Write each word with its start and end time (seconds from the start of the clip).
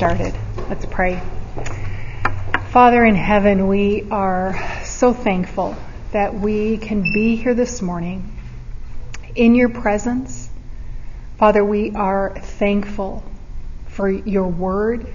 started. 0.00 0.34
Let's 0.70 0.86
pray. 0.86 1.20
Father 2.70 3.04
in 3.04 3.14
heaven, 3.14 3.68
we 3.68 4.08
are 4.10 4.58
so 4.82 5.12
thankful 5.12 5.76
that 6.12 6.32
we 6.32 6.78
can 6.78 7.02
be 7.02 7.36
here 7.36 7.52
this 7.52 7.82
morning 7.82 8.34
in 9.34 9.54
your 9.54 9.68
presence. 9.68 10.48
Father, 11.36 11.62
we 11.62 11.90
are 11.90 12.34
thankful 12.34 13.22
for 13.88 14.08
your 14.08 14.48
word. 14.48 15.06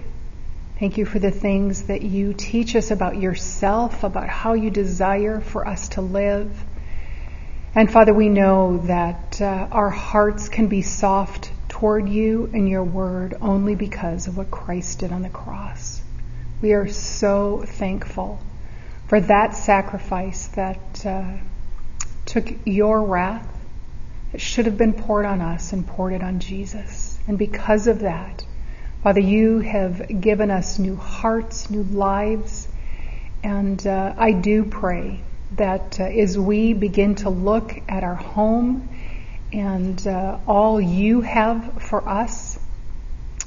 Thank 0.79 0.99
you 0.99 1.05
for 1.07 1.17
the 1.17 1.31
things 1.31 1.87
that 1.87 2.03
you 2.03 2.35
teach 2.35 2.75
us 2.75 2.91
about 2.91 3.17
yourself, 3.17 4.03
about 4.03 4.29
how 4.29 4.53
you 4.53 4.69
desire 4.69 5.41
for 5.41 5.67
us 5.67 5.87
to 5.89 6.01
live. 6.01 6.55
And 7.73 7.91
Father, 7.91 8.13
we 8.13 8.29
know 8.29 8.77
that 8.85 9.41
uh, 9.41 9.67
our 9.71 9.89
hearts 9.89 10.47
can 10.47 10.67
be 10.67 10.83
soft 10.83 11.49
toward 11.75 12.07
you 12.07 12.49
and 12.53 12.69
your 12.69 12.85
word 12.85 13.35
only 13.41 13.75
because 13.75 14.27
of 14.27 14.37
what 14.37 14.49
Christ 14.49 14.99
did 14.99 15.11
on 15.11 15.23
the 15.23 15.29
cross. 15.29 16.01
We 16.61 16.71
are 16.71 16.87
so 16.87 17.65
thankful 17.67 18.39
for 19.09 19.19
that 19.19 19.57
sacrifice 19.57 20.47
that 20.55 21.05
uh, 21.05 21.33
took 22.25 22.47
your 22.63 23.03
wrath 23.03 23.45
that 24.31 24.39
should 24.39 24.67
have 24.67 24.77
been 24.77 24.93
poured 24.93 25.25
on 25.25 25.41
us 25.41 25.73
and 25.73 25.85
poured 25.85 26.13
it 26.13 26.23
on 26.23 26.39
Jesus. 26.39 27.19
And 27.27 27.37
because 27.37 27.87
of 27.87 27.99
that, 27.99 28.45
Father, 29.03 29.19
you 29.19 29.59
have 29.59 30.21
given 30.21 30.51
us 30.51 30.79
new 30.79 30.95
hearts, 30.95 31.69
new 31.69 31.83
lives. 31.83 32.69
And 33.43 33.85
uh, 33.85 34.13
I 34.17 34.31
do 34.31 34.63
pray 34.63 35.19
that 35.57 35.99
uh, 35.99 36.05
as 36.05 36.39
we 36.39 36.71
begin 36.71 37.15
to 37.15 37.29
look 37.29 37.73
at 37.89 38.05
our 38.05 38.15
home 38.15 38.87
and 39.55 40.05
uh, 40.05 40.37
all 40.45 40.81
you 40.81 41.21
have 41.21 41.81
for 41.81 42.05
us 42.07 42.59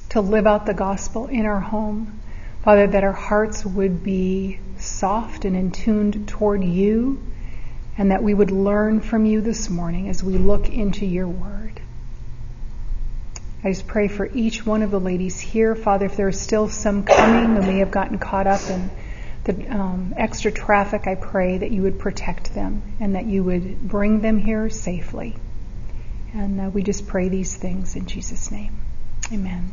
to 0.09 0.23
live 0.23 0.47
out 0.47 0.65
the 0.65 0.73
gospel 0.73 1.27
in 1.27 1.45
our 1.45 1.61
home, 1.61 2.19
Father, 2.65 2.87
that 2.87 3.05
our 3.05 3.13
hearts 3.13 3.63
would 3.63 4.03
be 4.03 4.59
soft 4.79 5.45
and 5.45 5.55
in 5.55 5.71
tuned 5.71 6.27
toward 6.27 6.65
you, 6.65 7.23
and 7.99 8.11
that 8.11 8.23
we 8.23 8.33
would 8.33 8.51
learn 8.51 9.03
from 9.03 9.27
you 9.27 9.43
this 9.43 9.69
morning 9.69 10.09
as 10.09 10.23
we 10.23 10.39
look 10.39 10.71
into 10.71 11.05
your 11.05 11.29
word. 11.29 11.79
I 13.63 13.69
just 13.69 13.87
pray 13.87 14.09
for 14.09 14.25
each 14.33 14.65
one 14.65 14.81
of 14.81 14.91
the 14.91 15.01
ladies 15.01 15.39
here, 15.39 15.75
Father, 15.75 16.07
if 16.07 16.17
there 16.17 16.29
are 16.29 16.33
still 16.33 16.71
some 16.71 17.05
coming 17.05 17.57
who 17.57 17.71
may 17.71 17.81
have 17.81 17.91
gotten 17.91 18.19
caught 18.19 18.47
up 18.47 18.63
in 18.71 18.91
the 19.45 19.77
um, 19.77 20.15
extra 20.17 20.51
traffic, 20.51 21.07
I 21.07 21.17
pray 21.17 21.59
that 21.59 21.71
you 21.71 21.83
would 21.83 21.99
protect 21.99 22.55
them 22.55 22.83
and 22.99 23.15
that 23.15 23.27
you 23.27 23.45
would 23.45 23.87
bring 23.87 24.23
them 24.23 24.39
here 24.39 24.71
safely. 24.71 25.37
And 26.39 26.61
uh, 26.61 26.71
we 26.71 26.85
just 26.85 27.09
pray 27.09 27.29
these 27.29 27.57
things 27.57 27.97
in 27.97 28.07
Jesus' 28.07 28.53
name. 28.53 28.79
Amen. 29.33 29.73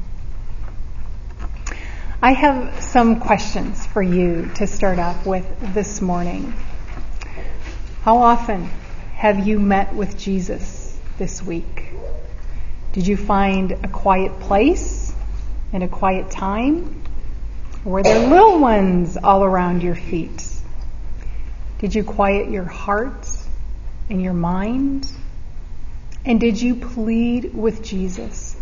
I 2.19 2.31
have 2.31 2.81
some 2.81 3.19
questions 3.19 3.85
for 3.85 4.01
you 4.01 4.49
to 4.55 4.65
start 4.65 4.97
off 4.97 5.27
with 5.27 5.45
this 5.75 6.01
morning. 6.01 6.55
How 8.01 8.17
often 8.17 8.63
have 9.13 9.47
you 9.47 9.59
met 9.59 9.93
with 9.93 10.17
Jesus 10.17 10.97
this 11.19 11.43
week? 11.43 11.89
Did 12.93 13.05
you 13.05 13.15
find 13.15 13.71
a 13.71 13.87
quiet 13.87 14.39
place 14.39 15.13
and 15.71 15.83
a 15.83 15.87
quiet 15.87 16.31
time? 16.31 17.03
Were 17.83 18.01
there 18.01 18.27
little 18.27 18.57
ones 18.57 19.17
all 19.17 19.43
around 19.43 19.83
your 19.83 19.93
feet? 19.93 20.43
Did 21.77 21.93
you 21.93 22.03
quiet 22.03 22.49
your 22.49 22.63
heart 22.63 23.29
and 24.09 24.19
your 24.19 24.33
mind? 24.33 25.07
And 26.25 26.39
did 26.39 26.59
you 26.59 26.75
plead 26.75 27.53
with 27.53 27.83
Jesus 27.83 28.55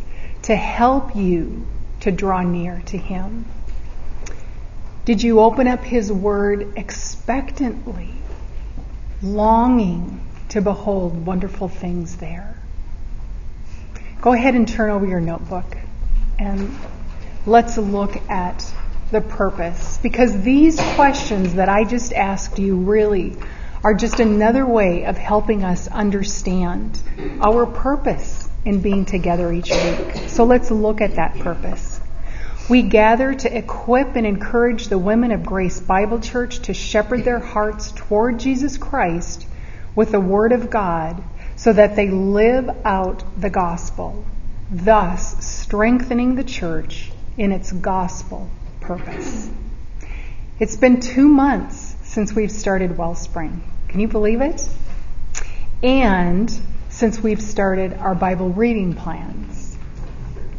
to 0.43 0.55
help 0.55 1.15
you 1.15 1.65
to 2.01 2.11
draw 2.11 2.41
near 2.41 2.81
to 2.87 2.97
Him? 2.97 3.45
Did 5.05 5.23
you 5.23 5.39
open 5.39 5.67
up 5.67 5.81
His 5.81 6.11
Word 6.11 6.73
expectantly, 6.77 8.09
longing 9.21 10.19
to 10.49 10.61
behold 10.61 11.25
wonderful 11.25 11.69
things 11.69 12.17
there? 12.17 12.57
Go 14.21 14.33
ahead 14.33 14.55
and 14.55 14.67
turn 14.67 14.89
over 14.89 15.05
your 15.05 15.19
notebook 15.21 15.77
and 16.39 16.77
let's 17.45 17.77
look 17.77 18.15
at 18.29 18.73
the 19.11 19.21
purpose 19.21 19.99
because 20.01 20.41
these 20.41 20.79
questions 20.95 21.55
that 21.55 21.69
I 21.69 21.83
just 21.83 22.13
asked 22.13 22.57
you 22.57 22.75
really 22.75 23.37
are 23.83 23.93
just 23.93 24.21
another 24.21 24.65
way 24.65 25.03
of 25.05 25.17
helping 25.17 25.63
us 25.63 25.87
understand 25.89 27.01
our 27.41 27.65
purpose 27.65 28.49
in 28.63 28.79
being 28.81 29.03
together 29.03 29.51
each 29.51 29.69
week. 29.69 30.29
So 30.29 30.45
let's 30.45 30.71
look 30.71 31.01
at 31.01 31.15
that 31.15 31.37
purpose. 31.39 31.99
We 32.69 32.83
gather 32.83 33.33
to 33.33 33.57
equip 33.57 34.15
and 34.15 34.25
encourage 34.25 34.87
the 34.87 34.97
women 34.97 35.33
of 35.33 35.45
Grace 35.45 35.81
Bible 35.81 36.21
Church 36.21 36.59
to 36.59 36.73
shepherd 36.73 37.25
their 37.25 37.39
hearts 37.39 37.91
toward 37.91 38.39
Jesus 38.39 38.77
Christ 38.77 39.45
with 39.95 40.11
the 40.11 40.19
Word 40.21 40.53
of 40.53 40.69
God 40.69 41.21
so 41.57 41.73
that 41.73 41.97
they 41.97 42.09
live 42.09 42.69
out 42.85 43.23
the 43.39 43.49
gospel, 43.49 44.23
thus 44.71 45.45
strengthening 45.45 46.35
the 46.35 46.43
church 46.45 47.11
in 47.37 47.51
its 47.51 47.73
gospel 47.73 48.49
purpose. 48.79 49.49
It's 50.57 50.77
been 50.77 51.01
two 51.01 51.27
months 51.27 51.97
since 52.03 52.33
we've 52.33 52.51
started 52.51 52.97
Wellspring. 52.97 53.61
Can 53.93 53.99
you 53.99 54.07
believe 54.07 54.41
it? 54.41 54.67
And 55.83 56.51
since 56.89 57.19
we've 57.19 57.39
started 57.39 57.93
our 57.93 58.15
Bible 58.15 58.49
reading 58.49 58.95
plans. 58.95 59.77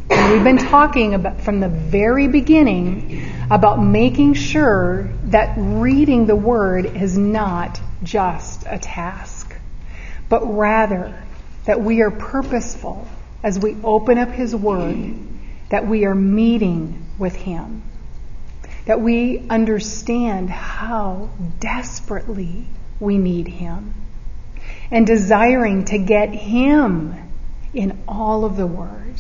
And 0.09 0.33
we've 0.33 0.45
been 0.45 0.65
talking 0.69 1.15
about 1.15 1.41
from 1.41 1.59
the 1.59 1.69
very 1.69 2.29
beginning 2.29 3.29
about 3.51 3.83
making 3.83 4.35
sure 4.35 5.11
that 5.25 5.57
reading 5.59 6.27
the 6.27 6.37
Word 6.37 6.87
is 6.87 7.19
not 7.19 7.81
just 8.05 8.67
a 8.69 8.79
task, 8.79 9.53
but 10.29 10.55
rather 10.55 11.21
that 11.65 11.81
we 11.81 12.03
are 12.03 12.13
purposeful 12.13 13.05
as 13.43 13.59
we 13.59 13.77
open 13.83 14.17
up 14.17 14.29
His 14.29 14.55
Word, 14.55 15.13
that 15.71 15.89
we 15.89 16.05
are 16.05 16.15
meeting 16.15 17.05
with 17.19 17.35
Him 17.35 17.83
that 18.87 19.01
we 19.01 19.45
understand 19.49 20.51
how 20.51 21.31
desperately 21.59 22.67
we 23.01 23.19
need 23.19 23.49
Him 23.49 23.95
and 24.91 25.07
desiring 25.07 25.85
to 25.87 25.99
get 25.99 26.35
Him 26.35 27.15
in 27.73 27.99
all 28.07 28.45
of 28.45 28.57
the 28.57 28.67
Word. 28.67 29.15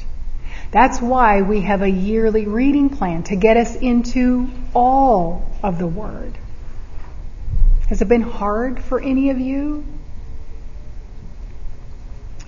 That's 0.71 1.01
why 1.01 1.43
we 1.43 1.61
have 1.61 1.83
a 1.83 1.89
yearly 1.89 2.47
reading 2.47 2.91
plan 2.91 3.23
to 3.25 3.37
get 3.37 3.57
us 3.57 3.77
into 3.77 4.49
all 4.75 5.49
of 5.63 5.79
the 5.79 5.87
Word. 5.87 6.33
Has 7.89 8.03
it 8.03 8.09
been 8.09 8.23
hard 8.23 8.83
for 8.83 9.01
any 9.01 9.31
of 9.31 9.39
you? 9.39 9.85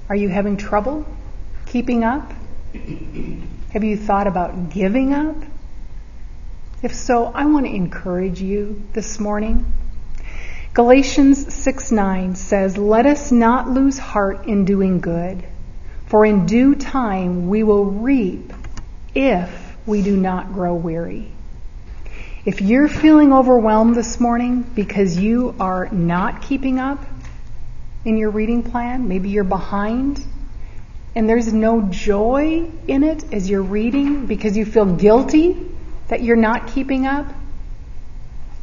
Are 0.09 0.17
you 0.17 0.29
having 0.29 0.57
trouble 0.57 1.07
keeping 1.67 2.05
up? 2.05 2.33
Have 3.73 3.85
you 3.85 3.97
thought 3.97 4.27
about 4.27 4.71
giving 4.71 5.13
up? 5.13 5.37
If 6.83 6.95
so, 6.95 7.27
I 7.27 7.47
want 7.47 7.67
to 7.67 7.75
encourage 7.75 8.41
you 8.41 8.83
this 8.93 9.19
morning. 9.19 9.67
Galatians 10.77 11.55
6 11.55 11.91
9 11.91 12.35
says, 12.35 12.77
Let 12.77 13.07
us 13.07 13.33
not 13.33 13.71
lose 13.71 13.97
heart 13.97 14.47
in 14.47 14.67
doing 14.67 15.01
good, 15.01 15.43
for 16.05 16.27
in 16.27 16.45
due 16.45 16.75
time 16.75 17.49
we 17.49 17.63
will 17.63 17.87
reap 17.87 18.53
if 19.15 19.75
we 19.87 20.03
do 20.03 20.15
not 20.15 20.53
grow 20.53 20.75
weary. 20.75 21.33
If 22.45 22.61
you're 22.61 22.89
feeling 22.89 23.33
overwhelmed 23.33 23.95
this 23.95 24.21
morning 24.21 24.67
because 24.75 25.17
you 25.17 25.55
are 25.59 25.89
not 25.89 26.43
keeping 26.43 26.79
up 26.79 27.03
in 28.05 28.19
your 28.19 28.29
reading 28.29 28.63
plan, 28.63 29.09
maybe 29.09 29.31
you're 29.31 29.45
behind, 29.45 30.23
and 31.15 31.27
there's 31.27 31.51
no 31.55 31.89
joy 31.89 32.71
in 32.87 33.03
it 33.03 33.33
as 33.33 33.49
you're 33.49 33.63
reading 33.63 34.27
because 34.27 34.59
you 34.59 34.67
feel 34.67 34.85
guilty 34.85 35.57
that 36.09 36.23
you're 36.23 36.37
not 36.37 36.67
keeping 36.67 37.07
up? 37.07 37.25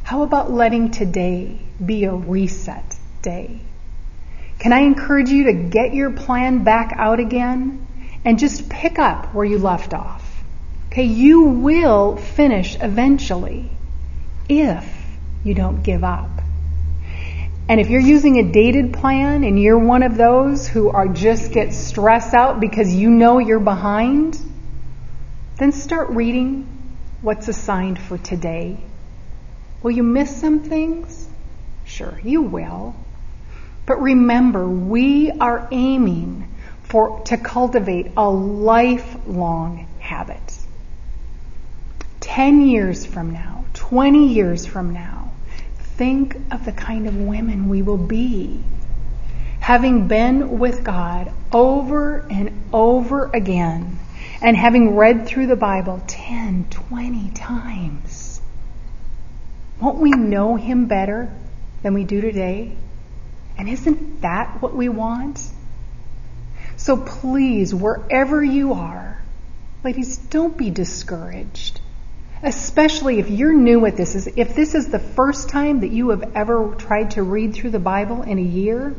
How 0.04 0.22
about 0.22 0.52
letting 0.52 0.92
today 0.92 1.58
be 1.84 2.04
a 2.04 2.14
reset 2.14 2.96
day? 3.22 3.60
Can 4.58 4.72
I 4.72 4.80
encourage 4.80 5.30
you 5.30 5.44
to 5.44 5.52
get 5.52 5.94
your 5.94 6.12
plan 6.12 6.64
back 6.64 6.92
out 6.96 7.20
again 7.20 7.86
and 8.24 8.38
just 8.38 8.68
pick 8.68 8.98
up 8.98 9.34
where 9.34 9.44
you 9.44 9.58
left 9.58 9.92
off? 9.92 10.44
Okay, 10.86 11.04
you 11.04 11.42
will 11.42 12.16
finish 12.16 12.76
eventually 12.80 13.68
if 14.48 14.86
you 15.42 15.54
don't 15.54 15.82
give 15.82 16.04
up. 16.04 16.30
And 17.68 17.80
if 17.80 17.88
you're 17.88 18.00
using 18.00 18.38
a 18.38 18.52
dated 18.52 18.92
plan 18.92 19.42
and 19.42 19.60
you're 19.60 19.78
one 19.78 20.02
of 20.02 20.16
those 20.16 20.68
who 20.68 20.90
are 20.90 21.08
just 21.08 21.50
get 21.52 21.72
stressed 21.72 22.34
out 22.34 22.60
because 22.60 22.94
you 22.94 23.10
know 23.10 23.38
you're 23.38 23.58
behind, 23.58 24.38
then 25.58 25.72
start 25.72 26.10
reading 26.10 26.68
what's 27.22 27.48
assigned 27.48 27.98
for 27.98 28.18
today. 28.18 28.76
Will 29.82 29.92
you 29.92 30.02
miss 30.02 30.36
some 30.36 30.60
things? 30.60 31.28
Sure, 31.84 32.18
you 32.22 32.42
will. 32.42 32.94
But 33.86 34.00
remember, 34.00 34.68
we 34.68 35.30
are 35.30 35.68
aiming 35.70 36.48
for, 36.84 37.20
to 37.26 37.36
cultivate 37.36 38.12
a 38.16 38.28
lifelong 38.28 39.86
habit. 39.98 40.58
10 42.20 42.68
years 42.68 43.04
from 43.04 43.32
now, 43.32 43.64
20 43.74 44.28
years 44.28 44.64
from 44.64 44.94
now, 44.94 45.32
think 45.96 46.36
of 46.50 46.64
the 46.64 46.72
kind 46.72 47.06
of 47.06 47.16
women 47.16 47.68
we 47.68 47.82
will 47.82 47.98
be. 47.98 48.60
Having 49.60 50.08
been 50.08 50.58
with 50.58 50.84
God 50.84 51.32
over 51.52 52.26
and 52.30 52.64
over 52.72 53.30
again, 53.32 53.98
and 54.40 54.56
having 54.56 54.96
read 54.96 55.26
through 55.26 55.46
the 55.46 55.56
Bible 55.56 56.02
10, 56.06 56.66
20 56.70 57.30
times, 57.30 58.40
won't 59.80 59.98
we 59.98 60.10
know 60.10 60.56
Him 60.56 60.86
better 60.86 61.32
than 61.84 61.92
we 61.92 62.02
do 62.02 62.22
today? 62.22 62.72
And 63.58 63.68
isn't 63.68 64.22
that 64.22 64.62
what 64.62 64.74
we 64.74 64.88
want? 64.88 65.46
So 66.78 66.96
please, 66.96 67.74
wherever 67.74 68.42
you 68.42 68.72
are, 68.72 69.22
ladies, 69.84 70.16
don't 70.16 70.56
be 70.56 70.70
discouraged. 70.70 71.82
Especially 72.42 73.18
if 73.18 73.28
you're 73.28 73.52
new 73.52 73.84
at 73.84 73.98
this, 73.98 74.26
if 74.26 74.54
this 74.54 74.74
is 74.74 74.88
the 74.88 74.98
first 74.98 75.50
time 75.50 75.80
that 75.80 75.90
you 75.90 76.08
have 76.08 76.34
ever 76.34 76.74
tried 76.78 77.12
to 77.12 77.22
read 77.22 77.54
through 77.54 77.70
the 77.70 77.78
Bible 77.78 78.22
in 78.22 78.38
a 78.38 78.42
year, 78.42 78.94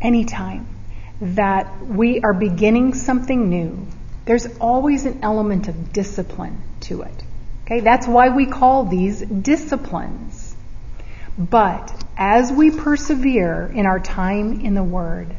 anytime 0.00 0.66
that 1.20 1.86
we 1.86 2.22
are 2.22 2.32
beginning 2.32 2.94
something 2.94 3.50
new, 3.50 3.86
there's 4.24 4.46
always 4.58 5.04
an 5.04 5.20
element 5.22 5.68
of 5.68 5.92
discipline 5.92 6.62
to 6.80 7.02
it. 7.02 7.24
Okay, 7.72 7.80
that's 7.80 8.06
why 8.06 8.28
we 8.28 8.44
call 8.44 8.84
these 8.84 9.22
disciplines. 9.22 10.54
But 11.38 12.04
as 12.18 12.52
we 12.52 12.70
persevere 12.70 13.72
in 13.74 13.86
our 13.86 13.98
time 13.98 14.60
in 14.60 14.74
the 14.74 14.84
Word, 14.84 15.34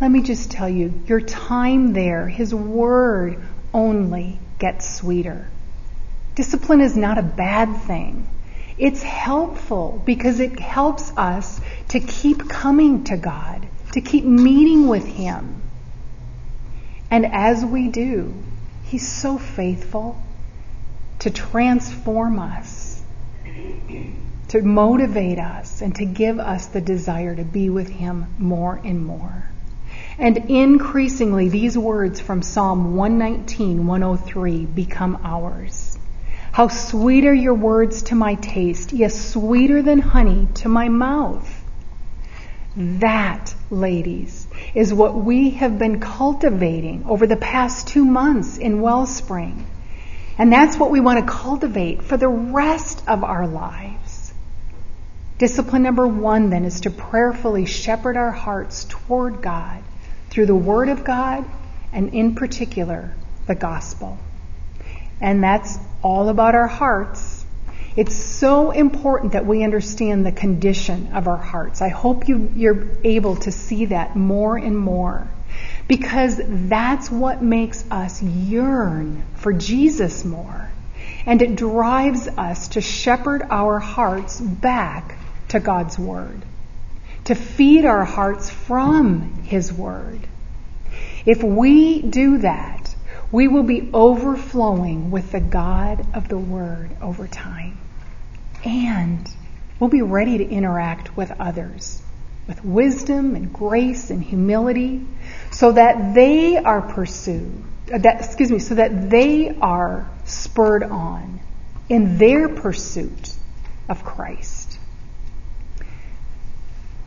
let 0.00 0.08
me 0.08 0.22
just 0.22 0.52
tell 0.52 0.68
you, 0.68 1.02
your 1.08 1.20
time 1.20 1.92
there, 1.92 2.28
His 2.28 2.54
Word 2.54 3.42
only 3.72 4.38
gets 4.60 4.88
sweeter. 4.88 5.48
Discipline 6.36 6.80
is 6.80 6.96
not 6.96 7.18
a 7.18 7.22
bad 7.22 7.76
thing. 7.82 8.28
It's 8.78 9.02
helpful 9.02 10.00
because 10.06 10.38
it 10.38 10.60
helps 10.60 11.10
us 11.16 11.60
to 11.88 11.98
keep 11.98 12.48
coming 12.48 13.02
to 13.04 13.16
God, 13.16 13.66
to 13.94 14.00
keep 14.00 14.24
meeting 14.24 14.86
with 14.86 15.06
Him. 15.06 15.60
And 17.10 17.26
as 17.26 17.64
we 17.64 17.88
do, 17.88 18.32
He's 18.84 19.08
so 19.08 19.38
faithful 19.38 20.23
to 21.24 21.30
transform 21.30 22.38
us 22.38 22.94
to 24.48 24.62
motivate 24.62 25.38
us 25.38 25.82
and 25.82 25.96
to 25.96 26.04
give 26.04 26.38
us 26.38 26.66
the 26.66 26.80
desire 26.80 27.34
to 27.34 27.42
be 27.42 27.68
with 27.70 27.88
Him 27.88 28.26
more 28.38 28.80
and 28.84 29.04
more. 29.04 29.50
And 30.16 30.36
increasingly, 30.48 31.48
these 31.48 31.76
words 31.76 32.20
from 32.20 32.40
Psalm 32.40 32.94
119, 32.94 33.84
103 33.84 34.66
become 34.66 35.18
ours. 35.24 35.98
How 36.52 36.68
sweet 36.68 37.24
are 37.24 37.34
your 37.34 37.54
words 37.54 38.02
to 38.02 38.14
my 38.14 38.36
taste, 38.36 38.92
yes, 38.92 39.32
sweeter 39.32 39.82
than 39.82 39.98
honey 39.98 40.46
to 40.54 40.68
my 40.68 40.88
mouth. 40.88 41.64
That, 42.76 43.54
ladies, 43.70 44.46
is 44.72 44.94
what 44.94 45.16
we 45.16 45.50
have 45.50 45.80
been 45.80 45.98
cultivating 45.98 47.06
over 47.08 47.26
the 47.26 47.36
past 47.36 47.88
two 47.88 48.04
months 48.04 48.56
in 48.56 48.80
Wellspring. 48.80 49.66
And 50.36 50.52
that's 50.52 50.76
what 50.76 50.90
we 50.90 51.00
want 51.00 51.24
to 51.24 51.32
cultivate 51.32 52.02
for 52.02 52.16
the 52.16 52.28
rest 52.28 53.02
of 53.08 53.22
our 53.22 53.46
lives. 53.46 54.32
Discipline 55.38 55.82
number 55.82 56.06
one, 56.06 56.50
then, 56.50 56.64
is 56.64 56.80
to 56.82 56.90
prayerfully 56.90 57.66
shepherd 57.66 58.16
our 58.16 58.30
hearts 58.30 58.86
toward 58.88 59.42
God 59.42 59.82
through 60.30 60.46
the 60.46 60.54
Word 60.54 60.88
of 60.88 61.04
God 61.04 61.44
and, 61.92 62.14
in 62.14 62.34
particular, 62.34 63.14
the 63.46 63.54
gospel. 63.54 64.18
And 65.20 65.42
that's 65.42 65.78
all 66.02 66.28
about 66.28 66.54
our 66.54 66.66
hearts. 66.66 67.44
It's 67.96 68.14
so 68.14 68.72
important 68.72 69.32
that 69.32 69.46
we 69.46 69.62
understand 69.62 70.26
the 70.26 70.32
condition 70.32 71.12
of 71.12 71.28
our 71.28 71.36
hearts. 71.36 71.80
I 71.80 71.88
hope 71.88 72.28
you, 72.28 72.50
you're 72.56 72.88
able 73.04 73.36
to 73.36 73.52
see 73.52 73.86
that 73.86 74.16
more 74.16 74.56
and 74.56 74.76
more 74.76 75.28
because 75.86 76.40
that's 76.44 77.10
what 77.10 77.42
makes 77.42 77.84
us 77.90 78.22
yearn 78.22 79.24
for 79.36 79.52
Jesus 79.52 80.24
more. 80.24 80.70
And 81.26 81.40
it 81.42 81.56
drives 81.56 82.28
us 82.28 82.68
to 82.68 82.80
shepherd 82.80 83.42
our 83.50 83.78
hearts 83.78 84.40
back 84.40 85.18
to 85.48 85.60
God's 85.60 85.98
Word, 85.98 86.42
to 87.24 87.34
feed 87.34 87.84
our 87.84 88.04
hearts 88.04 88.50
from 88.50 89.42
His 89.44 89.72
Word. 89.72 90.20
If 91.26 91.42
we 91.42 92.02
do 92.02 92.38
that, 92.38 92.94
we 93.32 93.48
will 93.48 93.62
be 93.62 93.90
overflowing 93.92 95.10
with 95.10 95.32
the 95.32 95.40
God 95.40 96.06
of 96.14 96.28
the 96.28 96.38
Word 96.38 96.90
over 97.00 97.26
time. 97.26 97.78
And 98.64 99.28
we'll 99.80 99.90
be 99.90 100.02
ready 100.02 100.38
to 100.38 100.48
interact 100.48 101.16
with 101.16 101.32
others 101.38 102.03
with 102.46 102.64
wisdom 102.64 103.34
and 103.34 103.52
grace 103.52 104.10
and 104.10 104.22
humility 104.22 105.06
so 105.50 105.72
that 105.72 106.14
they 106.14 106.56
are 106.56 106.82
pursued, 106.82 107.62
uh, 107.92 107.98
that, 107.98 108.24
excuse 108.24 108.50
me, 108.50 108.58
so 108.58 108.74
that 108.74 109.10
they 109.10 109.56
are 109.60 110.10
spurred 110.24 110.82
on 110.82 111.40
in 111.88 112.18
their 112.18 112.48
pursuit 112.48 113.34
of 113.88 114.04
Christ. 114.04 114.78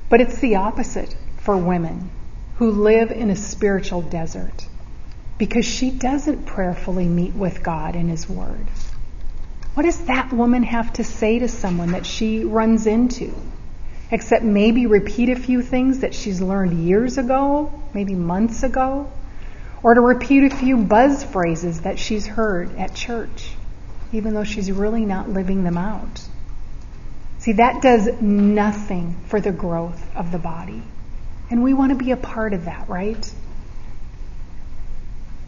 But 0.09 0.21
it's 0.21 0.39
the 0.39 0.55
opposite 0.55 1.15
for 1.37 1.57
women 1.57 2.09
who 2.55 2.71
live 2.71 3.11
in 3.11 3.29
a 3.29 3.35
spiritual 3.35 4.01
desert 4.01 4.67
because 5.37 5.65
she 5.65 5.91
doesn't 5.91 6.45
prayerfully 6.45 7.05
meet 7.05 7.35
with 7.35 7.61
God 7.61 7.95
in 7.95 8.07
His 8.07 8.27
Word. 8.27 8.67
What 9.75 9.83
does 9.83 10.05
that 10.05 10.33
woman 10.33 10.63
have 10.63 10.93
to 10.93 11.03
say 11.03 11.37
to 11.39 11.47
someone 11.47 11.91
that 11.91 12.05
she 12.05 12.43
runs 12.43 12.87
into? 12.87 13.35
Except 14.09 14.43
maybe 14.43 14.85
repeat 14.85 15.29
a 15.29 15.35
few 15.35 15.61
things 15.61 15.99
that 15.99 16.15
she's 16.15 16.41
learned 16.41 16.85
years 16.85 17.17
ago, 17.17 17.71
maybe 17.93 18.15
months 18.15 18.63
ago, 18.63 19.11
or 19.83 19.93
to 19.93 20.01
repeat 20.01 20.51
a 20.51 20.55
few 20.55 20.77
buzz 20.77 21.23
phrases 21.23 21.81
that 21.81 21.99
she's 21.99 22.25
heard 22.25 22.75
at 22.77 22.95
church, 22.95 23.51
even 24.11 24.33
though 24.33 24.45
she's 24.45 24.71
really 24.71 25.05
not 25.05 25.29
living 25.29 25.63
them 25.63 25.77
out. 25.77 26.21
See, 27.39 27.53
that 27.53 27.81
does 27.81 28.09
nothing 28.21 29.15
for 29.27 29.39
the 29.39 29.51
growth 29.51 30.15
of 30.15 30.31
the 30.31 30.39
body. 30.39 30.83
And 31.49 31.63
we 31.63 31.73
want 31.73 31.91
to 31.91 31.97
be 31.97 32.11
a 32.11 32.17
part 32.17 32.53
of 32.53 32.65
that, 32.65 32.89
right? 32.89 33.33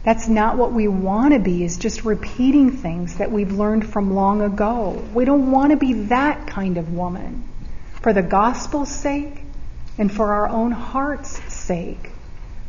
That's 0.02 0.28
not 0.28 0.56
what 0.56 0.72
we 0.72 0.88
want 0.88 1.34
to 1.34 1.40
be, 1.40 1.62
is 1.62 1.76
just 1.76 2.04
repeating 2.04 2.70
things 2.70 3.16
that 3.16 3.30
we've 3.30 3.52
learned 3.52 3.90
from 3.90 4.14
long 4.14 4.40
ago. 4.40 5.04
We 5.12 5.26
don't 5.26 5.50
want 5.50 5.72
to 5.72 5.76
be 5.76 5.92
that 6.04 6.46
kind 6.46 6.78
of 6.78 6.94
woman. 6.94 7.44
For 8.00 8.12
the 8.12 8.22
gospel's 8.22 8.90
sake 8.90 9.42
and 9.98 10.10
for 10.10 10.32
our 10.32 10.48
own 10.48 10.72
heart's 10.72 11.40
sake, 11.52 12.10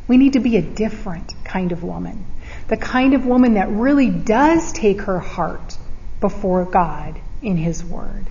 we 0.08 0.18
need 0.18 0.34
to 0.34 0.40
be 0.40 0.58
a 0.58 0.62
different 0.62 1.34
kind 1.46 1.72
of 1.72 1.84
woman. 1.84 2.26
The 2.68 2.78
kind 2.78 3.14
of 3.14 3.26
woman 3.26 3.54
that 3.54 3.70
really 3.70 4.10
does 4.10 4.74
take 4.74 5.02
her 5.04 5.20
heart 5.20 5.78
before 6.20 6.66
God 6.66 7.20
in 7.42 7.56
His 7.56 7.84
Word. 7.84 8.26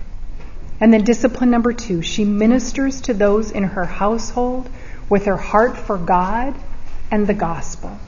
And 0.79 0.93
then 0.93 1.03
discipline 1.03 1.49
number 1.49 1.73
two, 1.73 2.01
she 2.01 2.25
ministers 2.25 3.01
to 3.01 3.13
those 3.13 3.51
in 3.51 3.63
her 3.63 3.85
household 3.85 4.69
with 5.09 5.25
her 5.25 5.37
heart 5.37 5.77
for 5.77 5.97
God 5.97 6.55
and 7.09 7.27
the 7.27 7.33
gospel. 7.33 7.99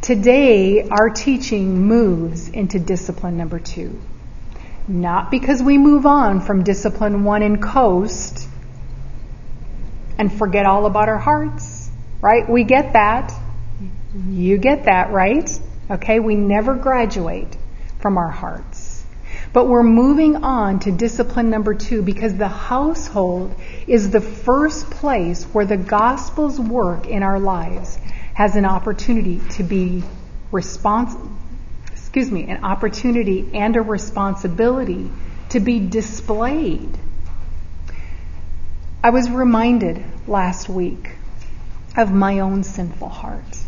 Today, 0.00 0.86
our 0.88 1.10
teaching 1.10 1.86
moves 1.86 2.48
into 2.48 2.78
discipline 2.78 3.36
number 3.36 3.58
two. 3.58 4.00
Not 4.86 5.30
because 5.30 5.62
we 5.62 5.78
move 5.78 6.04
on 6.04 6.40
from 6.40 6.62
discipline 6.62 7.24
one 7.24 7.42
and 7.42 7.62
coast 7.62 8.48
and 10.18 10.32
forget 10.32 10.66
all 10.66 10.86
about 10.86 11.08
our 11.08 11.18
hearts, 11.18 11.90
right? 12.20 12.48
We 12.48 12.64
get 12.64 12.92
that. 12.92 13.32
You 14.28 14.58
get 14.58 14.84
that, 14.84 15.10
right? 15.10 15.48
Okay, 15.90 16.20
we 16.20 16.34
never 16.34 16.74
graduate 16.74 17.56
from 18.00 18.18
our 18.18 18.28
hearts. 18.28 19.02
But 19.54 19.68
we're 19.68 19.82
moving 19.82 20.44
on 20.44 20.80
to 20.80 20.92
discipline 20.92 21.48
number 21.48 21.74
two 21.74 22.02
because 22.02 22.34
the 22.34 22.48
household 22.48 23.54
is 23.86 24.10
the 24.10 24.20
first 24.20 24.90
place 24.90 25.44
where 25.44 25.64
the 25.64 25.76
gospel's 25.76 26.60
work 26.60 27.06
in 27.06 27.22
our 27.22 27.38
lives 27.38 27.96
has 28.34 28.56
an 28.56 28.64
opportunity 28.64 29.40
to 29.50 29.62
be 29.62 30.02
responsible. 30.50 31.30
Excuse 32.14 32.30
me, 32.30 32.44
an 32.44 32.62
opportunity 32.62 33.50
and 33.54 33.74
a 33.74 33.82
responsibility 33.82 35.10
to 35.48 35.58
be 35.58 35.80
displayed. 35.80 36.96
I 39.02 39.10
was 39.10 39.28
reminded 39.28 40.00
last 40.28 40.68
week 40.68 41.10
of 41.96 42.12
my 42.12 42.38
own 42.38 42.62
sinful 42.62 43.08
heart. 43.08 43.58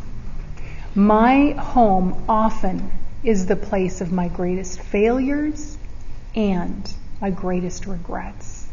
My 0.94 1.56
home 1.58 2.24
often 2.28 2.92
is 3.24 3.46
the 3.46 3.56
place 3.56 4.00
of 4.00 4.12
my 4.12 4.28
greatest 4.28 4.80
failures 4.80 5.76
and 6.36 6.88
my 7.20 7.30
greatest 7.30 7.86
regrets. 7.86 8.68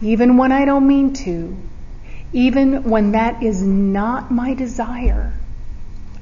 Even 0.00 0.36
when 0.36 0.52
I 0.52 0.64
don't 0.64 0.86
mean 0.86 1.14
to, 1.14 1.56
even 2.32 2.84
when 2.84 3.10
that 3.10 3.42
is 3.42 3.60
not 3.60 4.30
my 4.30 4.54
desire, 4.54 5.32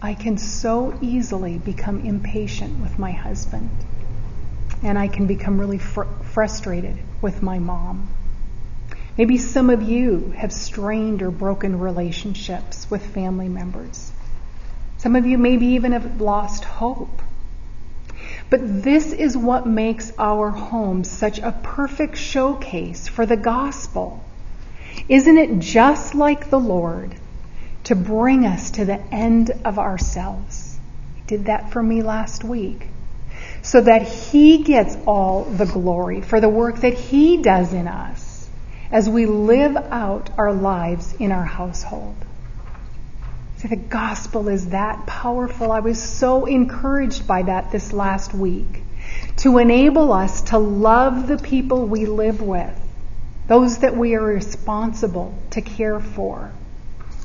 I 0.00 0.14
can 0.14 0.36
so 0.36 0.96
easily 1.00 1.58
become 1.58 2.00
impatient 2.00 2.80
with 2.80 2.98
my 2.98 3.12
husband. 3.12 3.70
And 4.82 4.98
I 4.98 5.08
can 5.08 5.26
become 5.26 5.58
really 5.58 5.78
fr- 5.78 6.02
frustrated 6.32 6.96
with 7.22 7.42
my 7.42 7.58
mom. 7.58 8.08
Maybe 9.16 9.38
some 9.38 9.70
of 9.70 9.82
you 9.82 10.34
have 10.36 10.52
strained 10.52 11.22
or 11.22 11.30
broken 11.30 11.78
relationships 11.78 12.90
with 12.90 13.04
family 13.14 13.48
members. 13.48 14.12
Some 14.98 15.16
of 15.16 15.24
you 15.24 15.38
maybe 15.38 15.66
even 15.68 15.92
have 15.92 16.20
lost 16.20 16.64
hope. 16.64 17.22
But 18.50 18.82
this 18.82 19.12
is 19.12 19.36
what 19.36 19.66
makes 19.66 20.12
our 20.18 20.50
home 20.50 21.04
such 21.04 21.38
a 21.38 21.52
perfect 21.62 22.16
showcase 22.18 23.08
for 23.08 23.24
the 23.24 23.36
gospel. 23.36 24.22
Isn't 25.08 25.38
it 25.38 25.58
just 25.58 26.14
like 26.14 26.50
the 26.50 26.60
Lord 26.60 27.14
to 27.86 27.94
bring 27.94 28.44
us 28.44 28.72
to 28.72 28.84
the 28.84 29.00
end 29.12 29.50
of 29.64 29.78
ourselves? 29.78 30.78
He 31.14 31.22
did 31.26 31.46
that 31.46 31.72
for 31.72 31.82
me 31.82 32.02
last 32.02 32.44
week. 32.44 32.88
So 33.62 33.80
that 33.80 34.02
He 34.02 34.62
gets 34.62 34.96
all 35.06 35.44
the 35.44 35.66
glory 35.66 36.20
for 36.20 36.40
the 36.40 36.48
work 36.48 36.80
that 36.80 36.94
He 36.94 37.42
does 37.42 37.72
in 37.72 37.88
us 37.88 38.48
as 38.90 39.08
we 39.08 39.26
live 39.26 39.76
out 39.76 40.30
our 40.38 40.52
lives 40.52 41.14
in 41.14 41.32
our 41.32 41.44
household. 41.44 42.16
See, 43.58 43.68
the 43.68 43.76
gospel 43.76 44.48
is 44.48 44.68
that 44.68 45.06
powerful. 45.06 45.72
I 45.72 45.80
was 45.80 46.02
so 46.02 46.44
encouraged 46.44 47.26
by 47.26 47.42
that 47.42 47.70
this 47.70 47.92
last 47.92 48.34
week 48.34 48.82
to 49.38 49.58
enable 49.58 50.12
us 50.12 50.42
to 50.42 50.58
love 50.58 51.26
the 51.26 51.38
people 51.38 51.86
we 51.86 52.06
live 52.06 52.42
with, 52.42 52.78
those 53.46 53.78
that 53.78 53.96
we 53.96 54.14
are 54.14 54.24
responsible 54.24 55.34
to 55.50 55.60
care 55.60 56.00
for, 56.00 56.52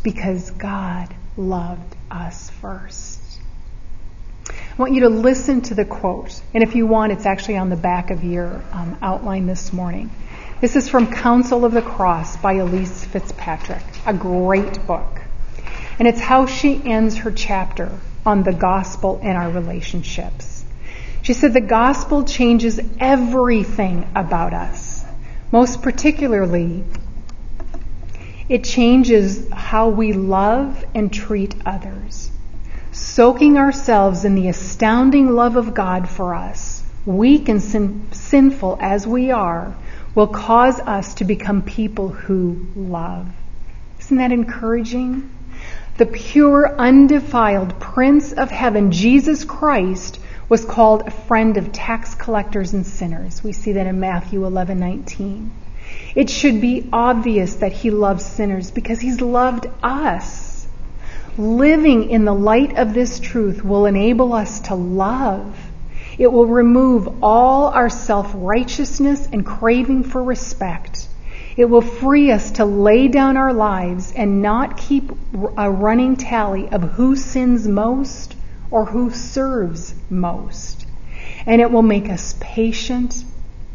because 0.04 0.52
God 0.52 1.14
loved 1.38 1.96
us 2.10 2.50
first. 2.50 3.20
I 4.50 4.76
want 4.78 4.94
you 4.94 5.02
to 5.02 5.10
listen 5.10 5.62
to 5.62 5.76
the 5.76 5.86
quote, 5.86 6.42
and 6.54 6.64
if 6.64 6.76
you 6.76 6.88
want, 6.88 7.12
it's 7.12 7.26
actually 7.26 7.58
on 7.58 7.70
the 7.70 7.76
back 7.76 8.10
of 8.10 8.24
your 8.24 8.64
um, 8.72 8.98
outline 9.02 9.46
this 9.46 9.72
morning. 9.72 10.10
This 10.62 10.76
is 10.76 10.90
from 10.90 11.12
Counsel 11.12 11.66
of 11.66 11.72
the 11.72 11.82
Cross 11.82 12.38
by 12.38 12.56
Elyse 12.56 13.06
Fitzpatrick, 13.06 13.84
a 14.06 14.14
great 14.14 14.86
book. 14.88 15.22
And 16.00 16.08
it's 16.08 16.20
how 16.20 16.46
she 16.46 16.82
ends 16.84 17.18
her 17.18 17.32
chapter 17.32 18.00
on 18.26 18.44
the 18.44 18.54
gospel 18.54 19.20
and 19.24 19.38
our 19.38 19.50
relationships. 19.50 20.64
She 21.22 21.34
said 21.34 21.54
the 21.54 21.62
gospel 21.62 22.24
changes 22.24 22.80
everything 23.00 24.10
about 24.16 24.54
us. 24.54 25.04
Most 25.52 25.82
particularly, 25.82 26.84
it 28.52 28.66
changes 28.66 29.50
how 29.50 29.88
we 29.88 30.12
love 30.12 30.84
and 30.94 31.14
treat 31.14 31.56
others. 31.66 32.30
Soaking 32.92 33.58
ourselves 33.58 34.26
in 34.26 34.36
the 34.36 34.50
astounding 34.50 35.30
love 35.32 35.56
of 35.56 35.74
God 35.74 36.10
for 36.10 36.36
us, 36.36 36.84
weak 37.06 37.48
and 37.48 37.64
sin- 37.64 38.10
sinful 38.12 38.78
as 38.82 39.08
we 39.08 39.32
are, 39.32 39.74
will 40.16 40.28
cause 40.28 40.82
us 40.82 41.14
to 41.14 41.24
become 41.24 41.62
people 41.62 42.10
who 42.10 42.68
love. 42.76 43.30
Isn't 44.02 44.18
that 44.18 44.34
encouraging? 44.34 45.30
the 45.98 46.06
pure, 46.06 46.76
undefiled 46.78 47.80
Prince 47.80 48.34
of 48.34 48.50
Heaven, 48.50 48.92
Jesus 48.92 49.46
Christ, 49.46 50.20
was 50.50 50.66
called 50.66 51.04
a 51.08 51.12
friend 51.12 51.56
of 51.56 51.72
tax 51.72 52.16
collectors 52.16 52.74
and 52.74 52.86
sinners. 52.86 53.42
We 53.44 53.54
see 53.54 53.72
that 53.74 53.88
in 53.88 54.00
Matthew 54.02 54.44
11:19. 54.44 55.52
It 56.16 56.30
should 56.30 56.62
be 56.62 56.88
obvious 56.92 57.56
that 57.56 57.72
he 57.72 57.92
loves 57.92 58.26
sinners 58.26 58.72
because 58.72 59.00
he's 59.00 59.22
loved 59.22 59.68
us. 59.82 60.68
Living 61.38 62.10
in 62.10 62.26
the 62.26 62.34
light 62.34 62.78
of 62.78 62.94
this 62.94 63.20
truth 63.20 63.64
will 63.64 63.86
enable 63.86 64.34
us 64.34 64.60
to 64.62 64.76
love. 64.76 65.56
It 66.18 66.32
will 66.32 66.46
remove 66.46 67.24
all 67.24 67.68
our 67.68 67.90
self-righteousness 67.90 69.30
and 69.32 69.46
craving 69.46 70.04
for 70.04 70.24
respect 70.24 71.08
it 71.58 71.66
will 71.66 71.82
free 71.82 72.32
us 72.32 72.52
to 72.52 72.66
lay 72.66 73.08
down 73.08 73.36
our 73.36 73.54
lives 73.54 74.14
and 74.16 74.42
not 74.42 74.78
keep 74.78 75.12
a 75.58 75.70
running 75.70 76.16
tally 76.16 76.70
of 76.70 76.82
who 76.82 77.16
sins 77.16 77.68
most 77.68 78.36
or 78.70 78.86
who 78.86 79.12
serves 79.12 79.94
most. 80.10 80.86
And 81.46 81.62
it 81.62 81.70
will 81.70 81.82
make 81.82 82.10
us 82.10 82.36
patient 82.40 83.26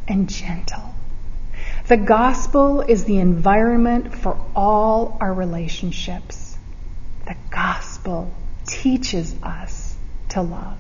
and 0.09 0.29
gentle. 0.29 0.95
The 1.89 1.97
gospel 1.97 2.81
is 2.81 3.05
the 3.05 3.19
environment 3.19 4.13
for 4.13 4.37
all 4.57 5.17
our 5.21 5.33
relationships. 5.33 6.59
The 7.27 7.37
gospel 7.49 8.33
teaches 8.67 9.37
us 9.41 9.95
to 10.31 10.43
love. 10.43 10.79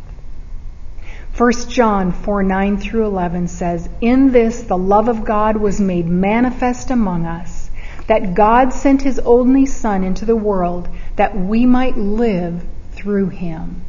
1 1.36 1.52
John 1.68 2.10
4 2.10 2.42
9 2.42 2.78
through 2.78 3.06
11 3.06 3.46
says, 3.46 3.88
In 4.00 4.32
this 4.32 4.62
the 4.62 4.76
love 4.76 5.06
of 5.06 5.24
God 5.24 5.58
was 5.58 5.80
made 5.80 6.06
manifest 6.06 6.90
among 6.90 7.24
us, 7.24 7.70
that 8.08 8.34
God 8.34 8.72
sent 8.72 9.02
his 9.02 9.20
only 9.20 9.66
Son 9.66 10.02
into 10.02 10.24
the 10.24 10.34
world 10.34 10.88
that 11.14 11.38
we 11.38 11.66
might 11.66 11.96
live 11.96 12.64
through 12.92 13.28
him. 13.28 13.80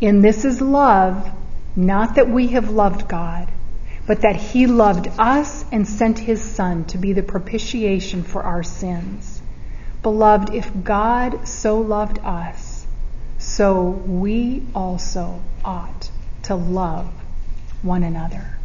In 0.00 0.20
this 0.20 0.44
is 0.44 0.60
love, 0.60 1.30
not 1.76 2.16
that 2.16 2.28
we 2.28 2.48
have 2.48 2.70
loved 2.70 3.06
God, 3.06 3.48
but 4.06 4.20
that 4.20 4.36
he 4.36 4.66
loved 4.66 5.08
us 5.18 5.64
and 5.72 5.86
sent 5.88 6.18
his 6.18 6.42
Son 6.42 6.84
to 6.86 6.98
be 6.98 7.12
the 7.12 7.22
propitiation 7.22 8.22
for 8.22 8.42
our 8.42 8.62
sins. 8.62 9.40
Beloved, 10.02 10.52
if 10.52 10.70
God 10.84 11.48
so 11.48 11.80
loved 11.80 12.18
us, 12.18 12.86
so 13.38 13.82
we 13.88 14.62
also 14.74 15.40
ought 15.64 16.10
to 16.42 16.54
love 16.54 17.10
one 17.82 18.02
another. 18.02 18.58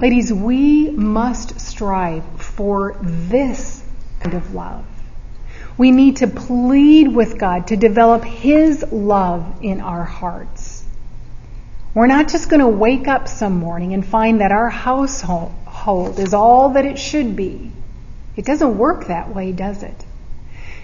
Ladies, 0.00 0.32
we 0.32 0.90
must 0.90 1.60
strive 1.60 2.24
for 2.40 2.96
this 3.00 3.82
kind 4.20 4.34
of 4.34 4.54
love. 4.54 4.84
We 5.78 5.90
need 5.90 6.16
to 6.18 6.26
plead 6.26 7.08
with 7.08 7.38
God 7.38 7.68
to 7.68 7.76
develop 7.76 8.24
His 8.24 8.84
love 8.90 9.58
in 9.62 9.80
our 9.80 10.04
hearts. 10.04 10.75
We're 11.96 12.08
not 12.08 12.28
just 12.28 12.50
going 12.50 12.60
to 12.60 12.68
wake 12.68 13.08
up 13.08 13.26
some 13.26 13.54
morning 13.54 13.94
and 13.94 14.04
find 14.04 14.42
that 14.42 14.52
our 14.52 14.68
household 14.68 16.18
is 16.18 16.34
all 16.34 16.74
that 16.74 16.84
it 16.84 16.98
should 16.98 17.34
be. 17.34 17.72
It 18.36 18.44
doesn't 18.44 18.76
work 18.76 19.06
that 19.06 19.34
way, 19.34 19.52
does 19.52 19.82
it? 19.82 20.04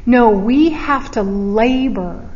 No, 0.07 0.31
we 0.31 0.71
have 0.71 1.11
to 1.11 1.23
labor 1.23 2.31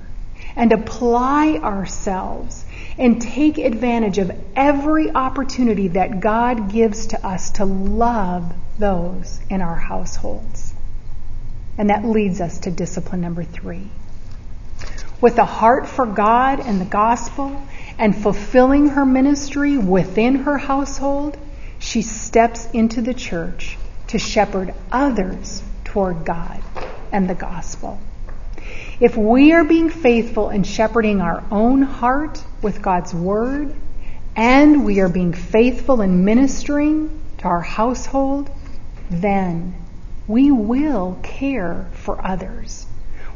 and 0.54 0.72
apply 0.72 1.56
ourselves 1.56 2.66
and 2.98 3.18
take 3.22 3.56
advantage 3.56 4.18
of 4.18 4.30
every 4.54 5.10
opportunity 5.10 5.88
that 5.88 6.20
God 6.20 6.70
gives 6.70 7.06
to 7.06 7.26
us 7.26 7.52
to 7.52 7.64
love 7.64 8.52
those 8.78 9.40
in 9.48 9.62
our 9.62 9.76
households. 9.76 10.74
And 11.78 11.88
that 11.88 12.04
leads 12.04 12.42
us 12.42 12.58
to 12.58 12.70
discipline 12.70 13.22
number 13.22 13.42
three. 13.42 13.88
With 15.22 15.38
a 15.38 15.46
heart 15.46 15.88
for 15.88 16.04
God 16.04 16.60
and 16.60 16.78
the 16.78 16.84
gospel 16.84 17.58
and 17.98 18.14
fulfilling 18.14 18.90
her 18.90 19.06
ministry 19.06 19.78
within 19.78 20.36
her 20.36 20.58
household, 20.58 21.36
she 21.78 22.02
steps 22.02 22.68
into 22.72 23.00
the 23.00 23.14
church 23.14 23.78
to 24.08 24.18
shepherd 24.18 24.74
others 24.92 25.62
toward 25.84 26.24
God 26.24 26.62
and 27.12 27.28
the 27.28 27.34
gospel. 27.34 27.98
If 29.00 29.16
we 29.16 29.52
are 29.52 29.64
being 29.64 29.90
faithful 29.90 30.50
in 30.50 30.62
shepherding 30.62 31.20
our 31.20 31.44
own 31.50 31.82
heart 31.82 32.42
with 32.62 32.82
God's 32.82 33.14
word, 33.14 33.74
and 34.34 34.84
we 34.84 35.00
are 35.00 35.08
being 35.08 35.32
faithful 35.32 36.02
in 36.02 36.24
ministering 36.24 37.20
to 37.38 37.44
our 37.44 37.60
household, 37.60 38.50
then 39.10 39.74
we 40.26 40.50
will 40.50 41.18
care 41.22 41.88
for 41.92 42.24
others. 42.24 42.86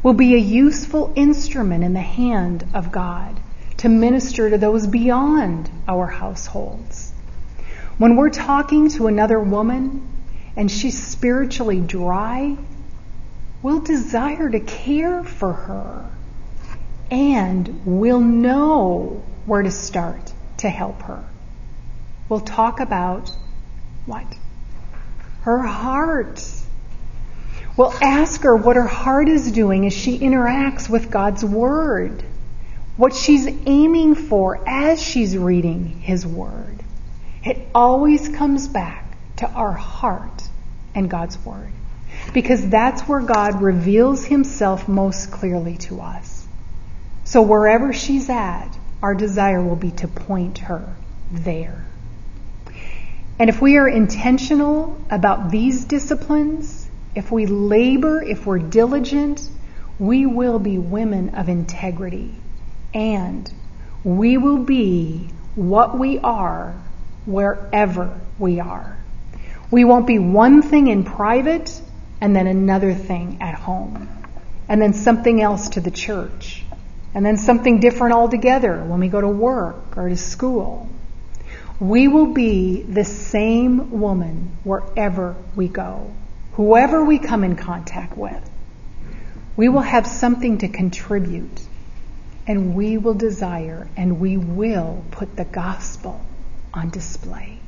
We'll 0.02 0.14
be 0.14 0.34
a 0.34 0.38
useful 0.38 1.12
instrument 1.14 1.84
in 1.84 1.92
the 1.92 2.00
hand 2.00 2.66
of 2.74 2.90
God 2.90 3.38
to 3.80 3.88
minister 3.88 4.50
to 4.50 4.58
those 4.58 4.86
beyond 4.86 5.70
our 5.88 6.06
households. 6.06 7.12
When 7.96 8.16
we're 8.16 8.28
talking 8.28 8.90
to 8.90 9.06
another 9.06 9.40
woman 9.40 10.06
and 10.54 10.70
she's 10.70 11.02
spiritually 11.02 11.80
dry, 11.80 12.58
we'll 13.62 13.80
desire 13.80 14.50
to 14.50 14.60
care 14.60 15.24
for 15.24 15.54
her 15.54 16.10
and 17.10 17.80
we'll 17.86 18.20
know 18.20 19.22
where 19.46 19.62
to 19.62 19.70
start 19.70 20.30
to 20.58 20.68
help 20.68 21.00
her. 21.02 21.24
We'll 22.28 22.40
talk 22.40 22.80
about 22.80 23.34
what? 24.04 24.26
Her 25.40 25.62
heart. 25.62 26.44
We'll 27.78 27.94
ask 28.02 28.42
her 28.42 28.54
what 28.54 28.76
her 28.76 28.86
heart 28.86 29.30
is 29.30 29.50
doing 29.50 29.86
as 29.86 29.94
she 29.94 30.18
interacts 30.18 30.90
with 30.90 31.10
God's 31.10 31.42
Word, 31.42 32.22
what 33.00 33.14
she's 33.14 33.48
aiming 33.64 34.14
for 34.14 34.62
as 34.68 35.02
she's 35.02 35.34
reading 35.34 35.86
His 36.00 36.26
Word. 36.26 36.84
It 37.42 37.66
always 37.74 38.28
comes 38.28 38.68
back 38.68 39.16
to 39.36 39.48
our 39.48 39.72
heart 39.72 40.42
and 40.94 41.08
God's 41.08 41.38
Word 41.42 41.72
because 42.34 42.68
that's 42.68 43.00
where 43.08 43.22
God 43.22 43.62
reveals 43.62 44.26
himself 44.26 44.86
most 44.86 45.30
clearly 45.30 45.78
to 45.78 46.02
us. 46.02 46.46
So 47.24 47.40
wherever 47.40 47.94
she's 47.94 48.28
at, 48.28 48.68
our 49.02 49.14
desire 49.14 49.64
will 49.64 49.76
be 49.76 49.92
to 49.92 50.06
point 50.06 50.58
her 50.58 50.94
there. 51.32 51.86
And 53.38 53.48
if 53.48 53.62
we 53.62 53.78
are 53.78 53.88
intentional 53.88 55.02
about 55.10 55.50
these 55.50 55.86
disciplines, 55.86 56.86
if 57.14 57.32
we 57.32 57.46
labor, 57.46 58.22
if 58.22 58.44
we're 58.44 58.58
diligent, 58.58 59.48
we 59.98 60.26
will 60.26 60.58
be 60.58 60.76
women 60.76 61.30
of 61.30 61.48
integrity. 61.48 62.34
And 62.94 63.52
we 64.04 64.36
will 64.36 64.64
be 64.64 65.30
what 65.54 65.98
we 65.98 66.18
are 66.18 66.74
wherever 67.26 68.18
we 68.38 68.60
are. 68.60 68.96
We 69.70 69.84
won't 69.84 70.06
be 70.06 70.18
one 70.18 70.62
thing 70.62 70.88
in 70.88 71.04
private 71.04 71.80
and 72.20 72.34
then 72.34 72.46
another 72.46 72.92
thing 72.92 73.38
at 73.40 73.54
home, 73.54 74.08
and 74.68 74.80
then 74.82 74.92
something 74.92 75.40
else 75.40 75.70
to 75.70 75.80
the 75.80 75.90
church, 75.90 76.64
and 77.14 77.24
then 77.24 77.36
something 77.36 77.80
different 77.80 78.14
altogether 78.14 78.82
when 78.82 79.00
we 79.00 79.08
go 79.08 79.20
to 79.20 79.28
work 79.28 79.96
or 79.96 80.08
to 80.08 80.16
school. 80.16 80.88
We 81.78 82.08
will 82.08 82.34
be 82.34 82.82
the 82.82 83.04
same 83.04 84.00
woman 84.00 84.58
wherever 84.64 85.34
we 85.56 85.68
go, 85.68 86.12
whoever 86.52 87.04
we 87.04 87.18
come 87.18 87.42
in 87.42 87.56
contact 87.56 88.18
with. 88.18 88.50
We 89.56 89.68
will 89.68 89.80
have 89.80 90.06
something 90.06 90.58
to 90.58 90.68
contribute, 90.68 91.60
and 92.50 92.74
we 92.74 92.98
will 92.98 93.14
desire 93.14 93.88
and 93.96 94.18
we 94.18 94.36
will 94.36 95.04
put 95.12 95.36
the 95.36 95.44
gospel 95.44 96.20
on 96.74 96.90
display. 96.90 97.60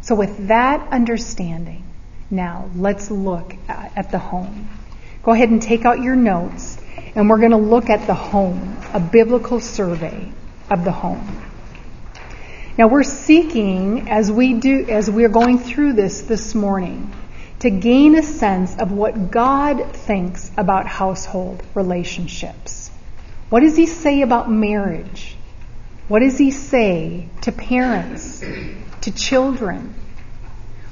So, 0.00 0.14
with 0.14 0.46
that 0.46 0.92
understanding, 0.92 1.82
now 2.30 2.70
let's 2.76 3.10
look 3.10 3.56
at 3.68 4.12
the 4.12 4.20
home. 4.20 4.68
Go 5.24 5.32
ahead 5.32 5.48
and 5.48 5.60
take 5.60 5.84
out 5.84 6.00
your 6.00 6.14
notes, 6.14 6.78
and 7.16 7.28
we're 7.28 7.38
going 7.38 7.50
to 7.50 7.56
look 7.56 7.90
at 7.90 8.06
the 8.06 8.14
home, 8.14 8.80
a 8.92 9.00
biblical 9.00 9.58
survey 9.58 10.30
of 10.70 10.84
the 10.84 10.92
home. 10.92 11.42
Now 12.78 12.86
we're 12.86 13.02
seeking, 13.02 14.08
as 14.08 14.30
we 14.30 14.52
do, 14.52 14.86
as 14.88 15.10
we're 15.10 15.28
going 15.28 15.58
through 15.58 15.94
this 15.94 16.20
this 16.20 16.54
morning, 16.54 17.12
to 17.58 17.70
gain 17.70 18.14
a 18.14 18.22
sense 18.22 18.78
of 18.78 18.92
what 18.92 19.32
God 19.32 19.96
thinks 19.96 20.52
about 20.56 20.86
household 20.86 21.60
relationships. 21.74 22.83
What 23.50 23.60
does 23.60 23.76
He 23.76 23.86
say 23.86 24.22
about 24.22 24.50
marriage? 24.50 25.36
What 26.08 26.20
does 26.20 26.38
He 26.38 26.50
say 26.50 27.28
to 27.42 27.52
parents, 27.52 28.44
to 29.02 29.10
children? 29.10 29.94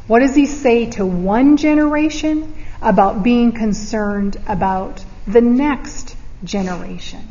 What 0.06 0.21
does 0.21 0.35
He 0.35 0.47
say 0.47 0.87
to 0.92 1.06
one 1.06 1.56
generation 1.56 2.54
about 2.80 3.23
being 3.23 3.52
concerned 3.52 4.37
about 4.47 5.04
the 5.26 5.40
next 5.40 6.16
generation? 6.44 7.28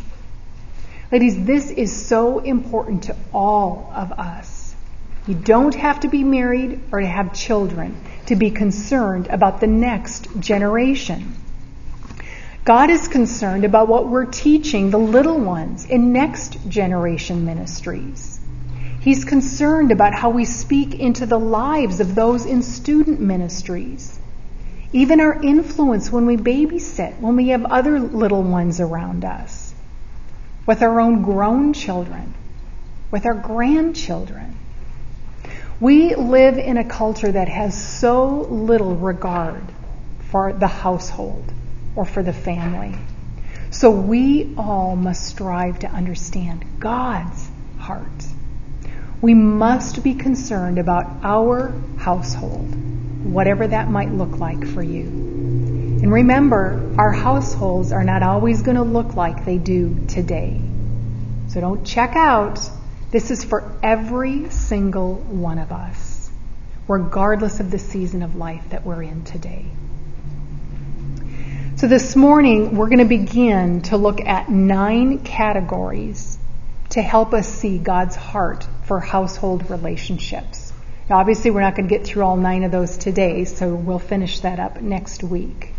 Ladies, 1.12 1.44
this 1.46 1.70
is 1.70 1.92
so 1.92 2.40
important 2.40 3.04
to 3.04 3.16
all 3.34 3.92
of 3.94 4.14
us. 4.14 4.74
You 5.28 5.36
don't 5.36 5.76
have 5.76 6.00
to 6.00 6.08
be 6.08 6.24
married 6.24 6.80
or 6.92 7.02
to 7.02 7.06
have 7.06 7.34
children 7.34 8.02
to 8.28 8.36
be 8.36 8.50
concerned 8.50 9.28
about 9.28 9.60
the 9.60 9.68
next 9.68 10.28
generation. 10.40 11.36
God 12.64 12.92
is 12.92 13.08
concerned 13.08 13.66
about 13.66 13.88
what 13.88 14.08
we're 14.08 14.26
teaching 14.26 14.92
the 14.92 15.00
little 15.00 15.40
ones 15.40 15.86
in 15.86 16.14
next 16.14 16.70
generation 16.70 17.44
ministries. 17.44 18.40
He's 19.02 19.26
concerned 19.26 19.92
about 19.92 20.14
how 20.14 20.30
we 20.30 20.46
speak 20.46 20.94
into 20.94 21.26
the 21.26 21.40
lives 21.40 22.00
of 22.00 22.14
those 22.14 22.46
in 22.46 22.62
student 22.62 23.20
ministries. 23.20 24.20
Even 24.94 25.20
our 25.20 25.42
influence 25.42 26.12
when 26.12 26.28
we 26.28 26.38
babysit, 26.38 27.20
when 27.20 27.36
we 27.36 27.48
have 27.48 27.66
other 27.66 28.00
little 28.00 28.44
ones 28.44 28.80
around 28.80 29.26
us 29.26 29.74
with 30.68 30.84
our 30.84 31.02
own 31.02 31.24
grown 31.24 31.74
children, 31.74 32.36
with 33.10 33.26
our 33.26 33.34
grandchildren. 33.34 34.56
We 35.80 36.14
live 36.14 36.60
in 36.60 36.78
a 36.78 36.84
culture 36.84 37.32
that 37.32 37.50
has 37.50 38.00
so 38.00 38.42
little 38.42 38.96
regard 38.96 39.64
for 40.30 40.54
the 40.54 40.68
household 40.68 41.52
or 41.96 42.06
for 42.06 42.24
the 42.24 42.34
family. 42.34 42.96
So 43.70 43.90
we 43.90 44.54
all 44.58 44.96
must 44.96 45.26
strive 45.26 45.80
to 45.80 45.88
understand 45.88 46.66
God's 46.80 47.50
heart. 47.80 48.26
We 49.22 49.34
must 49.34 50.04
be 50.04 50.16
concerned 50.16 50.78
about 50.78 51.06
our 51.24 51.74
household, 51.98 52.76
whatever 53.24 53.68
that 53.68 53.90
might 53.90 54.12
look 54.12 54.40
like 54.40 54.66
for 54.66 54.82
you. 54.82 55.04
And 55.04 56.12
remember, 56.12 56.96
our 56.98 57.12
households 57.12 57.92
are 57.92 58.04
not 58.04 58.24
always 58.24 58.64
going 58.64 58.78
to 58.78 58.84
look 58.84 59.16
like 59.16 59.46
they 59.46 59.58
do 59.58 60.06
today. 60.08 60.60
So 61.48 61.62
don't 61.62 61.86
check 61.86 62.16
out. 62.16 62.60
This 63.12 63.30
is 63.30 63.44
for 63.44 63.78
every 63.84 64.50
single 64.50 65.16
one 65.16 65.60
of 65.60 65.72
us, 65.72 66.32
regardless 66.88 67.60
of 67.60 67.70
the 67.70 67.78
season 67.78 68.24
of 68.24 68.36
life 68.36 68.64
that 68.70 68.86
we're 68.86 69.04
in 69.04 69.24
today. 69.24 69.66
So 71.78 71.88
this 71.88 72.16
morning, 72.16 72.76
we're 72.76 72.88
going 72.88 73.00
to 73.00 73.06
begin 73.06 73.82
to 73.84 73.98
look 73.98 74.20
at 74.22 74.50
nine 74.50 75.20
categories 75.20 76.38
to 76.90 77.02
help 77.02 77.34
us 77.34 77.48
see 77.48 77.78
God's 77.78 78.16
heart 78.16 78.68
for 78.84 79.00
household 79.00 79.70
relationships. 79.70 80.74
Now, 81.10 81.18
obviously, 81.18 81.50
we're 81.50 81.62
not 81.62 81.76
going 81.76 81.88
to 81.88 81.98
get 81.98 82.06
through 82.06 82.24
all 82.24 82.36
nine 82.36 82.64
of 82.64 82.72
those 82.72 82.98
today, 82.98 83.46
so 83.46 83.74
we'll 83.74 84.00
finish 84.00 84.42
that 84.42 84.60
up 84.60 84.82
next 84.82 85.24
week. 85.24 85.74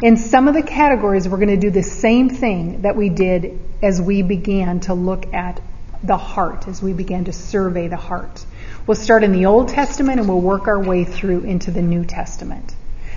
In 0.00 0.16
some 0.16 0.46
of 0.48 0.54
the 0.54 0.62
categories, 0.62 1.28
we're 1.28 1.38
going 1.38 1.48
to 1.48 1.56
do 1.56 1.70
the 1.70 1.82
same 1.82 2.30
thing 2.30 2.82
that 2.82 2.96
we 2.96 3.08
did 3.08 3.58
as 3.82 4.00
we 4.00 4.22
began 4.22 4.80
to 4.80 4.94
look 4.94 5.34
at 5.34 5.60
the 6.04 6.16
heart, 6.16 6.68
as 6.68 6.80
we 6.80 6.92
began 6.92 7.24
to 7.24 7.32
survey 7.32 7.88
the 7.88 7.96
heart. 7.96 8.46
We'll 8.86 8.94
start 8.94 9.24
in 9.24 9.32
the 9.32 9.46
Old 9.46 9.68
Testament 9.68 10.20
and 10.20 10.28
we'll 10.28 10.40
work 10.40 10.68
our 10.68 10.80
way 10.80 11.04
through 11.04 11.40
into 11.40 11.72
the 11.72 11.82
New 11.82 12.04
Testament. 12.04 12.74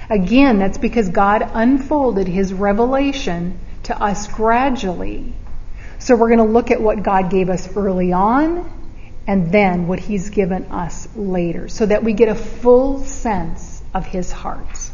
Again, 0.09 0.57
that's 0.57 0.79
because 0.79 1.09
God 1.09 1.47
unfolded 1.53 2.27
his 2.27 2.51
revelation 2.51 3.59
to 3.83 4.01
us 4.01 4.27
gradually. 4.27 5.33
So 5.99 6.15
we're 6.15 6.29
going 6.29 6.39
to 6.39 6.51
look 6.51 6.71
at 6.71 6.81
what 6.81 7.03
God 7.03 7.29
gave 7.29 7.49
us 7.49 7.75
early 7.75 8.11
on 8.11 8.71
and 9.27 9.51
then 9.51 9.87
what 9.87 9.99
he's 9.99 10.31
given 10.31 10.65
us 10.65 11.07
later 11.15 11.67
so 11.67 11.85
that 11.85 12.03
we 12.03 12.13
get 12.13 12.29
a 12.29 12.35
full 12.35 13.03
sense 13.05 13.83
of 13.93 14.05
his 14.05 14.31
heart. 14.31 14.89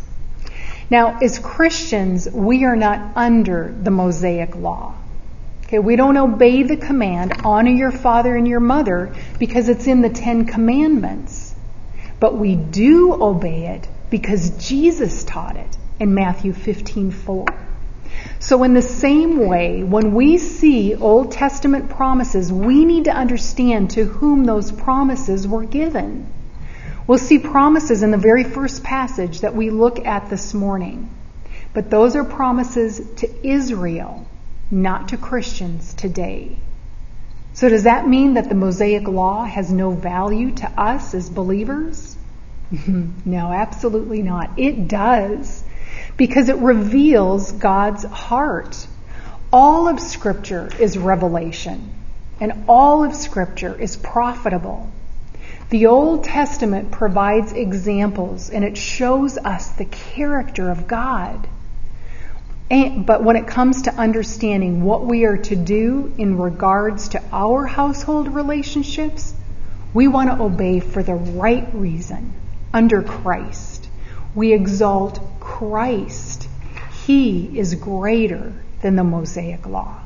Now, 0.90 1.20
as 1.22 1.40
Christians, 1.40 2.30
we 2.30 2.66
are 2.66 2.76
not 2.76 3.16
under 3.16 3.74
the 3.82 3.92
Mosaic 3.92 4.56
law. 4.56 4.96
Okay, 5.64 5.80
we 5.80 5.96
don't 5.96 6.18
obey 6.18 6.64
the 6.64 6.78
command, 6.78 7.34
honor 7.44 7.72
your 7.72 7.92
father 7.92 8.36
and 8.36 8.48
your 8.48 8.60
mother, 8.60 9.16
because 9.40 9.70
it's 9.70 9.88
in 9.88 10.02
the 10.02 10.10
Ten 10.10 10.46
Commandments. 10.46 11.56
But 12.20 12.38
we 12.38 12.56
do 12.56 13.14
obey 13.14 13.68
it 13.68 13.88
because 14.16 14.52
Jesus 14.66 15.26
taught 15.26 15.58
it 15.58 15.76
in 16.00 16.14
Matthew 16.14 16.54
15 16.54 17.12
4. 17.12 17.46
So, 18.40 18.64
in 18.64 18.74
the 18.74 18.82
same 18.82 19.46
way, 19.46 19.84
when 19.84 20.14
we 20.14 20.38
see 20.38 20.96
Old 20.96 21.34
Testament 21.34 21.90
promises, 21.90 22.50
we 22.50 22.86
need 22.86 23.04
to 23.04 23.12
understand 23.12 23.90
to 23.90 24.06
whom 24.06 24.46
those 24.46 24.72
promises 24.72 25.46
were 25.50 25.66
given. 25.66 26.32
We'll 27.06 27.18
see 27.18 27.40
promises 27.40 28.04
in 28.04 28.12
the 28.12 28.18
very 28.18 28.46
first 28.46 28.86
passage 28.86 29.42
that 29.42 29.54
we 29.54 29.70
look 29.70 30.06
at 30.06 30.30
this 30.30 30.54
morning. 30.54 31.10
But 31.74 31.90
those 31.90 32.16
are 32.16 32.24
promises 32.24 33.02
to 33.18 33.46
Israel, 33.46 34.26
not 34.72 35.10
to 35.10 35.18
Christians 35.18 35.94
today. 35.94 36.58
So 37.52 37.68
does 37.68 37.84
that 37.84 38.08
mean 38.08 38.36
that 38.36 38.48
the 38.48 38.56
Mosaic 38.56 39.10
law 39.10 39.44
has 39.44 39.74
no 39.74 39.92
value 39.92 40.52
to 40.56 40.68
us 40.80 41.14
as 41.14 41.30
believers? 41.30 42.16
no, 43.26 43.52
absolutely 43.52 44.24
not. 44.24 44.58
It 44.58 44.88
does 44.88 45.64
because 46.18 46.50
it 46.50 46.58
reveals 46.58 47.52
God's 47.52 48.04
heart. 48.04 48.88
All 49.52 49.88
of 49.88 50.00
Scripture 50.00 50.70
is 50.80 50.98
revelation, 50.98 51.94
and 52.40 52.66
all 52.68 53.04
of 53.04 53.16
Scripture 53.16 53.80
is 53.80 53.96
profitable. 53.96 54.92
The 55.70 55.88
Old 55.88 56.24
Testament 56.24 56.92
provides 56.92 57.52
examples 57.52 58.50
and 58.50 58.64
it 58.64 58.78
shows 58.78 59.38
us 59.38 59.70
the 59.70 59.86
character 59.86 60.70
of 60.70 60.88
God. 60.88 61.48
And, 62.70 63.06
but 63.06 63.24
when 63.24 63.36
it 63.36 63.48
comes 63.48 63.84
to 63.84 63.94
understanding 63.94 64.84
what 64.84 65.06
we 65.06 65.26
are 65.26 65.38
to 65.38 65.56
do 65.56 66.14
in 66.18 66.38
regards 66.38 67.10
to 67.10 67.24
our 67.32 67.66
household 67.66 68.34
relationships, 68.34 69.34
we 69.94 70.08
want 70.08 70.30
to 70.30 70.44
obey 70.44 70.80
for 70.80 71.02
the 71.02 71.14
right 71.16 71.68
reason 71.74 72.34
under 72.76 73.02
Christ. 73.02 73.88
We 74.36 74.52
exalt 74.52 75.20
Christ. 75.40 76.50
He 77.06 77.58
is 77.58 77.74
greater 77.76 78.54
than 78.82 78.98
the 78.98 79.04
Mosaic 79.04 79.66
law. 79.66 80.02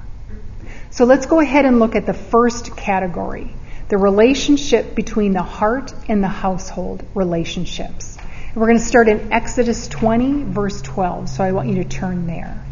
So 0.91 1.05
let's 1.05 1.25
go 1.25 1.39
ahead 1.39 1.65
and 1.65 1.79
look 1.79 1.95
at 1.95 2.05
the 2.05 2.13
first 2.13 2.77
category 2.77 3.53
the 3.89 3.97
relationship 3.97 4.93
between 4.93 5.33
the 5.33 5.41
heart 5.41 5.95
and 6.07 6.23
the 6.23 6.27
household 6.27 7.03
relationships. 7.15 8.19
We're 8.53 8.67
going 8.67 8.77
to 8.77 8.85
start 8.85 9.07
in 9.07 9.33
Exodus 9.33 9.87
20, 9.87 10.43
verse 10.43 10.79
12. 10.83 11.27
So 11.27 11.43
I 11.43 11.53
want 11.53 11.69
you 11.69 11.83
to 11.83 11.89
turn 11.89 12.27
there. 12.27 12.63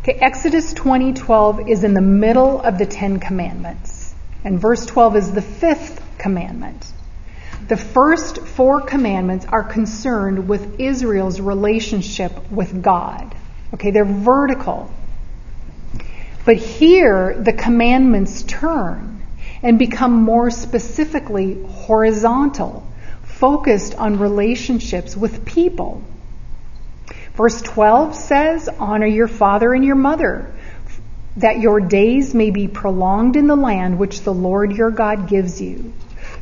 Okay, 0.00 0.18
Exodus 0.20 0.74
20:12 0.74 1.68
is 1.68 1.84
in 1.84 1.94
the 1.94 2.00
middle 2.00 2.60
of 2.60 2.78
the 2.78 2.86
10 2.86 3.20
commandments. 3.20 4.14
And 4.42 4.60
verse 4.60 4.84
12 4.84 5.16
is 5.16 5.32
the 5.32 5.42
fifth 5.42 6.02
commandment. 6.18 6.92
The 7.68 7.76
first 7.76 8.38
four 8.38 8.80
commandments 8.80 9.44
are 9.46 9.64
concerned 9.64 10.48
with 10.48 10.80
Israel's 10.80 11.40
relationship 11.40 12.50
with 12.50 12.82
God. 12.82 13.34
Okay, 13.74 13.90
they're 13.90 14.04
vertical. 14.04 14.90
But 16.44 16.56
here, 16.56 17.34
the 17.36 17.52
commandments 17.52 18.44
turn 18.44 19.26
and 19.62 19.78
become 19.78 20.22
more 20.22 20.50
specifically 20.50 21.60
horizontal, 21.64 22.86
focused 23.24 23.96
on 23.96 24.20
relationships 24.20 25.16
with 25.16 25.44
people. 25.44 26.02
Verse 27.34 27.60
12 27.62 28.14
says, 28.14 28.68
Honor 28.78 29.06
your 29.06 29.28
father 29.28 29.74
and 29.74 29.84
your 29.84 29.96
mother, 29.96 30.54
that 31.36 31.58
your 31.58 31.80
days 31.80 32.32
may 32.32 32.50
be 32.50 32.68
prolonged 32.68 33.34
in 33.34 33.46
the 33.46 33.56
land 33.56 33.98
which 33.98 34.22
the 34.22 34.32
Lord 34.32 34.72
your 34.72 34.90
God 34.90 35.28
gives 35.28 35.60
you. 35.60 35.92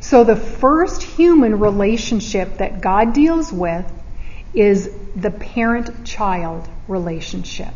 So 0.05 0.23
the 0.23 0.35
first 0.35 1.01
human 1.01 1.57
relationship 1.59 2.59
that 2.59 2.79
God 2.79 3.11
deals 3.13 3.51
with 3.51 3.91
is 4.53 4.87
the 5.15 5.31
parent 5.31 6.05
child 6.05 6.69
relationship. 6.87 7.73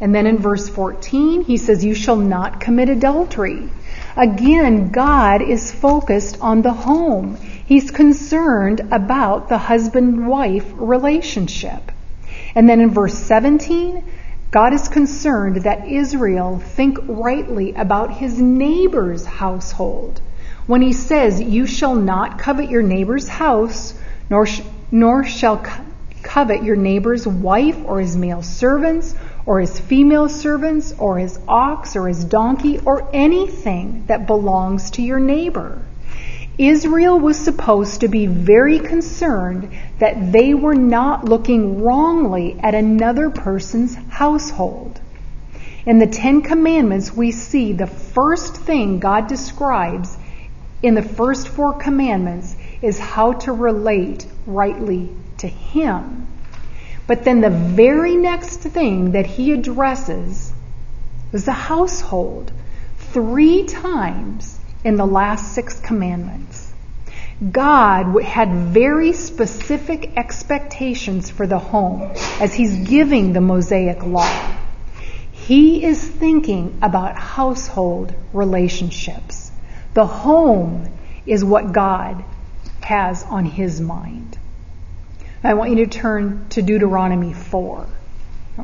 And 0.00 0.12
then 0.12 0.26
in 0.26 0.38
verse 0.38 0.68
14, 0.68 1.44
he 1.44 1.56
says, 1.56 1.84
You 1.84 1.94
shall 1.94 2.16
not 2.16 2.60
commit 2.60 2.88
adultery. 2.88 3.70
Again, 4.16 4.90
God 4.90 5.42
is 5.42 5.70
focused 5.70 6.40
on 6.40 6.62
the 6.62 6.72
home. 6.72 7.36
He's 7.36 7.92
concerned 7.92 8.88
about 8.90 9.48
the 9.48 9.58
husband 9.58 10.26
wife 10.26 10.68
relationship. 10.74 11.92
And 12.56 12.68
then 12.68 12.80
in 12.80 12.90
verse 12.90 13.14
17, 13.14 14.02
God 14.50 14.74
is 14.74 14.88
concerned 14.88 15.62
that 15.62 15.86
Israel 15.86 16.58
think 16.58 16.98
rightly 17.06 17.74
about 17.74 18.16
his 18.16 18.40
neighbor's 18.40 19.24
household. 19.24 20.20
When 20.66 20.82
he 20.82 20.92
says, 20.92 21.40
You 21.40 21.66
shall 21.66 21.94
not 21.94 22.38
covet 22.38 22.70
your 22.70 22.82
neighbor's 22.82 23.28
house, 23.28 23.94
nor, 24.30 24.46
sh- 24.46 24.62
nor 24.90 25.24
shall 25.24 25.58
co- 25.58 25.82
covet 26.22 26.62
your 26.62 26.76
neighbor's 26.76 27.26
wife 27.26 27.76
or 27.84 28.00
his 28.00 28.16
male 28.16 28.42
servants 28.42 29.14
or 29.46 29.60
his 29.60 29.78
female 29.78 30.28
servants, 30.28 30.94
or 30.98 31.18
his 31.18 31.38
ox, 31.46 31.96
or 31.96 32.08
his 32.08 32.24
donkey, 32.24 32.78
or 32.78 33.08
anything 33.12 34.04
that 34.06 34.26
belongs 34.26 34.92
to 34.92 35.02
your 35.02 35.20
neighbor. 35.20 35.82
Israel 36.56 37.18
was 37.18 37.36
supposed 37.36 38.00
to 38.00 38.08
be 38.08 38.26
very 38.26 38.78
concerned 38.78 39.70
that 39.98 40.32
they 40.32 40.54
were 40.54 40.74
not 40.74 41.24
looking 41.24 41.82
wrongly 41.82 42.56
at 42.60 42.74
another 42.74 43.28
person's 43.28 43.96
household. 44.08 45.00
In 45.84 45.98
the 45.98 46.06
Ten 46.06 46.40
Commandments, 46.40 47.12
we 47.12 47.30
see 47.30 47.72
the 47.72 47.86
first 47.86 48.56
thing 48.56 49.00
God 49.00 49.26
describes 49.26 50.16
in 50.84 50.94
the 50.94 51.02
first 51.02 51.48
four 51.48 51.72
commandments 51.72 52.54
is 52.82 52.98
how 52.98 53.32
to 53.32 53.52
relate 53.52 54.26
rightly 54.46 55.08
to 55.38 55.48
Him. 55.48 56.26
But 57.06 57.24
then 57.24 57.40
the 57.40 57.48
very 57.48 58.16
next 58.16 58.58
thing 58.60 59.12
that 59.12 59.24
he 59.24 59.52
addresses 59.52 60.52
is 61.32 61.46
the 61.46 61.52
household 61.52 62.52
three 62.98 63.64
times 63.64 64.58
in 64.84 64.96
the 64.96 65.06
last 65.06 65.54
six 65.54 65.80
commandments. 65.80 66.72
God 67.50 68.22
had 68.22 68.52
very 68.52 69.12
specific 69.12 70.16
expectations 70.16 71.30
for 71.30 71.46
the 71.46 71.58
home 71.58 72.12
as 72.40 72.54
he's 72.54 72.88
giving 72.88 73.32
the 73.32 73.40
Mosaic 73.40 74.02
law. 74.04 74.56
He 75.32 75.82
is 75.82 76.06
thinking 76.06 76.78
about 76.80 77.16
household 77.16 78.14
relationships. 78.32 79.50
The 79.94 80.06
home 80.06 80.88
is 81.24 81.44
what 81.44 81.72
God 81.72 82.24
has 82.82 83.24
on 83.24 83.44
his 83.44 83.80
mind. 83.80 84.38
I 85.42 85.54
want 85.54 85.70
you 85.70 85.76
to 85.84 85.86
turn 85.86 86.46
to 86.50 86.62
Deuteronomy 86.62 87.32
4. 87.32 87.86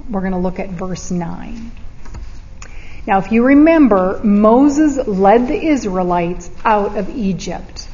We're 0.09 0.21
going 0.21 0.33
to 0.33 0.39
look 0.39 0.59
at 0.59 0.71
verse 0.71 1.11
9. 1.11 1.71
Now, 3.07 3.19
if 3.19 3.33
you 3.33 3.45
remember, 3.45 4.21
Moses 4.23 4.97
led 5.07 5.49
the 5.49 5.67
Israelites 5.69 6.51
out 6.65 6.99
of 6.99 7.09
Egypt, 7.11 7.89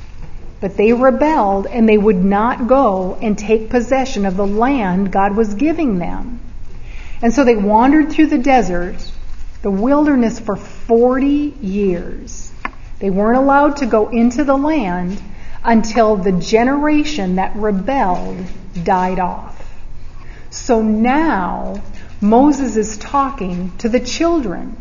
but 0.61 0.77
they 0.77 0.93
rebelled 0.93 1.67
and 1.67 1.89
they 1.89 1.99
would 1.99 2.25
not 2.25 2.67
go 2.67 3.19
and 3.21 3.39
take 3.39 3.71
possession 3.71 4.27
of 4.27 4.37
the 4.37 4.47
land 4.47 5.13
God 5.13 5.37
was 5.37 5.55
giving 5.55 5.99
them. 5.99 6.41
And 7.23 7.33
so 7.33 7.45
they 7.45 7.57
wandered 7.57 8.11
through 8.11 8.27
the 8.27 8.39
desert, 8.39 8.97
the 9.63 9.71
wilderness, 9.71 10.39
for 10.39 10.57
40 10.57 11.27
years. 11.61 12.53
They 12.99 13.11
weren't 13.11 13.39
allowed 13.39 13.77
to 13.79 13.87
go 13.87 14.09
into 14.09 14.45
the 14.45 14.57
land 14.57 15.21
until 15.63 16.17
the 16.17 16.33
generation 16.33 17.37
that 17.37 17.55
rebelled 17.57 18.39
died 18.83 19.19
off. 19.19 19.63
So 20.51 20.81
now 20.83 21.83
Moses 22.21 22.77
is 22.77 22.97
talking 22.97 23.73
to 23.79 23.89
the 23.89 24.01
children 24.01 24.77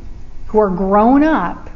who 0.47 0.60
are 0.60 0.69
grown 0.69 1.23
up, 1.23 1.69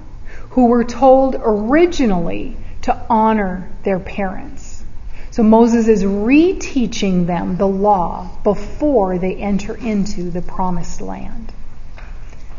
who 0.52 0.67
were 0.67 0.86
told 0.86 1.36
originally 1.38 2.56
to 2.84 2.97
honor 3.10 3.69
their 3.84 3.99
parents. 3.99 4.84
So 5.32 5.43
Moses 5.43 5.88
is 5.88 6.04
reteaching 6.04 7.28
them 7.28 7.58
the 7.58 7.67
law 7.67 8.30
before 8.43 9.17
they 9.17 9.36
enter 9.36 9.75
into 9.75 10.30
the 10.32 10.41
promised 10.41 11.02
land. 11.02 11.54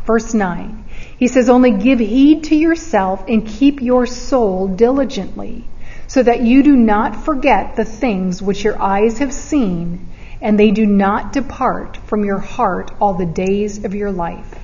Verse 0.05 0.33
9. 0.33 0.83
He 1.21 1.27
says, 1.27 1.49
Only 1.49 1.69
give 1.69 1.99
heed 1.99 2.45
to 2.45 2.55
yourself 2.55 3.25
and 3.27 3.45
keep 3.45 3.79
your 3.79 4.07
soul 4.07 4.67
diligently 4.67 5.67
so 6.07 6.23
that 6.23 6.41
you 6.41 6.63
do 6.63 6.75
not 6.75 7.23
forget 7.25 7.75
the 7.75 7.85
things 7.85 8.41
which 8.41 8.63
your 8.63 8.81
eyes 8.81 9.19
have 9.19 9.31
seen, 9.31 10.07
and 10.41 10.57
they 10.57 10.71
do 10.71 10.83
not 10.87 11.31
depart 11.31 11.97
from 12.07 12.25
your 12.25 12.39
heart 12.39 12.89
all 12.99 13.13
the 13.13 13.27
days 13.27 13.85
of 13.85 13.93
your 13.93 14.11
life. 14.11 14.57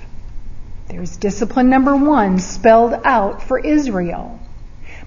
There's 0.87 1.17
discipline 1.17 1.69
number 1.69 1.95
one 1.95 2.39
spelled 2.39 3.01
out 3.05 3.43
for 3.43 3.59
Israel. 3.59 4.39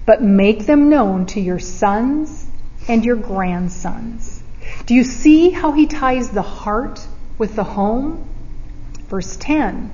But 0.05 0.23
make 0.23 0.65
them 0.65 0.87
known 0.87 1.25
to 1.25 1.41
your 1.41 1.59
sons 1.59 2.47
and 2.87 3.03
your 3.03 3.17
grandsons. 3.17 4.41
Do 4.85 4.95
you 4.95 5.03
see 5.03 5.49
how 5.49 5.73
he 5.73 5.85
ties 5.85 6.29
the 6.29 6.41
heart 6.41 7.05
with 7.37 7.57
the 7.57 7.65
home? 7.65 8.25
Verse 9.09 9.35
10 9.35 9.91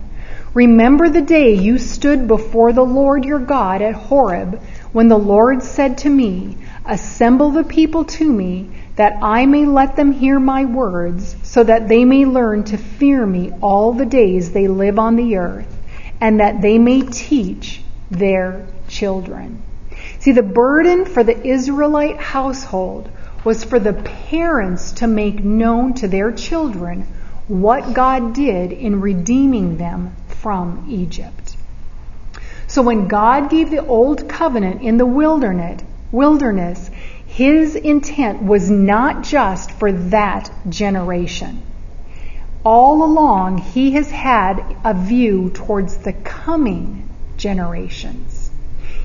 Remember 0.57 1.07
the 1.07 1.21
day 1.21 1.53
you 1.53 1.77
stood 1.77 2.27
before 2.27 2.73
the 2.73 2.83
Lord 2.83 3.25
your 3.25 3.37
God 3.37 3.83
at 3.83 3.93
Horeb 3.93 4.59
when 4.91 5.07
the 5.07 5.15
Lord 5.15 5.61
said 5.61 5.99
to 5.99 6.09
me, 6.09 6.57
Assemble 6.83 7.51
the 7.51 7.63
people 7.63 8.05
to 8.05 8.33
me, 8.33 8.71
that 8.95 9.19
I 9.21 9.45
may 9.45 9.67
let 9.67 9.95
them 9.95 10.11
hear 10.11 10.39
my 10.39 10.65
words, 10.65 11.35
so 11.43 11.63
that 11.63 11.87
they 11.87 12.05
may 12.05 12.25
learn 12.25 12.63
to 12.63 12.77
fear 12.77 13.23
me 13.23 13.51
all 13.61 13.93
the 13.93 14.07
days 14.07 14.49
they 14.49 14.67
live 14.67 14.97
on 14.97 15.15
the 15.15 15.37
earth, 15.37 15.77
and 16.19 16.39
that 16.39 16.59
they 16.59 16.79
may 16.79 17.01
teach 17.01 17.83
their 18.09 18.65
children. 18.87 19.61
See, 20.17 20.31
the 20.31 20.41
burden 20.41 21.05
for 21.05 21.23
the 21.23 21.39
Israelite 21.47 22.17
household 22.17 23.11
was 23.43 23.63
for 23.63 23.77
the 23.77 23.93
parents 23.93 24.93
to 24.93 25.05
make 25.05 25.43
known 25.43 25.93
to 25.93 26.07
their 26.07 26.31
children 26.31 27.05
what 27.47 27.93
God 27.93 28.33
did 28.33 28.71
in 28.71 29.01
redeeming 29.01 29.77
them 29.77 30.15
from 30.47 30.85
Egypt. 30.87 31.57
So 32.67 32.81
when 32.81 33.09
God 33.09 33.49
gave 33.49 33.69
the 33.69 33.85
old 33.85 34.29
covenant 34.29 34.81
in 34.81 34.95
the 34.95 35.05
wilderness, 35.05 35.81
wilderness, 36.09 36.89
his 37.25 37.75
intent 37.75 38.41
was 38.41 38.71
not 38.71 39.23
just 39.23 39.71
for 39.71 39.91
that 39.91 40.49
generation. 40.69 41.61
All 42.63 43.03
along, 43.03 43.57
he 43.57 43.91
has 43.95 44.09
had 44.09 44.77
a 44.85 44.93
view 44.93 45.49
towards 45.53 45.97
the 45.97 46.13
coming 46.13 47.09
generations. 47.35 48.49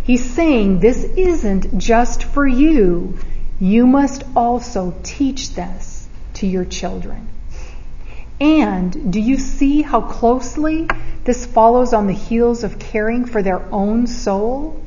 He's 0.05 0.25
saying 0.25 0.79
this 0.79 1.03
isn't 1.03 1.77
just 1.77 2.23
for 2.23 2.47
you. 2.47 3.19
You 3.59 3.89
must 3.89 4.23
also 4.37 4.95
teach 5.03 5.55
this 5.55 6.07
to 6.35 6.47
your 6.47 6.67
children. 6.67 7.32
And 8.43 9.13
do 9.13 9.21
you 9.21 9.39
see 9.39 9.83
how 9.83 10.01
closely 10.01 10.89
this 11.23 11.47
follows 11.47 11.93
on 11.93 12.09
the 12.09 12.13
heels 12.13 12.65
of 12.65 12.81
caring 12.81 13.25
for 13.25 13.41
their 13.41 13.63
own 13.73 14.09
soul? 14.09 14.85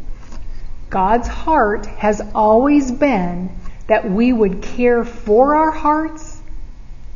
God's 0.89 1.29
heart 1.29 1.85
has 1.85 2.21
always 2.35 2.91
been 2.91 3.49
that 3.87 4.11
we 4.11 4.33
would 4.33 4.61
care 4.61 5.05
for 5.05 5.55
our 5.55 5.71
hearts 5.71 6.41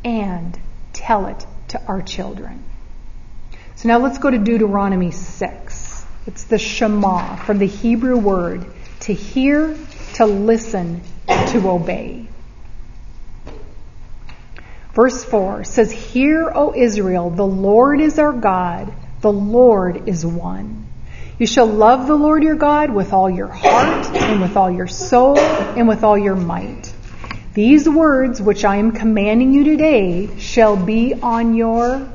and 0.06 0.58
tell 0.94 1.28
it 1.28 1.46
to 1.68 1.86
our 1.88 2.02
children. 2.02 2.64
So 3.76 3.90
now 3.90 4.00
let's 4.00 4.18
go 4.18 4.32
to 4.32 4.38
Deuteronomy 4.38 5.12
6. 5.12 6.06
It's 6.26 6.46
the 6.46 6.58
Shema 6.58 7.36
from 7.36 7.58
the 7.58 7.68
Hebrew 7.68 8.18
word 8.18 8.66
to 9.02 9.14
hear, 9.14 9.78
to 10.14 10.26
listen, 10.26 11.02
to 11.28 11.70
obey. 11.70 12.29
Verse 14.94 15.24
4 15.24 15.64
says, 15.64 15.92
Hear, 15.92 16.52
O 16.54 16.74
Israel, 16.76 17.30
the 17.30 17.46
Lord 17.46 18.02
is 18.02 18.20
our 18.20 18.34
God, 18.34 18.92
the 19.22 19.32
Lord 19.32 20.08
is 20.08 20.26
one. 20.26 20.88
You 21.38 21.48
shall 21.48 21.68
love 21.68 22.08
the 22.08 22.16
Lord 22.16 22.44
your 22.44 22.56
God 22.56 22.94
with 22.94 23.14
all 23.14 23.30
your 23.30 23.48
heart, 23.48 24.08
and 24.16 24.42
with 24.42 24.58
all 24.58 24.70
your 24.70 24.88
soul, 24.88 25.38
and 25.40 25.88
with 25.88 26.04
all 26.04 26.18
your 26.18 26.36
might. 26.36 26.94
These 27.54 27.88
words 27.88 28.42
which 28.42 28.66
I 28.66 28.78
am 28.78 28.92
commanding 28.92 29.54
you 29.54 29.64
today 29.64 30.38
shall 30.38 30.76
be 30.76 31.14
on 31.14 31.56
your 31.56 32.12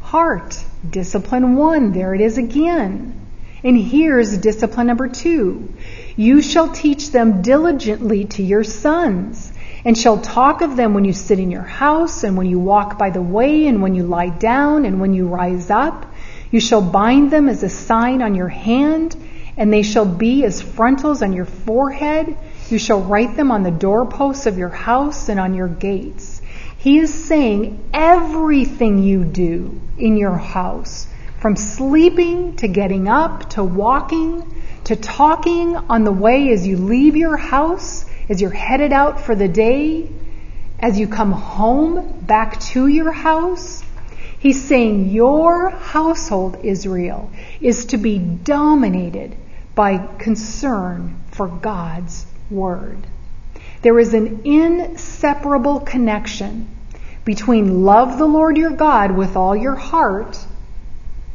heart. 0.00 0.62
Discipline 0.88 1.54
one, 1.56 1.92
there 1.92 2.14
it 2.14 2.20
is 2.20 2.38
again. 2.38 3.14
And 3.62 3.78
here's 3.78 4.36
discipline 4.38 4.86
number 4.86 5.08
two. 5.08 5.72
You 6.16 6.40
shall 6.42 6.72
teach 6.72 7.10
them 7.10 7.42
diligently 7.42 8.24
to 8.24 8.42
your 8.42 8.64
sons, 8.64 9.52
and 9.84 9.96
shall 9.96 10.18
talk 10.18 10.60
of 10.60 10.76
them 10.76 10.94
when 10.94 11.04
you 11.04 11.12
sit 11.12 11.38
in 11.38 11.50
your 11.50 11.62
house, 11.62 12.24
and 12.24 12.36
when 12.36 12.46
you 12.46 12.58
walk 12.58 12.98
by 12.98 13.10
the 13.10 13.22
way, 13.22 13.66
and 13.66 13.82
when 13.82 13.94
you 13.94 14.02
lie 14.02 14.28
down, 14.28 14.84
and 14.84 15.00
when 15.00 15.14
you 15.14 15.26
rise 15.26 15.70
up. 15.70 16.06
You 16.50 16.60
shall 16.60 16.82
bind 16.82 17.30
them 17.30 17.48
as 17.48 17.62
a 17.62 17.68
sign 17.68 18.22
on 18.22 18.34
your 18.34 18.48
hand, 18.48 19.16
and 19.56 19.72
they 19.72 19.82
shall 19.82 20.06
be 20.06 20.44
as 20.44 20.60
frontals 20.60 21.22
on 21.22 21.32
your 21.32 21.44
forehead. 21.44 22.36
You 22.68 22.78
shall 22.78 23.00
write 23.00 23.36
them 23.36 23.50
on 23.50 23.62
the 23.62 23.70
doorposts 23.70 24.46
of 24.46 24.58
your 24.58 24.68
house 24.68 25.28
and 25.28 25.38
on 25.38 25.54
your 25.54 25.68
gates. 25.68 26.42
He 26.78 26.98
is 26.98 27.12
saying 27.12 27.90
everything 27.92 29.02
you 29.02 29.24
do 29.24 29.80
in 29.98 30.16
your 30.16 30.36
house, 30.36 31.06
from 31.40 31.56
sleeping 31.56 32.56
to 32.56 32.68
getting 32.68 33.08
up 33.08 33.50
to 33.50 33.62
walking 33.62 34.42
to 34.84 34.96
talking 34.96 35.76
on 35.76 36.04
the 36.04 36.12
way 36.12 36.50
as 36.50 36.66
you 36.66 36.76
leave 36.76 37.16
your 37.16 37.36
house, 37.36 38.04
as 38.30 38.40
you're 38.40 38.50
headed 38.50 38.92
out 38.92 39.20
for 39.20 39.34
the 39.34 39.48
day, 39.48 40.08
as 40.78 40.98
you 40.98 41.08
come 41.08 41.32
home 41.32 42.20
back 42.20 42.60
to 42.60 42.86
your 42.86 43.10
house. 43.10 43.82
He's 44.38 44.64
saying 44.64 45.10
your 45.10 45.68
household, 45.68 46.60
Israel, 46.62 47.30
is 47.60 47.86
to 47.86 47.98
be 47.98 48.18
dominated 48.18 49.36
by 49.74 49.98
concern 50.18 51.20
for 51.32 51.48
God's 51.48 52.24
word. 52.50 52.98
There 53.82 53.98
is 53.98 54.14
an 54.14 54.42
inseparable 54.44 55.80
connection 55.80 56.68
between 57.24 57.82
love 57.82 58.16
the 58.16 58.26
Lord 58.26 58.56
your 58.56 58.70
God 58.70 59.10
with 59.10 59.36
all 59.36 59.56
your 59.56 59.74
heart 59.74 60.38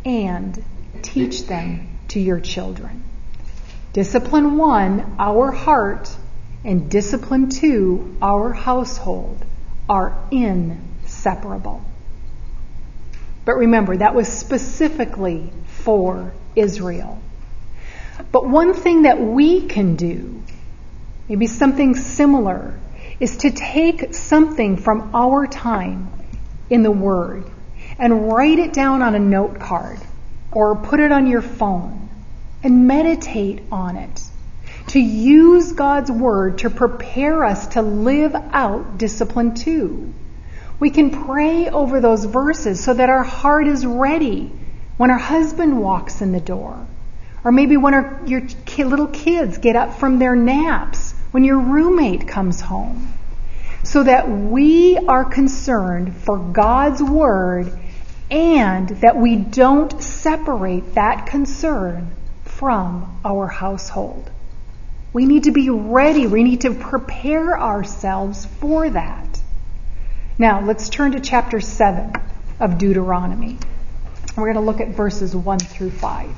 and 0.06 0.64
teach 1.02 1.46
them 1.46 1.88
to 2.10 2.20
your 2.20 2.40
children. 2.40 3.04
Discipline 3.94 4.58
one, 4.58 5.16
our 5.20 5.52
heart, 5.52 6.10
and 6.66 6.90
discipline 6.90 7.50
two 7.50 8.18
our 8.22 8.52
household, 8.52 9.44
are 9.88 10.18
inseparable. 10.32 11.86
But 13.46 13.54
remember, 13.54 13.98
that 13.98 14.16
was 14.16 14.28
specifically 14.28 15.52
for 15.68 16.34
Israel. 16.56 17.22
But 18.32 18.50
one 18.50 18.74
thing 18.74 19.04
that 19.04 19.22
we 19.22 19.68
can 19.68 19.96
do 19.96 20.44
maybe 21.28 21.48
something 21.48 21.96
similar, 21.96 22.80
is 23.20 23.38
to 23.38 23.52
take 23.52 24.14
something 24.14 24.78
from 24.78 25.16
our 25.16 25.48
time 25.48 26.12
in 26.70 26.84
the 26.84 26.92
Word 26.92 27.46
and 27.98 28.32
write 28.32 28.60
it 28.60 28.74
down 28.74 29.02
on 29.02 29.16
a 29.16 29.20
note 29.20 29.60
card 29.60 30.00
or 30.52 30.76
put 30.76 31.00
it 31.00 31.12
on 31.12 31.28
your 31.28 31.42
phone 31.42 32.10
and 32.64 32.88
meditate 32.88 33.64
on 33.72 33.96
it. 33.96 34.22
To 34.96 35.02
use 35.02 35.74
God's 35.74 36.10
Word 36.10 36.60
to 36.60 36.70
prepare 36.70 37.44
us 37.44 37.68
to 37.76 37.82
live 37.82 38.34
out 38.34 38.98
discipline 38.98 39.54
two. 39.54 40.14
We 40.80 40.90
can 40.90 41.26
pray 41.26 41.68
over 41.68 42.00
those 42.00 42.24
verses 42.24 42.82
so 42.82 42.94
that 42.94 43.10
our 43.10 43.26
heart 43.26 43.68
is 43.68 43.86
ready 43.86 44.54
when 44.96 45.12
our 45.12 45.18
husband 45.18 45.82
walks 45.82 46.22
in 46.22 46.32
the 46.32 46.40
door. 46.40 46.88
Or 47.44 47.52
maybe 47.52 47.76
when 47.76 47.94
our, 47.94 48.22
your 48.26 48.44
little 48.78 49.08
kids 49.08 49.58
get 49.58 49.76
up 49.76 50.00
from 50.00 50.18
their 50.18 50.34
naps 50.34 51.12
when 51.32 51.44
your 51.44 51.60
roommate 51.60 52.30
comes 52.30 52.62
home, 52.62 53.12
so 53.84 54.02
that 54.02 54.30
we 54.30 54.98
are 54.98 55.26
concerned 55.26 56.16
for 56.16 56.38
God's 56.38 57.04
Word 57.04 57.70
and 58.32 58.88
that 59.02 59.18
we 59.18 59.36
don't 59.36 60.02
separate 60.02 60.96
that 60.96 61.26
concern 61.26 62.12
from 62.46 63.20
our 63.26 63.48
household. 63.48 64.32
We 65.16 65.26
need 65.26 65.46
to 65.46 65.52
be 65.52 65.70
ready. 65.70 66.28
We 66.28 66.44
need 66.44 66.62
to 66.62 66.74
prepare 66.74 67.58
ourselves 67.58 68.46
for 68.60 68.90
that. 68.90 69.42
Now, 70.38 70.60
let's 70.60 70.90
turn 70.90 71.14
to 71.14 71.22
chapter 71.22 71.62
7 71.62 72.12
of 72.60 72.78
Deuteronomy. 72.78 73.58
We're 74.36 74.52
going 74.52 74.56
to 74.56 74.60
look 74.60 74.82
at 74.82 74.90
verses 74.90 75.34
1 75.34 75.60
through 75.60 75.92
5. 75.92 76.30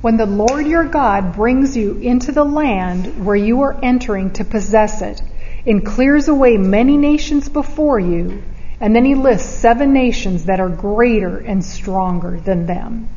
When 0.00 0.16
the 0.16 0.24
Lord 0.24 0.66
your 0.66 0.84
God 0.84 1.34
brings 1.34 1.76
you 1.76 1.98
into 1.98 2.32
the 2.32 2.44
land 2.44 3.26
where 3.26 3.36
you 3.36 3.60
are 3.64 3.78
entering 3.84 4.32
to 4.32 4.46
possess 4.46 5.02
it, 5.02 5.20
and 5.66 5.84
clears 5.84 6.28
away 6.28 6.56
many 6.56 6.96
nations 6.96 7.50
before 7.50 8.00
you, 8.00 8.42
and 8.80 8.94
then 8.94 9.04
he 9.04 9.14
lists 9.14 9.48
seven 9.48 9.92
nations 9.92 10.44
that 10.46 10.60
are 10.60 10.68
greater 10.68 11.38
and 11.38 11.64
stronger 11.64 12.40
than 12.40 12.66
them. 12.66 13.08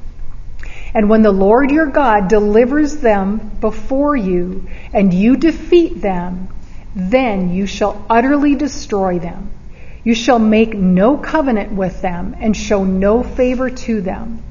And 0.94 1.10
when 1.10 1.22
the 1.22 1.32
Lord 1.32 1.72
your 1.72 1.88
God 1.88 2.28
delivers 2.28 2.98
them 2.98 3.52
before 3.60 4.16
you, 4.16 4.68
and 4.94 5.14
you 5.14 5.36
defeat 5.38 6.02
them, 6.02 6.48
then 6.96 7.54
you 7.54 7.68
shall 7.68 8.06
utterly 8.10 8.56
destroy 8.56 9.20
them. 9.20 9.52
You 10.04 10.16
shall 10.16 10.40
make 10.40 10.74
no 10.74 11.18
covenant 11.18 11.74
with 11.74 12.02
them, 12.02 12.36
and 12.40 12.56
show 12.56 12.84
no 12.84 13.24
favor 13.24 13.70
to 13.70 14.02
them. 14.02 14.42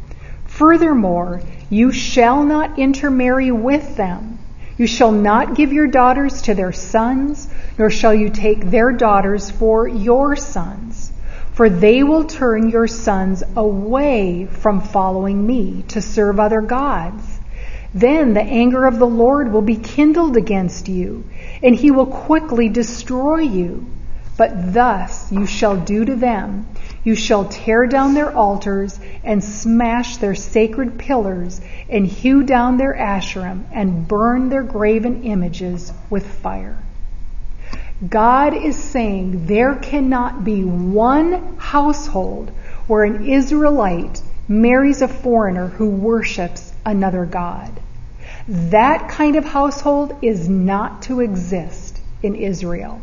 Furthermore, 0.44 1.40
you 1.70 1.92
shall 1.92 2.44
not 2.44 2.78
intermarry 2.78 3.50
with 3.50 3.96
them. 3.96 4.38
You 4.78 4.86
shall 4.86 5.12
not 5.12 5.54
give 5.54 5.72
your 5.72 5.86
daughters 5.86 6.42
to 6.42 6.54
their 6.54 6.72
sons, 6.72 7.48
nor 7.78 7.90
shall 7.90 8.14
you 8.14 8.28
take 8.28 8.70
their 8.70 8.92
daughters 8.92 9.50
for 9.50 9.88
your 9.88 10.36
sons. 10.36 10.85
For 11.56 11.70
they 11.70 12.02
will 12.02 12.24
turn 12.24 12.68
your 12.68 12.86
sons 12.86 13.42
away 13.56 14.44
from 14.44 14.82
following 14.82 15.46
me 15.46 15.84
to 15.88 16.02
serve 16.02 16.38
other 16.38 16.60
gods. 16.60 17.40
Then 17.94 18.34
the 18.34 18.42
anger 18.42 18.84
of 18.84 18.98
the 18.98 19.06
Lord 19.06 19.50
will 19.50 19.62
be 19.62 19.76
kindled 19.76 20.36
against 20.36 20.86
you, 20.86 21.24
and 21.62 21.74
he 21.74 21.90
will 21.90 22.04
quickly 22.04 22.68
destroy 22.68 23.38
you. 23.38 23.86
But 24.36 24.74
thus 24.74 25.32
you 25.32 25.46
shall 25.46 25.78
do 25.78 26.04
to 26.04 26.14
them 26.14 26.66
you 27.04 27.14
shall 27.14 27.46
tear 27.46 27.86
down 27.86 28.12
their 28.12 28.36
altars 28.36 29.00
and 29.24 29.42
smash 29.42 30.18
their 30.18 30.34
sacred 30.34 30.98
pillars 30.98 31.62
and 31.88 32.06
hew 32.06 32.42
down 32.42 32.76
their 32.76 32.92
asherim 32.92 33.64
and 33.72 34.06
burn 34.06 34.50
their 34.50 34.62
graven 34.62 35.22
images 35.22 35.90
with 36.10 36.26
fire. 36.26 36.76
God 38.06 38.54
is 38.54 38.76
saying 38.76 39.46
there 39.46 39.74
cannot 39.74 40.44
be 40.44 40.62
one 40.64 41.56
household 41.56 42.50
where 42.86 43.04
an 43.04 43.26
Israelite 43.26 44.20
marries 44.48 45.00
a 45.00 45.08
foreigner 45.08 45.68
who 45.68 45.88
worships 45.88 46.74
another 46.84 47.24
God. 47.24 47.80
That 48.46 49.08
kind 49.08 49.36
of 49.36 49.44
household 49.44 50.14
is 50.20 50.48
not 50.48 51.02
to 51.02 51.20
exist 51.20 52.00
in 52.22 52.34
Israel. 52.34 53.00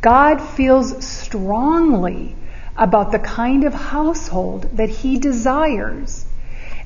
God 0.00 0.40
feels 0.40 1.04
strongly 1.04 2.36
about 2.76 3.12
the 3.12 3.18
kind 3.18 3.64
of 3.64 3.74
household 3.74 4.76
that 4.76 4.88
he 4.88 5.18
desires. 5.18 6.26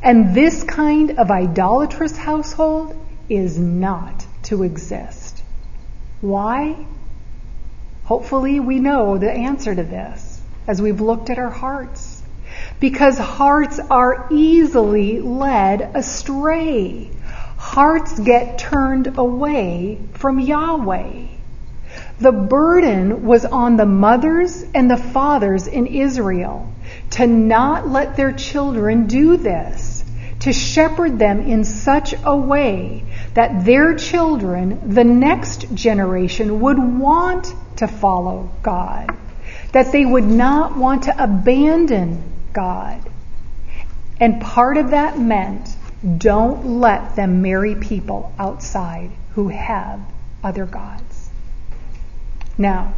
And 0.03 0.35
this 0.35 0.65
kind 0.65 1.19
of 1.19 1.31
idolatrous 1.31 2.17
household 2.17 2.97
is 3.29 3.59
not 3.59 4.27
to 4.45 4.63
exist. 4.63 5.24
Why? 6.25 6.87
Hopefully, 8.05 8.59
we 8.59 8.79
know 8.79 9.19
the 9.19 9.31
answer 9.31 9.75
to 9.75 9.83
this 9.83 10.41
as 10.67 10.81
we've 10.81 11.03
looked 11.03 11.29
at 11.29 11.39
our 11.39 11.51
hearts. 11.51 12.23
Because 12.81 13.19
hearts 13.19 13.79
are 13.79 14.29
easily 14.31 15.21
led 15.21 15.83
astray. 15.95 17.11
Hearts 17.59 18.19
get 18.19 18.57
turned 18.57 19.19
away 19.19 19.99
from 20.15 20.41
Yahweh. 20.41 21.27
The 22.21 22.33
burden 22.33 23.27
was 23.27 23.45
on 23.45 23.77
the 23.77 23.85
mothers 23.85 24.65
and 24.75 24.91
the 24.91 24.97
fathers 24.97 25.67
in 25.67 25.87
Israel 25.87 26.73
to 27.11 27.27
not 27.27 27.87
let 27.87 28.17
their 28.17 28.33
children 28.33 29.09
do 29.09 29.37
this, 29.37 30.03
to 30.41 30.55
shepherd 30.55 31.19
them 31.19 31.41
in 31.41 31.65
such 31.65 32.15
a 32.25 32.35
way 32.35 33.05
that 33.35 33.65
their 33.65 33.95
children, 33.95 34.95
the 34.95 35.05
next 35.05 35.75
generation, 35.75 36.61
would 36.61 36.79
want 36.79 37.53
to 37.77 37.89
follow 37.89 38.51
God, 38.63 39.11
that 39.73 39.93
they 39.93 40.05
would 40.05 40.25
not 40.25 40.77
want 40.77 41.05
to 41.05 41.23
abandon 41.23 42.23
God. 42.53 43.11
And 44.21 44.41
part 44.41 44.77
of 44.77 44.91
that 44.91 45.19
meant 45.19 45.69
don't 46.19 46.81
let 46.81 47.17
them 47.17 47.43
marry 47.43 47.75
people 47.75 48.33
outside 48.39 49.11
who 49.33 49.49
have 49.49 50.01
other 50.43 50.67
gods. 50.67 51.31
Now, 52.57 52.95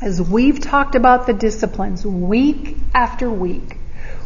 as 0.00 0.22
we've 0.22 0.60
talked 0.60 0.94
about 0.94 1.26
the 1.26 1.34
disciplines 1.34 2.06
week 2.06 2.76
after 2.94 3.30
week, 3.30 3.76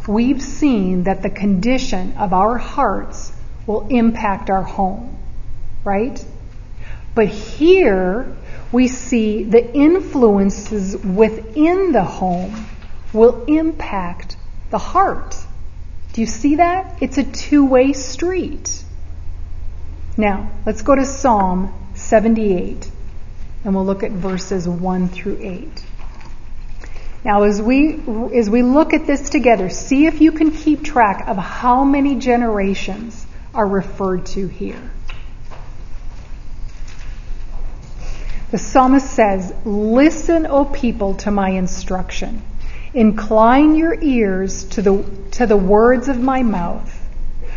we've 0.07 0.41
seen 0.41 1.03
that 1.03 1.23
the 1.23 1.29
condition 1.29 2.15
of 2.17 2.31
our 2.31 2.57
hearts 2.57 3.33
will 3.65 3.87
impact 3.87 4.49
our 4.49 4.63
home, 4.63 5.17
right? 5.83 6.23
But 7.15 7.27
here 7.27 8.35
we 8.71 8.87
see 8.87 9.43
the 9.43 9.73
influences 9.73 10.97
within 10.97 11.91
the 11.91 12.03
home 12.03 12.65
will 13.13 13.45
impact 13.45 14.35
the 14.71 14.79
heart. 14.79 15.37
Do 16.13 16.21
you 16.21 16.27
see 16.27 16.55
that? 16.55 16.97
It's 17.01 17.17
a 17.17 17.23
two 17.23 17.65
way 17.65 17.93
street. 17.93 18.83
Now, 20.17 20.51
let's 20.65 20.81
go 20.81 20.95
to 20.95 21.05
Psalm 21.05 21.73
78 21.95 22.89
and 23.63 23.75
we'll 23.75 23.85
look 23.85 24.03
at 24.03 24.11
verses 24.11 24.67
1 24.67 25.09
through 25.09 25.39
8. 25.41 25.85
Now, 27.23 27.43
as 27.43 27.61
we, 27.61 28.01
as 28.33 28.49
we 28.49 28.63
look 28.63 28.93
at 28.93 29.07
this 29.07 29.29
together, 29.29 29.69
see 29.69 30.05
if 30.05 30.19
you 30.19 30.33
can 30.33 30.51
keep 30.51 30.83
track 30.83 31.27
of 31.27 31.37
how 31.37 31.83
many 31.83 32.15
generations 32.15 33.25
are 33.53 33.65
referred 33.65 34.25
to 34.27 34.47
here. 34.47 34.91
The 38.53 38.59
psalmist 38.59 39.09
says, 39.09 39.51
Listen, 39.65 40.45
O 40.45 40.65
people, 40.65 41.15
to 41.15 41.31
my 41.31 41.49
instruction. 41.49 42.43
Incline 42.93 43.73
your 43.73 43.97
ears 43.99 44.65
to 44.65 44.83
the, 44.83 45.03
to 45.31 45.47
the 45.47 45.57
words 45.57 46.07
of 46.07 46.19
my 46.19 46.43
mouth. 46.43 47.09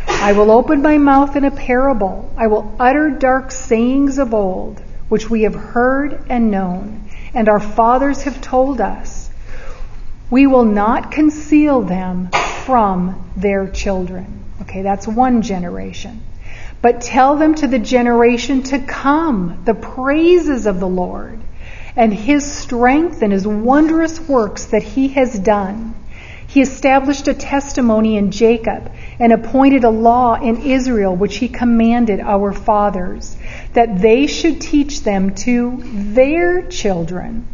I 0.07 0.33
will 0.33 0.49
open 0.49 0.81
my 0.81 0.97
mouth 0.97 1.35
in 1.35 1.45
a 1.45 1.51
parable. 1.51 2.33
I 2.35 2.47
will 2.47 2.75
utter 2.79 3.11
dark 3.11 3.51
sayings 3.51 4.17
of 4.17 4.33
old, 4.33 4.81
which 5.07 5.29
we 5.29 5.43
have 5.43 5.53
heard 5.53 6.25
and 6.29 6.49
known, 6.49 7.07
and 7.35 7.47
our 7.47 7.59
fathers 7.59 8.23
have 8.23 8.41
told 8.41 8.81
us. 8.81 9.29
We 10.31 10.47
will 10.47 10.65
not 10.65 11.11
conceal 11.11 11.83
them 11.83 12.31
from 12.65 13.31
their 13.37 13.67
children. 13.67 14.43
Okay, 14.63 14.81
that's 14.81 15.07
one 15.07 15.43
generation. 15.43 16.23
But 16.87 17.01
tell 17.01 17.35
them 17.35 17.53
to 17.55 17.67
the 17.67 17.79
generation 17.79 18.63
to 18.63 18.79
come 18.79 19.59
the 19.65 19.73
praises 19.73 20.65
of 20.65 20.79
the 20.79 20.87
Lord 20.87 21.37
and 21.97 22.13
his 22.13 22.49
strength 22.49 23.21
and 23.21 23.33
his 23.33 23.45
wondrous 23.45 24.21
works 24.21 24.67
that 24.67 24.83
he 24.83 25.09
has 25.09 25.37
done. 25.37 25.95
He 26.47 26.61
established 26.61 27.27
a 27.27 27.33
testimony 27.33 28.15
in 28.15 28.31
Jacob 28.31 28.89
and 29.19 29.33
appointed 29.33 29.83
a 29.83 29.89
law 29.89 30.35
in 30.35 30.61
Israel, 30.61 31.13
which 31.13 31.35
he 31.35 31.49
commanded 31.49 32.21
our 32.21 32.53
fathers, 32.53 33.35
that 33.73 33.99
they 33.99 34.25
should 34.25 34.61
teach 34.61 35.03
them 35.03 35.35
to 35.43 35.83
their 35.83 36.69
children, 36.69 37.45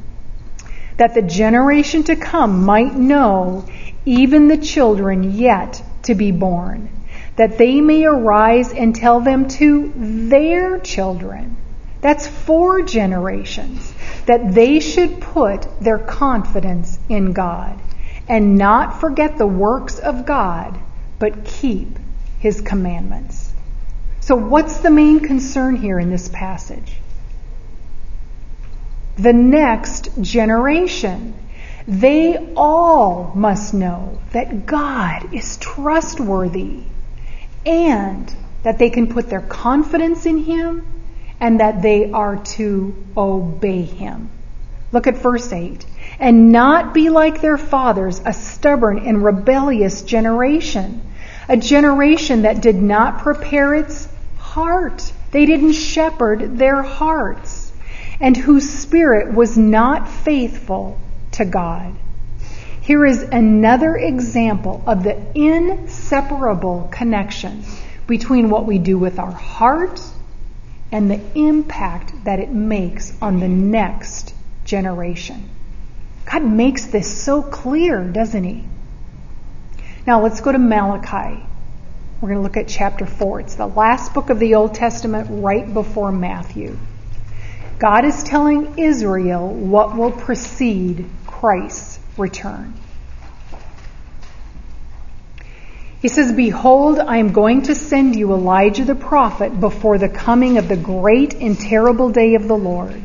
that 0.98 1.16
the 1.16 1.24
generation 1.24 2.04
to 2.04 2.16
come 2.16 2.64
might 2.66 2.96
know, 2.96 3.66
even 4.06 4.48
the 4.48 4.60
children 4.60 5.36
yet 5.36 5.82
to 6.04 6.14
be 6.14 6.32
born, 6.32 6.88
that 7.36 7.58
they 7.58 7.82
may 7.82 8.06
arise 8.06 8.72
and 8.74 8.96
tell 8.96 9.20
them 9.20 9.48
to 9.48 9.92
their 9.96 10.80
children. 10.80 11.58
That's 12.02 12.28
four 12.28 12.82
generations 12.82 13.94
that 14.26 14.54
they 14.54 14.80
should 14.80 15.22
put 15.22 15.68
their 15.80 16.00
confidence 16.00 17.00
in 17.10 17.34
God 17.34 17.80
and 18.28 18.58
not 18.58 19.00
forget 19.00 19.38
the 19.38 19.48
works 19.48 20.00
of 20.00 20.26
God, 20.26 20.78
but 21.20 21.46
keep 21.46 21.98
his 22.40 22.62
commandments. 22.62 23.52
So, 24.20 24.36
what's 24.36 24.78
the 24.78 24.90
main 24.90 25.20
concern 25.20 25.76
here 25.76 26.00
in 26.00 26.10
this 26.10 26.30
passage? 26.30 26.98
The 29.18 29.34
next 29.34 30.10
generation. 30.22 31.36
They 31.86 32.54
all 32.56 33.34
must 33.36 33.74
know 33.74 34.20
that 34.32 34.66
God 34.66 35.34
is 35.34 35.58
trustworthy 35.58 36.84
and 37.66 38.34
that 38.64 38.80
they 38.80 38.90
can 38.90 39.08
put 39.08 39.30
their 39.30 39.42
confidence 39.42 40.26
in 40.26 40.38
Him 40.40 40.86
and 41.44 41.60
that 41.60 41.82
they 41.82 42.10
are 42.10 42.38
to 42.38 42.96
obey 43.18 43.82
him. 43.82 44.30
Look 44.94 45.08
at 45.08 45.18
verse 45.18 45.52
8. 45.52 45.86
And 46.18 46.54
not 46.54 46.94
be 46.94 47.10
like 47.10 47.42
their 47.42 47.58
fathers, 47.58 48.22
a 48.26 48.32
stubborn 48.32 49.00
and 49.00 49.26
rebellious 49.26 50.04
generation, 50.04 51.02
a 51.50 51.58
generation 51.58 52.44
that 52.44 52.62
did 52.62 52.82
not 52.82 53.20
prepare 53.20 53.74
its 53.74 54.08
heart. 54.38 55.12
They 55.32 55.46
didn't 55.46 55.74
shepherd 55.74 56.58
their 56.58 56.82
hearts, 56.82 57.74
and 58.22 58.38
whose 58.38 58.70
spirit 58.70 59.34
was 59.34 59.58
not 59.58 60.08
faithful 60.08 60.98
to 61.34 61.44
God. 61.44 61.94
Here 62.84 63.06
is 63.06 63.22
another 63.22 63.96
example 63.96 64.84
of 64.86 65.04
the 65.04 65.18
inseparable 65.34 66.90
connection 66.92 67.64
between 68.08 68.50
what 68.50 68.66
we 68.66 68.78
do 68.78 68.98
with 68.98 69.20
our 69.20 69.32
heart 69.32 70.02
and 70.92 71.10
the 71.10 71.22
impact 71.34 72.26
that 72.26 72.42
it 72.42 72.52
makes 72.52 73.14
on 73.22 73.40
the 73.40 73.48
next 73.48 74.36
generation. 74.66 75.50
God 76.30 76.44
makes 76.44 76.88
this 76.88 77.24
so 77.24 77.42
clear, 77.42 78.04
doesn't 78.04 78.44
He? 78.44 78.66
Now 80.06 80.22
let's 80.22 80.42
go 80.42 80.52
to 80.52 80.60
Malachi. 80.60 81.42
We're 82.20 82.30
going 82.30 82.40
to 82.40 82.44
look 82.44 82.58
at 82.58 82.68
chapter 82.68 83.06
4. 83.06 83.40
It's 83.40 83.56
the 83.56 83.66
last 83.66 84.14
book 84.14 84.30
of 84.30 84.40
the 84.40 84.56
Old 84.56 84.74
Testament 84.76 85.28
right 85.30 85.74
before 85.74 86.12
Matthew. 86.12 86.78
God 87.80 88.04
is 88.04 88.24
telling 88.24 88.78
Israel 88.78 89.48
what 89.48 89.96
will 89.96 90.12
precede 90.12 91.10
Christ's 91.26 91.93
return. 92.18 92.74
He 96.02 96.10
says, 96.10 96.34
Behold, 96.34 97.00
I 97.00 97.18
am 97.18 97.32
going 97.32 97.62
to 97.64 97.76
send 97.76 98.18
you 98.18 98.34
Elijah 98.34 98.84
the 98.84 98.94
prophet 98.94 99.58
before 99.58 99.98
the 99.98 100.10
coming 100.10 100.58
of 100.58 100.68
the 100.68 100.76
great 100.76 101.36
and 101.36 101.58
terrible 101.58 102.10
day 102.10 102.36
of 102.36 102.50
the 102.50 102.58
Lord. 102.58 103.02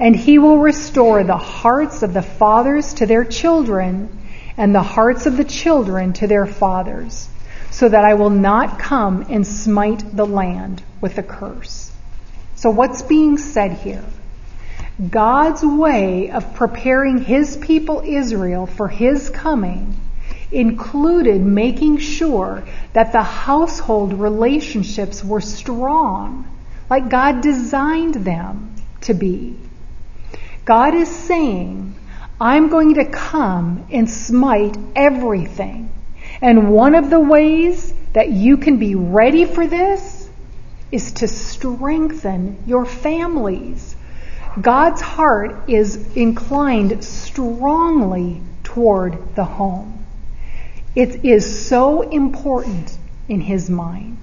And 0.00 0.16
he 0.16 0.38
will 0.38 0.56
restore 0.56 1.24
the 1.24 1.36
hearts 1.36 2.02
of 2.02 2.14
the 2.14 2.22
fathers 2.22 2.94
to 2.94 3.06
their 3.06 3.24
children 3.26 4.18
and 4.56 4.74
the 4.74 4.82
hearts 4.82 5.26
of 5.26 5.36
the 5.36 5.44
children 5.44 6.14
to 6.14 6.26
their 6.26 6.46
fathers, 6.46 7.28
so 7.70 7.88
that 7.88 8.04
I 8.04 8.14
will 8.14 8.30
not 8.30 8.78
come 8.78 9.26
and 9.28 9.46
smite 9.46 10.16
the 10.16 10.26
land 10.26 10.82
with 11.02 11.18
a 11.18 11.22
curse. 11.22 11.92
So 12.54 12.70
what's 12.70 13.02
being 13.02 13.36
said 13.36 13.72
here? 13.72 14.04
God's 15.10 15.64
way 15.64 16.30
of 16.30 16.54
preparing 16.54 17.18
his 17.18 17.56
people 17.56 18.02
Israel 18.04 18.66
for 18.66 18.88
his 18.88 19.30
coming 19.30 19.96
included 20.50 21.40
making 21.40 21.98
sure 21.98 22.62
that 22.92 23.12
the 23.12 23.22
household 23.22 24.12
relationships 24.12 25.24
were 25.24 25.40
strong, 25.40 26.46
like 26.90 27.08
God 27.08 27.40
designed 27.40 28.16
them 28.16 28.74
to 29.02 29.14
be. 29.14 29.56
God 30.64 30.94
is 30.94 31.08
saying, 31.08 31.94
I'm 32.40 32.68
going 32.68 32.94
to 32.94 33.04
come 33.06 33.86
and 33.90 34.08
smite 34.10 34.76
everything. 34.94 35.90
And 36.40 36.72
one 36.72 36.94
of 36.94 37.08
the 37.08 37.20
ways 37.20 37.94
that 38.12 38.30
you 38.30 38.58
can 38.58 38.78
be 38.78 38.94
ready 38.94 39.44
for 39.44 39.66
this 39.66 40.28
is 40.90 41.12
to 41.12 41.28
strengthen 41.28 42.62
your 42.66 42.84
families. 42.84 43.96
God's 44.60 45.00
heart 45.00 45.68
is 45.68 46.14
inclined 46.14 47.02
strongly 47.02 48.42
toward 48.62 49.34
the 49.34 49.44
home. 49.44 50.04
It 50.94 51.24
is 51.24 51.66
so 51.66 52.02
important 52.02 52.96
in 53.28 53.40
his 53.40 53.70
mind. 53.70 54.18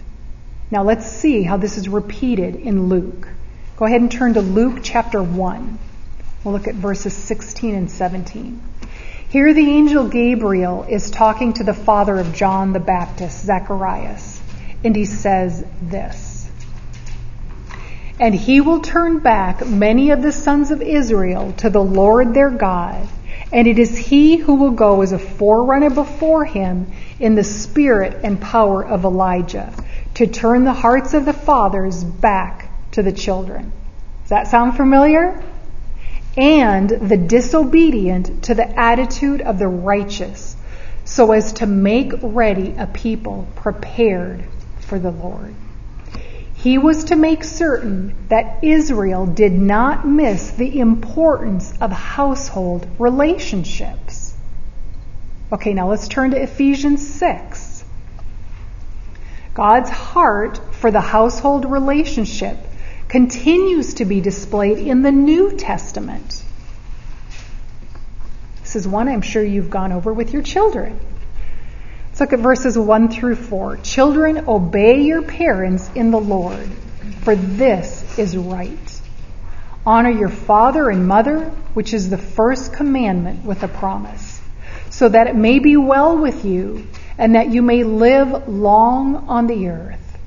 Now 0.69 0.83
let's 0.83 1.07
see 1.07 1.41
how 1.41 1.57
this 1.57 1.77
is 1.77 1.89
repeated 1.89 2.55
in 2.55 2.89
Luke. 2.89 3.27
Go 3.77 3.85
ahead 3.85 4.01
and 4.01 4.11
turn 4.11 4.35
to 4.35 4.41
Luke 4.41 4.79
chapter 4.83 5.23
1. 5.23 5.79
We'll 6.43 6.53
look 6.53 6.67
at 6.67 6.75
verses 6.75 7.13
16 7.13 7.73
and 7.73 7.89
17. 7.89 8.61
Here 9.29 9.53
the 9.53 9.67
angel 9.67 10.07
Gabriel 10.07 10.83
is 10.83 11.09
talking 11.09 11.53
to 11.53 11.63
the 11.63 11.73
father 11.73 12.19
of 12.19 12.33
John 12.33 12.73
the 12.73 12.79
Baptist, 12.79 13.45
Zacharias, 13.45 14.41
and 14.83 14.95
he 14.95 15.05
says 15.05 15.65
this. 15.81 16.28
And 18.19 18.35
he 18.35 18.61
will 18.61 18.81
turn 18.81 19.19
back 19.19 19.65
many 19.65 20.11
of 20.11 20.21
the 20.21 20.31
sons 20.31 20.71
of 20.71 20.81
Israel 20.81 21.53
to 21.57 21.69
the 21.69 21.83
Lord 21.83 22.33
their 22.33 22.49
God 22.49 23.07
and 23.51 23.67
it 23.67 23.79
is 23.79 23.97
he 23.97 24.37
who 24.37 24.55
will 24.55 24.71
go 24.71 25.01
as 25.01 25.11
a 25.11 25.19
forerunner 25.19 25.89
before 25.89 26.45
him 26.45 26.91
in 27.19 27.35
the 27.35 27.43
spirit 27.43 28.21
and 28.23 28.39
power 28.39 28.85
of 28.85 29.05
Elijah 29.05 29.73
to 30.15 30.27
turn 30.27 30.63
the 30.63 30.73
hearts 30.73 31.13
of 31.13 31.25
the 31.25 31.33
fathers 31.33 32.03
back 32.03 32.69
to 32.91 33.01
the 33.01 33.11
children. 33.11 33.71
Does 34.21 34.29
that 34.29 34.47
sound 34.47 34.77
familiar? 34.77 35.43
And 36.37 36.89
the 36.89 37.17
disobedient 37.17 38.43
to 38.43 38.53
the 38.53 38.79
attitude 38.79 39.41
of 39.41 39.57
the 39.57 39.67
righteous, 39.67 40.55
so 41.03 41.31
as 41.31 41.53
to 41.53 41.65
make 41.65 42.11
ready 42.21 42.75
a 42.77 42.85
people 42.85 43.47
prepared 43.55 44.43
for 44.81 44.99
the 44.99 45.11
Lord. 45.11 45.55
He 46.61 46.77
was 46.77 47.05
to 47.05 47.15
make 47.15 47.45
certain 47.45 48.13
that 48.27 48.63
Israel 48.63 49.25
did 49.25 49.53
not 49.53 50.05
miss 50.05 50.51
the 50.51 50.79
importance 50.79 51.73
of 51.79 51.89
household 51.89 52.85
relationships. 52.99 54.33
Okay, 55.53 55.73
now 55.73 55.89
let's 55.89 56.09
turn 56.09 56.31
to 56.31 56.41
Ephesians 56.41 57.07
6. 57.15 57.85
God's 59.53 59.89
heart 59.89 60.59
for 60.75 60.91
the 60.91 60.99
household 60.99 61.63
relationship 61.63 62.57
continues 63.07 63.95
to 63.95 64.05
be 64.05 64.19
displayed 64.19 64.79
in 64.79 65.01
the 65.01 65.13
New 65.13 65.55
Testament. 65.55 66.43
This 68.61 68.75
is 68.75 68.85
one 68.85 69.07
I'm 69.07 69.21
sure 69.21 69.43
you've 69.43 69.69
gone 69.69 69.93
over 69.93 70.11
with 70.11 70.33
your 70.33 70.43
children. 70.43 70.99
Let's 72.19 72.31
look 72.33 72.39
at 72.39 72.43
verses 72.43 72.77
1 72.77 73.11
through 73.11 73.35
4. 73.35 73.77
Children, 73.77 74.43
obey 74.49 75.03
your 75.03 75.21
parents 75.21 75.89
in 75.95 76.11
the 76.11 76.19
Lord, 76.19 76.67
for 77.21 77.33
this 77.33 78.19
is 78.19 78.35
right. 78.35 79.01
Honor 79.85 80.09
your 80.09 80.27
father 80.27 80.89
and 80.89 81.07
mother, 81.07 81.45
which 81.75 81.93
is 81.93 82.09
the 82.09 82.17
first 82.17 82.73
commandment 82.73 83.45
with 83.45 83.63
a 83.63 83.69
promise, 83.69 84.41
so 84.89 85.07
that 85.07 85.27
it 85.27 85.35
may 85.37 85.59
be 85.59 85.77
well 85.77 86.17
with 86.17 86.43
you 86.43 86.87
and 87.17 87.35
that 87.35 87.51
you 87.51 87.61
may 87.61 87.85
live 87.85 88.49
long 88.49 89.29
on 89.29 89.47
the 89.47 89.69
earth. 89.69 90.17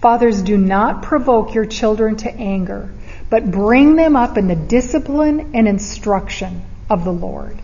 Fathers, 0.00 0.40
do 0.40 0.56
not 0.56 1.02
provoke 1.02 1.52
your 1.52 1.66
children 1.66 2.16
to 2.16 2.34
anger, 2.34 2.88
but 3.28 3.50
bring 3.50 3.96
them 3.96 4.16
up 4.16 4.38
in 4.38 4.48
the 4.48 4.56
discipline 4.56 5.50
and 5.52 5.68
instruction 5.68 6.62
of 6.88 7.04
the 7.04 7.12
Lord. 7.12 7.58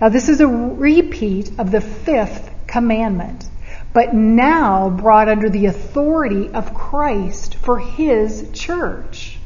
Now, 0.00 0.08
this 0.08 0.28
is 0.28 0.40
a 0.40 0.48
repeat 0.48 1.60
of 1.60 1.70
the 1.70 1.80
fifth 1.80 2.56
commandment, 2.68 3.48
but 3.92 4.14
now 4.14 4.88
brought 4.88 5.28
under 5.28 5.50
the 5.50 5.66
authority 5.66 6.48
of 6.50 6.74
Christ 6.74 7.56
for 7.56 7.80
his 7.80 8.48
church. 8.52 9.40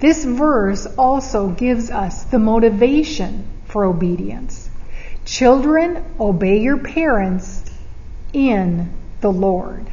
This 0.00 0.24
verse 0.24 0.86
also 0.98 1.50
gives 1.50 1.90
us 1.90 2.24
the 2.24 2.40
motivation 2.40 3.46
for 3.66 3.84
obedience. 3.84 4.68
Children, 5.24 6.04
obey 6.18 6.60
your 6.60 6.78
parents 6.78 7.62
in 8.32 8.90
the 9.20 9.30
Lord 9.30 9.86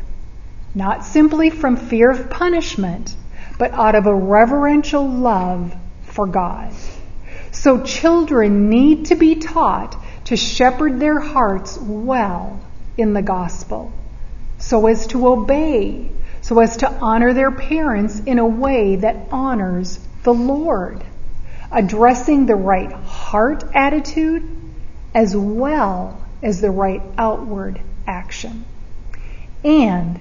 not 0.78 1.04
simply 1.04 1.50
from 1.50 1.76
fear 1.76 2.12
of 2.12 2.30
punishment, 2.30 3.16
but 3.58 3.72
out 3.72 3.96
of 3.96 4.06
a 4.06 4.14
reverential 4.14 5.10
love 5.10 5.76
for 6.04 6.28
God. 6.28 6.72
So 7.52 7.82
children 7.82 8.70
need 8.70 9.08
to 9.08 9.16
be 9.16 9.36
taught 9.36 10.00
to 10.28 10.36
shepherd 10.36 11.00
their 11.00 11.20
hearts 11.20 11.78
well 11.78 12.60
in 12.98 13.14
the 13.14 13.22
gospel, 13.22 13.94
so 14.58 14.88
as 14.88 15.08
to 15.08 15.26
obey, 15.26 16.12
so 16.42 16.60
as 16.60 16.76
to 16.76 16.92
honor 17.00 17.32
their 17.32 17.50
parents 17.50 18.20
in 18.20 18.38
a 18.38 18.46
way 18.46 18.98
that 18.98 19.16
honors 19.32 20.00
the 20.24 20.34
Lord, 20.34 21.02
addressing 21.72 22.46
the 22.46 22.58
right 22.58 22.92
heart 22.92 23.64
attitude 23.74 24.44
as 25.16 25.34
well 25.34 26.22
as 26.44 26.60
the 26.60 26.72
right 26.72 27.02
outward 27.18 27.80
action. 28.06 28.66
And 29.64 30.20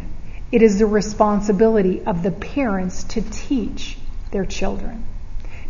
it 0.53 0.63
is 0.63 0.79
the 0.79 0.87
responsibility 0.87 2.03
of 2.03 2.23
the 2.23 2.31
parents 2.31 3.03
to 3.03 3.23
teach 3.23 3.99
their 4.31 4.47
children. 4.47 5.05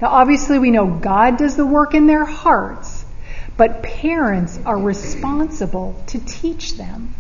Now, 0.03 0.09
obviously, 0.09 0.59
we 0.59 0.71
know 0.71 0.87
God 0.87 1.39
does 1.39 1.57
the 1.57 1.65
work 1.65 1.95
in 1.95 2.07
their 2.07 2.27
hearts, 2.27 3.06
but 3.57 3.83
parents 3.83 4.59
are 4.65 4.79
responsible 4.79 6.03
to 6.09 6.19
teach 6.19 6.75
them. 6.75 7.15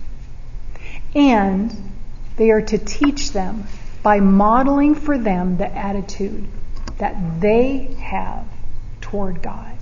And 1.15 1.75
they 2.37 2.51
are 2.51 2.63
to 2.63 2.79
teach 2.79 3.33
them 3.33 3.65
by 4.03 4.21
modeling 4.21 4.95
for 4.95 5.17
them 5.17 5.57
the 5.57 5.75
attitude 5.75 6.47
that 6.99 7.41
they 7.41 7.97
have 8.01 8.47
toward 9.01 9.43
God. 9.43 9.77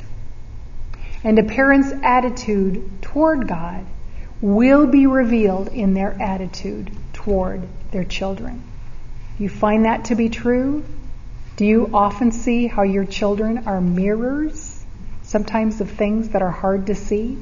And 1.25 1.39
a 1.39 1.43
parent's 1.43 1.93
attitude 2.03 3.03
toward 3.03 3.49
God 3.49 3.85
will 4.41 4.87
be 4.87 5.07
revealed 5.07 5.69
in 5.69 5.95
their 5.95 6.17
attitude 6.21 6.91
toward 7.13 7.63
their 7.91 8.05
children. 8.05 8.63
You 9.39 9.49
find 9.49 9.87
that 9.87 10.07
to 10.07 10.15
be 10.15 10.29
true? 10.29 10.85
Do 11.57 11.65
you 11.65 11.91
often 11.95 12.31
see 12.31 12.67
how 12.67 12.83
your 12.83 13.05
children 13.05 13.67
are 13.67 13.81
mirrors, 13.81 14.64
sometimes 15.35 15.81
of 15.81 15.91
things 15.91 16.29
that 16.29 16.43
are 16.43 16.51
hard 16.53 16.87
to 16.87 16.95
see? 16.95 17.37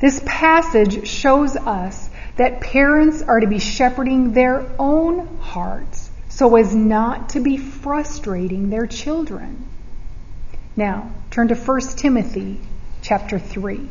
This 0.00 0.20
passage 0.26 1.06
shows 1.06 1.54
us 1.54 2.10
that 2.34 2.60
parents 2.60 3.22
are 3.22 3.38
to 3.38 3.46
be 3.46 3.60
shepherding 3.60 4.32
their 4.32 4.66
own 4.76 5.36
hearts 5.36 6.10
so 6.28 6.56
as 6.56 6.74
not 6.74 7.28
to 7.28 7.40
be 7.40 7.56
frustrating 7.56 8.68
their 8.68 8.88
children. 8.88 9.64
Now, 10.74 11.12
turn 11.30 11.46
to 11.48 11.54
1 11.54 11.80
Timothy 11.96 12.58
chapter 13.00 13.38
3. 13.38 13.88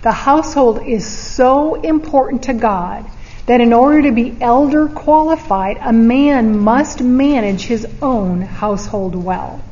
The 0.00 0.12
household 0.12 0.86
is 0.86 1.06
so 1.06 1.74
important 1.74 2.44
to 2.44 2.54
God 2.54 3.04
that 3.44 3.60
in 3.60 3.74
order 3.74 4.00
to 4.04 4.12
be 4.12 4.34
elder 4.40 4.88
qualified, 4.88 5.76
a 5.82 5.92
man 5.92 6.58
must 6.60 7.02
manage 7.02 7.64
his 7.64 7.86
own 8.00 8.40
household 8.40 9.14
well. 9.14 9.62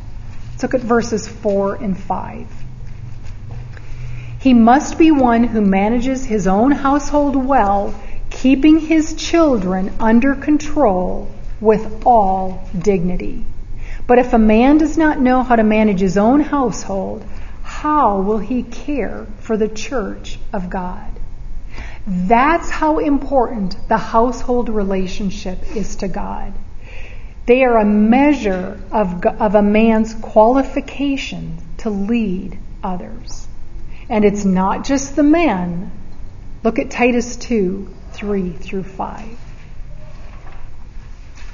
Let's 0.57 0.63
look 0.63 0.75
at 0.81 0.89
verses 0.89 1.29
4 1.29 1.75
and 1.75 1.99
5. 1.99 2.47
He 4.41 4.55
must 4.55 4.97
be 4.97 5.11
one 5.11 5.45
who 5.45 5.61
manages 5.61 6.25
his 6.25 6.47
own 6.47 6.71
household 6.71 7.37
well, 7.37 7.95
keeping 8.31 8.79
his 8.79 9.13
children 9.17 9.93
under 10.01 10.35
control 10.35 11.31
with 11.61 12.07
all 12.07 12.67
dignity. 12.79 13.45
But 14.07 14.19
if 14.19 14.33
a 14.33 14.39
man 14.39 14.79
does 14.79 14.97
not 14.97 15.21
know 15.21 15.43
how 15.43 15.57
to 15.57 15.63
manage 15.63 16.01
his 16.01 16.17
own 16.17 16.41
household, 16.41 17.23
how 17.63 18.23
will 18.23 18.39
he 18.39 18.63
care 18.63 19.27
for 19.41 19.59
the 19.59 19.69
church 19.69 20.39
of 20.55 20.71
God? 20.71 21.21
That's 22.07 22.71
how 22.71 22.99
important 22.99 23.77
the 23.89 23.99
household 23.99 24.71
relationship 24.71 25.77
is 25.77 25.97
to 25.97 26.09
God. 26.09 26.55
They 27.47 27.63
are 27.63 27.79
a 27.79 27.85
measure 27.85 28.79
of, 28.91 29.25
of 29.25 29.55
a 29.55 29.63
man's 29.63 30.15
qualification 30.15 31.59
to 31.79 31.91
lead 31.91 32.59
others. 32.83 33.47
And 34.09 34.25
it's 34.25 34.45
not 34.45 34.85
just 34.85 35.15
the 35.15 35.23
men. 35.23 35.93
Look 36.65 36.79
at 36.81 36.91
Titus 36.91 37.37
2 37.37 37.89
3 38.13 38.51
through 38.51 38.83
5. 38.83 39.39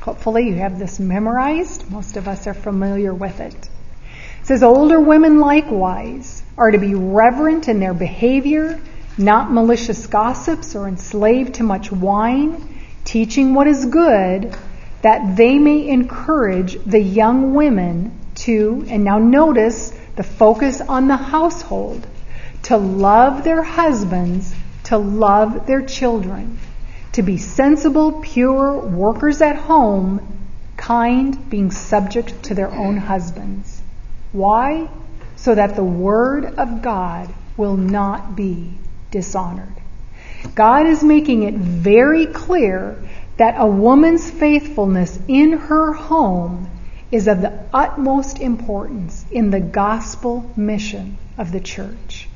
Hopefully, 0.01 0.49
you 0.49 0.55
have 0.55 0.79
this 0.79 0.99
memorized. 0.99 1.91
Most 1.91 2.17
of 2.17 2.27
us 2.27 2.47
are 2.47 2.55
familiar 2.55 3.13
with 3.13 3.41
it. 3.41 3.55
It 3.55 4.47
says, 4.47 4.63
Older 4.63 4.99
women 4.99 5.41
likewise 5.41 6.43
are 6.57 6.71
to 6.71 6.79
be 6.79 6.95
reverent 6.95 7.69
in 7.69 7.81
their 7.81 7.95
behavior, 7.95 8.81
not 9.19 9.53
malicious 9.53 10.07
gossips 10.07 10.75
or 10.75 10.89
enslaved 10.89 11.55
to 11.55 11.63
much 11.63 11.93
wine, 11.93 12.79
teaching 13.05 13.55
what 13.55 13.67
is 13.67 13.85
good, 13.87 14.57
that 15.03 15.37
they 15.37 15.59
may 15.59 15.89
encourage 15.89 16.83
the 16.85 17.01
young 17.01 17.55
women 17.55 18.19
to, 18.35 18.85
and 18.89 19.05
now 19.05 19.19
notice 19.19 19.93
the 20.17 20.23
focus 20.23 20.81
on 20.81 21.09
the 21.09 21.17
household, 21.17 22.07
to 22.65 22.77
love 22.77 23.45
their 23.45 23.63
husbands, 23.63 24.55
to 24.85 24.97
love 24.99 25.67
their 25.67 25.83
children, 25.83 26.59
to 27.13 27.23
be 27.23 27.37
sensible, 27.37 28.21
pure, 28.23 28.79
workers 28.79 29.43
at 29.43 29.57
home, 29.57 30.39
kind, 30.77 31.51
being 31.51 31.71
subject 31.71 32.45
to 32.45 32.55
their 32.55 32.71
own 32.73 32.97
husbands. 32.97 33.83
Why? 34.33 34.89
So 35.37 35.55
that 35.55 35.77
the 35.77 35.85
Word 35.85 36.45
of 36.45 36.83
God 36.83 37.33
will 37.57 37.77
not 37.77 38.37
be 38.37 38.73
dishonored. 39.11 39.75
God 40.55 40.87
is 40.87 41.05
making 41.05 41.43
it 41.45 41.55
very 41.55 42.27
clear 42.27 43.03
that 43.37 43.55
a 43.59 43.67
woman's 43.67 44.31
faithfulness 44.31 45.19
in 45.29 45.53
her 45.53 45.93
home 45.93 46.71
is 47.11 47.29
of 47.29 47.43
the 47.43 47.65
utmost 47.73 48.41
importance 48.41 49.25
in 49.31 49.51
the 49.51 49.61
gospel 49.61 50.51
mission 50.57 51.19
of 51.37 51.53
the 51.53 51.61
church. 51.61 52.29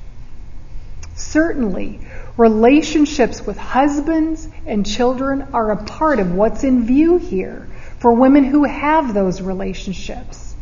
Certainly, 1.14 2.00
relationships 2.36 3.46
with 3.46 3.56
husbands 3.56 4.46
and 4.66 4.84
children 4.84 5.48
are 5.54 5.70
a 5.70 5.84
part 5.84 6.18
of 6.18 6.34
what's 6.34 6.62
in 6.62 6.84
view 6.84 7.16
here 7.16 7.66
for 7.98 8.12
women 8.12 8.44
who 8.44 8.64
have 8.64 9.14
those 9.14 9.40
relationships. 9.40 10.54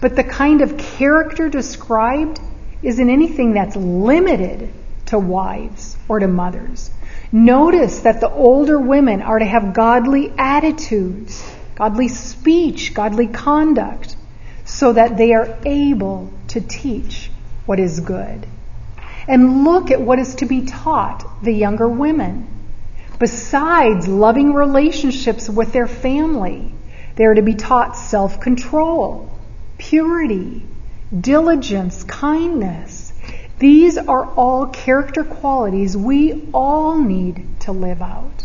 But 0.00 0.16
the 0.16 0.24
kind 0.24 0.62
of 0.62 0.78
character 0.78 1.50
described 1.50 2.40
isn't 2.82 3.10
anything 3.10 3.52
that's 3.52 3.76
limited 3.76 4.72
to 5.06 5.18
wives 5.18 5.98
or 6.08 6.18
to 6.18 6.28
mothers. 6.28 6.90
Notice 7.32 8.00
that 8.00 8.20
the 8.20 8.30
older 8.30 8.78
women 8.78 9.22
are 9.22 9.38
to 9.38 9.44
have 9.44 9.72
godly 9.72 10.32
attitudes, 10.36 11.44
godly 11.76 12.08
speech, 12.08 12.92
godly 12.92 13.28
conduct, 13.28 14.16
so 14.64 14.92
that 14.92 15.16
they 15.16 15.32
are 15.32 15.58
able 15.64 16.32
to 16.48 16.60
teach 16.60 17.30
what 17.66 17.78
is 17.78 18.00
good. 18.00 18.46
And 19.28 19.64
look 19.64 19.92
at 19.92 20.00
what 20.00 20.18
is 20.18 20.34
to 20.36 20.46
be 20.46 20.66
taught 20.66 21.44
the 21.44 21.52
younger 21.52 21.88
women. 21.88 22.48
Besides 23.20 24.08
loving 24.08 24.54
relationships 24.54 25.48
with 25.48 25.72
their 25.72 25.86
family, 25.86 26.72
they 27.14 27.26
are 27.26 27.34
to 27.34 27.42
be 27.42 27.54
taught 27.54 27.96
self 27.96 28.40
control, 28.40 29.30
purity, 29.78 30.62
diligence, 31.18 32.02
kindness. 32.04 32.99
These 33.60 33.98
are 33.98 34.24
all 34.24 34.68
character 34.68 35.22
qualities 35.22 35.94
we 35.94 36.48
all 36.54 36.98
need 36.98 37.60
to 37.60 37.72
live 37.72 38.00
out, 38.00 38.42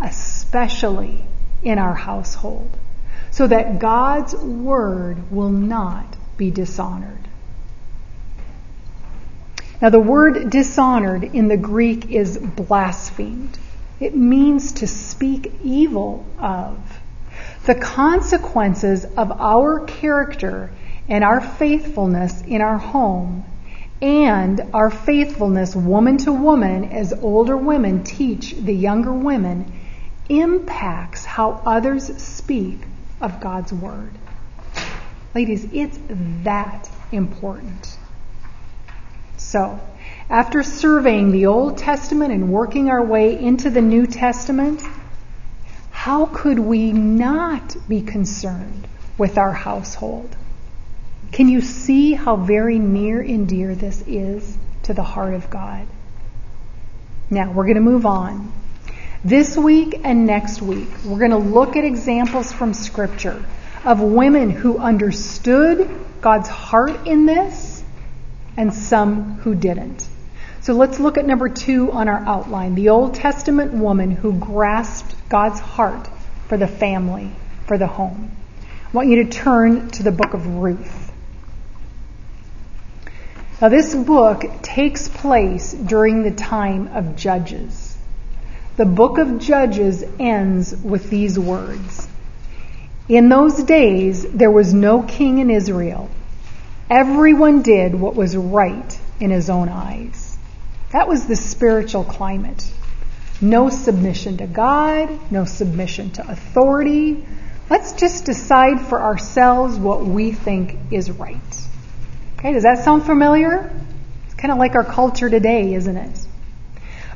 especially 0.00 1.24
in 1.64 1.80
our 1.80 1.94
household, 1.94 2.70
so 3.32 3.48
that 3.48 3.80
God's 3.80 4.36
word 4.36 5.32
will 5.32 5.50
not 5.50 6.16
be 6.36 6.52
dishonored. 6.52 7.18
Now, 9.80 9.90
the 9.90 9.98
word 9.98 10.50
dishonored 10.50 11.24
in 11.24 11.48
the 11.48 11.56
Greek 11.56 12.12
is 12.12 12.38
blasphemed. 12.38 13.58
It 13.98 14.16
means 14.16 14.70
to 14.74 14.86
speak 14.86 15.52
evil 15.64 16.24
of. 16.38 16.78
The 17.66 17.74
consequences 17.74 19.04
of 19.04 19.32
our 19.32 19.80
character 19.80 20.70
and 21.08 21.24
our 21.24 21.40
faithfulness 21.40 22.40
in 22.42 22.60
our 22.60 22.78
home 22.78 23.44
and 24.02 24.60
our 24.74 24.90
faithfulness 24.90 25.76
woman 25.76 26.18
to 26.18 26.32
woman 26.32 26.84
as 26.86 27.12
older 27.22 27.56
women 27.56 28.02
teach 28.02 28.50
the 28.56 28.74
younger 28.74 29.12
women 29.12 29.72
impacts 30.28 31.24
how 31.24 31.62
others 31.64 32.14
speak 32.20 32.80
of 33.20 33.40
God's 33.40 33.72
Word. 33.72 34.10
Ladies, 35.36 35.68
it's 35.72 35.98
that 36.42 36.90
important. 37.12 37.96
So, 39.36 39.78
after 40.28 40.64
surveying 40.64 41.30
the 41.30 41.46
Old 41.46 41.78
Testament 41.78 42.32
and 42.32 42.52
working 42.52 42.90
our 42.90 43.04
way 43.04 43.38
into 43.38 43.70
the 43.70 43.80
New 43.80 44.06
Testament, 44.06 44.82
how 45.92 46.26
could 46.26 46.58
we 46.58 46.92
not 46.92 47.76
be 47.88 48.02
concerned 48.02 48.88
with 49.16 49.38
our 49.38 49.52
household? 49.52 50.36
Can 51.32 51.48
you 51.48 51.62
see 51.62 52.12
how 52.12 52.36
very 52.36 52.78
near 52.78 53.22
and 53.22 53.48
dear 53.48 53.74
this 53.74 54.04
is 54.06 54.58
to 54.82 54.92
the 54.92 55.02
heart 55.02 55.32
of 55.32 55.48
God? 55.48 55.86
Now, 57.30 57.50
we're 57.50 57.64
going 57.64 57.76
to 57.76 57.80
move 57.80 58.04
on. 58.04 58.52
This 59.24 59.56
week 59.56 60.02
and 60.04 60.26
next 60.26 60.60
week, 60.60 60.90
we're 61.06 61.20
going 61.20 61.30
to 61.30 61.38
look 61.38 61.74
at 61.74 61.84
examples 61.84 62.52
from 62.52 62.74
Scripture 62.74 63.42
of 63.82 64.00
women 64.02 64.50
who 64.50 64.76
understood 64.76 65.88
God's 66.20 66.50
heart 66.50 67.06
in 67.06 67.24
this 67.24 67.82
and 68.58 68.74
some 68.74 69.36
who 69.36 69.54
didn't. 69.54 70.06
So 70.60 70.74
let's 70.74 71.00
look 71.00 71.16
at 71.16 71.24
number 71.24 71.48
two 71.48 71.90
on 71.92 72.08
our 72.08 72.18
outline 72.26 72.74
the 72.74 72.90
Old 72.90 73.14
Testament 73.14 73.72
woman 73.72 74.10
who 74.10 74.38
grasped 74.38 75.14
God's 75.30 75.60
heart 75.60 76.10
for 76.48 76.58
the 76.58 76.68
family, 76.68 77.30
for 77.66 77.78
the 77.78 77.86
home. 77.86 78.30
I 78.60 78.90
want 78.92 79.08
you 79.08 79.24
to 79.24 79.30
turn 79.30 79.90
to 79.92 80.02
the 80.02 80.12
book 80.12 80.34
of 80.34 80.46
Ruth. 80.46 81.11
Now, 83.62 83.68
this 83.68 83.94
book 83.94 84.44
takes 84.62 85.06
place 85.06 85.72
during 85.72 86.24
the 86.24 86.32
time 86.32 86.88
of 86.96 87.14
Judges. 87.14 87.96
The 88.76 88.84
book 88.84 89.18
of 89.18 89.38
Judges 89.38 90.02
ends 90.18 90.74
with 90.74 91.10
these 91.10 91.38
words 91.38 92.08
In 93.08 93.28
those 93.28 93.62
days, 93.62 94.28
there 94.32 94.50
was 94.50 94.74
no 94.74 95.04
king 95.04 95.38
in 95.38 95.48
Israel. 95.48 96.10
Everyone 96.90 97.62
did 97.62 97.94
what 97.94 98.16
was 98.16 98.36
right 98.36 98.98
in 99.20 99.30
his 99.30 99.48
own 99.48 99.68
eyes. 99.68 100.36
That 100.90 101.06
was 101.06 101.26
the 101.26 101.36
spiritual 101.36 102.02
climate. 102.02 102.68
No 103.40 103.68
submission 103.68 104.38
to 104.38 104.48
God, 104.48 105.08
no 105.30 105.44
submission 105.44 106.10
to 106.14 106.28
authority. 106.28 107.24
Let's 107.70 107.92
just 107.92 108.24
decide 108.24 108.80
for 108.80 109.00
ourselves 109.00 109.78
what 109.78 110.04
we 110.04 110.32
think 110.32 110.76
is 110.90 111.12
right. 111.12 111.68
Okay, 112.42 112.54
does 112.54 112.64
that 112.64 112.82
sound 112.82 113.04
familiar? 113.04 113.70
It's 114.24 114.34
kind 114.34 114.50
of 114.50 114.58
like 114.58 114.74
our 114.74 114.82
culture 114.82 115.30
today, 115.30 115.74
isn't 115.74 115.96
it? 115.96 116.26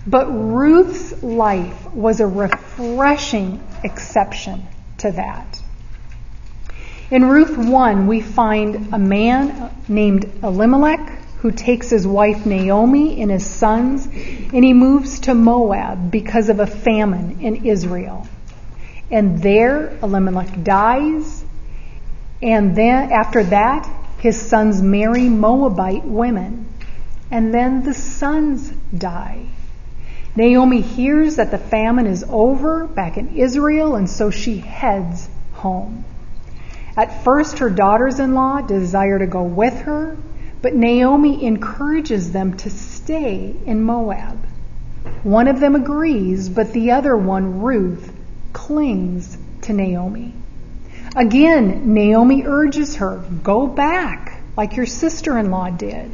But 0.06 0.28
Ruth's 0.28 1.20
life 1.20 1.92
was 1.92 2.20
a 2.20 2.28
refreshing 2.28 3.60
exception 3.82 4.62
to 4.98 5.10
that. 5.10 5.60
In 7.10 7.24
Ruth 7.24 7.58
1, 7.58 8.06
we 8.06 8.20
find 8.20 8.94
a 8.94 9.00
man 9.00 9.74
named 9.88 10.30
Elimelech 10.44 11.18
who 11.38 11.50
takes 11.50 11.90
his 11.90 12.06
wife 12.06 12.46
Naomi 12.46 13.20
and 13.20 13.28
his 13.28 13.44
sons 13.44 14.06
and 14.06 14.62
he 14.62 14.72
moves 14.72 15.18
to 15.20 15.34
Moab 15.34 16.08
because 16.08 16.50
of 16.50 16.60
a 16.60 16.68
famine 16.68 17.40
in 17.40 17.66
Israel. 17.66 18.28
And 19.10 19.42
there 19.42 19.98
Elimelech 20.04 20.62
dies 20.62 21.44
and 22.40 22.76
then 22.76 23.10
after 23.10 23.42
that 23.42 23.90
his 24.18 24.40
sons 24.40 24.82
marry 24.82 25.28
Moabite 25.28 26.04
women, 26.04 26.66
and 27.30 27.52
then 27.52 27.84
the 27.84 27.94
sons 27.94 28.70
die. 28.96 29.46
Naomi 30.36 30.82
hears 30.82 31.36
that 31.36 31.50
the 31.50 31.58
famine 31.58 32.06
is 32.06 32.24
over 32.28 32.86
back 32.86 33.16
in 33.16 33.36
Israel, 33.36 33.96
and 33.96 34.08
so 34.08 34.30
she 34.30 34.58
heads 34.58 35.28
home. 35.52 36.04
At 36.96 37.24
first, 37.24 37.58
her 37.58 37.70
daughters 37.70 38.20
in 38.20 38.34
law 38.34 38.60
desire 38.60 39.18
to 39.18 39.26
go 39.26 39.42
with 39.42 39.80
her, 39.80 40.16
but 40.62 40.74
Naomi 40.74 41.44
encourages 41.44 42.32
them 42.32 42.54
to 42.58 42.70
stay 42.70 43.54
in 43.66 43.82
Moab. 43.82 44.46
One 45.22 45.48
of 45.48 45.60
them 45.60 45.74
agrees, 45.74 46.48
but 46.48 46.72
the 46.72 46.92
other 46.92 47.16
one, 47.16 47.60
Ruth, 47.60 48.12
clings 48.52 49.36
to 49.62 49.72
Naomi. 49.72 50.36
Again, 51.16 51.94
Naomi 51.94 52.42
urges 52.44 52.96
her, 52.96 53.24
go 53.42 53.66
back, 53.66 54.42
like 54.54 54.76
your 54.76 54.84
sister 54.84 55.38
in 55.38 55.50
law 55.50 55.70
did, 55.70 56.12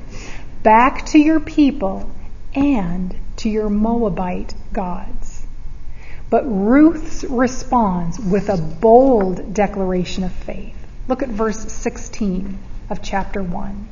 back 0.63 1.07
to 1.07 1.19
your 1.19 1.41
people 1.41 2.09
and 2.55 3.13
to 3.39 3.51
your 3.51 3.69
Moabite 3.69 4.55
gods. 4.73 5.45
But 6.31 6.45
Ruth 6.45 7.25
responds 7.29 8.21
with 8.21 8.49
a 8.49 8.57
bold 8.57 9.53
declaration 9.53 10.23
of 10.23 10.31
faith. 10.31 10.77
Look 11.09 11.25
at 11.25 11.31
verse 11.31 11.59
16 11.73 12.57
of 12.89 13.03
chapter 13.03 13.43
1. 13.43 13.89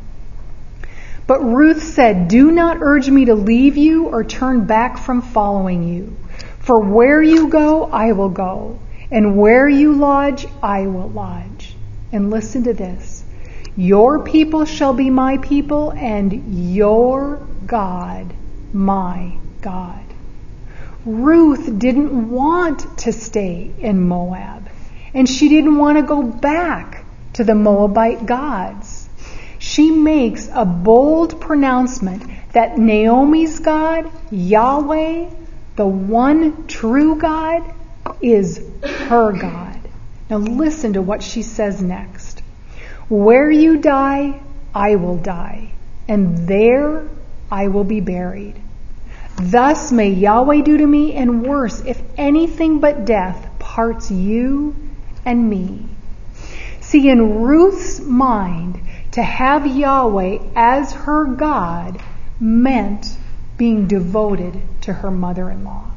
But 1.27 1.41
Ruth 1.41 1.83
said, 1.83 2.29
Do 2.29 2.53
not 2.53 2.79
urge 2.83 3.11
me 3.11 3.25
to 3.25 3.35
leave 3.35 3.77
you 3.77 4.07
or 4.07 4.23
turn 4.23 4.67
back 4.67 4.97
from 4.97 5.23
following 5.23 5.83
you. 5.83 6.17
For 6.61 6.79
where 6.81 7.21
you 7.21 7.49
go, 7.49 7.87
I 7.87 8.13
will 8.13 8.29
go 8.29 8.79
and 9.11 9.37
where 9.37 9.69
you 9.69 9.95
lodge, 9.95 10.47
I 10.63 10.87
will 10.87 11.11
lodge. 11.11 11.75
And 12.13 12.31
listen 12.31 12.65
to 12.65 12.75
this 12.75 13.25
Your 13.77 14.25
people 14.25 14.65
shall 14.65 14.93
be 14.93 15.11
my 15.11 15.39
people, 15.39 15.93
and 15.93 16.75
your 16.75 17.47
God 17.67 18.33
my 18.73 19.37
God. 19.61 20.05
Ruth 21.05 21.79
didn't 21.79 22.31
want 22.31 22.99
to 22.99 23.13
stay 23.13 23.71
in 23.79 24.07
Moab, 24.07 24.69
and 25.15 25.29
she 25.29 25.49
didn't 25.49 25.79
want 25.79 25.99
to 25.99 26.03
go 26.03 26.23
back 26.23 27.05
to 27.35 27.45
the 27.45 27.55
Moabite 27.55 28.27
gods. 28.27 29.09
She 29.59 29.91
makes 29.91 30.49
a 30.53 30.65
bold 30.65 31.41
pronouncement 31.41 32.23
that 32.53 32.79
Naomi's 32.79 33.61
God, 33.61 34.11
Yahweh, 34.31 35.31
the 35.77 35.87
one 35.87 36.67
true 36.67 37.17
God, 37.17 37.63
is 38.21 38.65
her 38.83 39.33
God. 39.33 39.81
Now 40.29 40.39
listen 40.39 40.93
to 40.95 41.03
what 41.03 41.23
she 41.23 41.43
says 41.43 41.83
next. 41.83 42.43
Where 43.09 43.51
you 43.51 43.79
die, 43.79 44.41
I 44.75 44.97
will 44.97 45.17
die, 45.17 45.73
and 46.07 46.47
there 46.47 47.09
I 47.51 47.69
will 47.69 47.85
be 47.85 48.01
buried. 48.01 48.55
Thus 49.37 49.91
may 49.91 50.11
Yahweh 50.11 50.63
do 50.63 50.79
to 50.79 50.87
me, 50.87 51.15
and 51.15 51.45
worse, 51.45 51.81
if 51.81 52.01
anything 52.17 52.79
but 52.79 53.05
death 53.05 53.49
parts 53.59 54.11
you 54.11 54.77
and 55.25 55.49
me. 55.49 55.87
See, 56.81 57.09
in 57.09 57.41
Ruth's 57.41 58.01
mind, 58.01 58.81
to 59.13 59.23
have 59.23 59.67
Yahweh 59.67 60.39
as 60.55 60.93
her 60.93 61.25
God 61.25 62.01
meant 62.39 63.17
being 63.57 63.87
devoted 63.89 64.61
to 64.83 64.93
her 64.93 65.11
mother 65.11 65.51
in 65.51 65.65
law. 65.65 65.90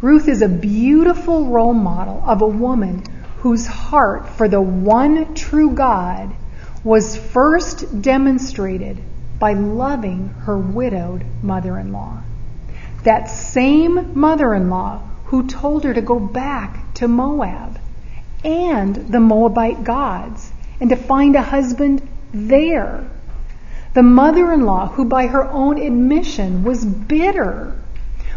Ruth 0.00 0.28
is 0.28 0.42
a 0.42 0.48
beautiful 0.48 1.46
role 1.46 1.74
model 1.74 2.22
of 2.26 2.42
a 2.42 2.46
woman 2.46 3.02
whose 3.38 3.66
heart 3.66 4.28
for 4.28 4.48
the 4.48 4.60
one 4.60 5.34
true 5.34 5.70
God 5.70 6.34
was 6.82 7.16
first 7.16 8.02
demonstrated 8.02 9.02
by 9.38 9.52
loving 9.52 10.28
her 10.40 10.58
widowed 10.58 11.24
mother 11.42 11.78
in 11.78 11.92
law. 11.92 12.22
That 13.04 13.28
same 13.28 14.18
mother 14.18 14.54
in 14.54 14.70
law 14.70 15.02
who 15.26 15.46
told 15.46 15.84
her 15.84 15.94
to 15.94 16.02
go 16.02 16.18
back 16.18 16.94
to 16.94 17.08
Moab 17.08 17.78
and 18.44 18.94
the 18.94 19.20
Moabite 19.20 19.84
gods 19.84 20.52
and 20.80 20.90
to 20.90 20.96
find 20.96 21.36
a 21.36 21.42
husband 21.42 22.06
there. 22.32 23.08
The 23.94 24.02
mother 24.02 24.52
in 24.52 24.62
law 24.62 24.88
who, 24.88 25.04
by 25.04 25.26
her 25.26 25.44
own 25.44 25.78
admission, 25.78 26.64
was 26.64 26.84
bitter 26.84 27.74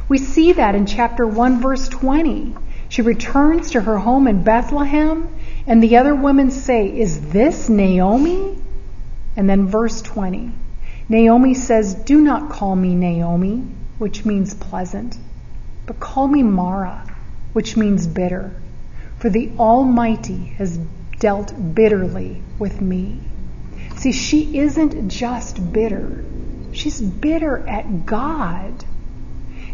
We 0.09 0.17
see 0.17 0.53
that 0.53 0.75
in 0.75 0.85
chapter 0.85 1.27
1, 1.27 1.61
verse 1.61 1.89
20. 1.89 2.55
She 2.89 3.01
returns 3.01 3.71
to 3.71 3.81
her 3.81 3.97
home 3.97 4.27
in 4.27 4.43
Bethlehem, 4.43 5.27
and 5.65 5.83
the 5.83 5.97
other 5.97 6.15
women 6.15 6.51
say, 6.51 6.87
Is 6.87 7.29
this 7.29 7.67
Naomi? 7.67 8.57
And 9.35 9.49
then 9.49 9.67
verse 9.67 10.01
20. 10.01 10.51
Naomi 11.09 11.53
says, 11.53 11.93
Do 11.93 12.21
not 12.21 12.49
call 12.49 12.75
me 12.75 12.95
Naomi, 12.95 13.63
which 13.97 14.25
means 14.25 14.53
pleasant, 14.53 15.17
but 15.85 15.99
call 15.99 16.27
me 16.27 16.43
Mara, 16.43 17.03
which 17.53 17.75
means 17.75 18.07
bitter, 18.07 18.53
for 19.17 19.29
the 19.29 19.51
Almighty 19.57 20.53
has 20.57 20.77
dealt 21.19 21.53
bitterly 21.75 22.41
with 22.59 22.79
me. 22.79 23.19
See, 23.97 24.11
she 24.11 24.59
isn't 24.59 25.09
just 25.09 25.73
bitter, 25.73 26.23
she's 26.71 27.01
bitter 27.01 27.67
at 27.67 28.05
God. 28.05 28.85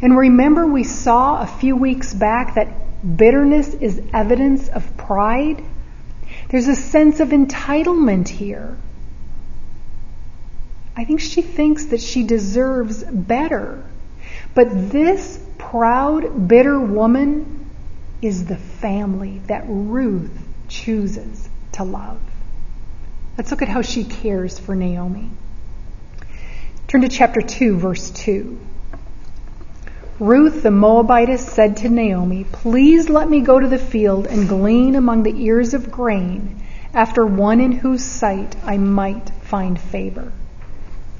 And 0.04 0.18
remember, 0.18 0.68
we 0.68 0.84
saw 0.84 1.42
a 1.42 1.48
few 1.48 1.78
weeks 1.78 2.14
back 2.14 2.56
that 2.56 2.68
bitterness 3.16 3.74
is 3.74 4.02
evidence 4.12 4.68
of 4.68 4.98
pride? 4.98 5.64
There's 6.50 6.68
a 6.68 6.76
sense 6.76 7.22
of 7.22 7.30
entitlement 7.30 8.28
here. 8.28 8.78
I 10.98 11.06
think 11.06 11.22
she 11.22 11.42
thinks 11.42 11.86
that 11.86 12.02
she 12.02 12.24
deserves 12.24 13.02
better. 13.06 13.86
But 14.54 14.92
this 14.92 15.40
proud, 15.58 16.50
bitter 16.50 16.78
woman 16.78 17.70
is 18.22 18.44
the 18.44 18.58
family 18.58 19.42
that 19.48 19.64
Ruth 19.68 20.38
chooses 20.68 21.48
to 21.72 21.86
love. 21.86 22.20
Let's 23.38 23.52
look 23.52 23.62
at 23.62 23.70
how 23.70 23.84
she 23.84 24.04
cares 24.04 24.60
for 24.60 24.76
Naomi. 24.76 25.30
Turn 26.90 27.04
to 27.04 27.08
chapter 27.08 27.42
2, 27.42 27.78
verse 27.78 28.12
2. 28.12 28.60
Ruth 30.20 30.62
the 30.62 30.70
Moabitess 30.70 31.44
said 31.44 31.78
to 31.78 31.90
Naomi, 31.90 32.44
Please 32.52 33.10
let 33.10 33.28
me 33.28 33.42
go 33.42 33.60
to 33.60 33.68
the 33.68 33.80
field 33.80 34.28
and 34.28 34.48
glean 34.48 34.96
among 34.96 35.24
the 35.24 35.44
ears 35.44 35.74
of 35.74 35.90
grain 35.90 36.62
after 36.94 37.26
one 37.26 37.60
in 37.60 37.72
whose 37.72 38.04
sight 38.04 38.56
I 38.64 38.78
might 38.78 39.32
find 39.42 39.80
favor. 39.80 40.32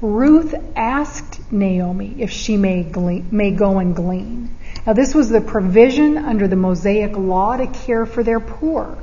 Ruth 0.00 0.54
asked 0.76 1.40
Naomi 1.50 2.14
if 2.20 2.30
she 2.30 2.56
may, 2.56 2.84
glean, 2.84 3.26
may 3.32 3.50
go 3.50 3.80
and 3.80 3.96
glean. 3.96 4.50
Now, 4.86 4.92
this 4.92 5.12
was 5.12 5.28
the 5.28 5.40
provision 5.40 6.16
under 6.16 6.46
the 6.46 6.54
Mosaic 6.54 7.16
law 7.16 7.56
to 7.56 7.66
care 7.66 8.06
for 8.06 8.22
their 8.22 8.38
poor. 8.38 8.96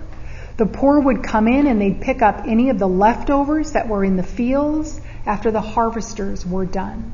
The 0.55 0.67
poor 0.67 1.01
would 1.01 1.21
come 1.21 1.49
in 1.49 1.67
and 1.67 1.81
they'd 1.81 1.99
pick 1.99 2.21
up 2.21 2.43
any 2.47 2.69
of 2.69 2.79
the 2.79 2.87
leftovers 2.87 3.73
that 3.73 3.89
were 3.89 4.05
in 4.05 4.15
the 4.15 4.23
fields 4.23 5.01
after 5.25 5.51
the 5.51 5.61
harvesters 5.61 6.45
were 6.45 6.65
done. 6.65 7.11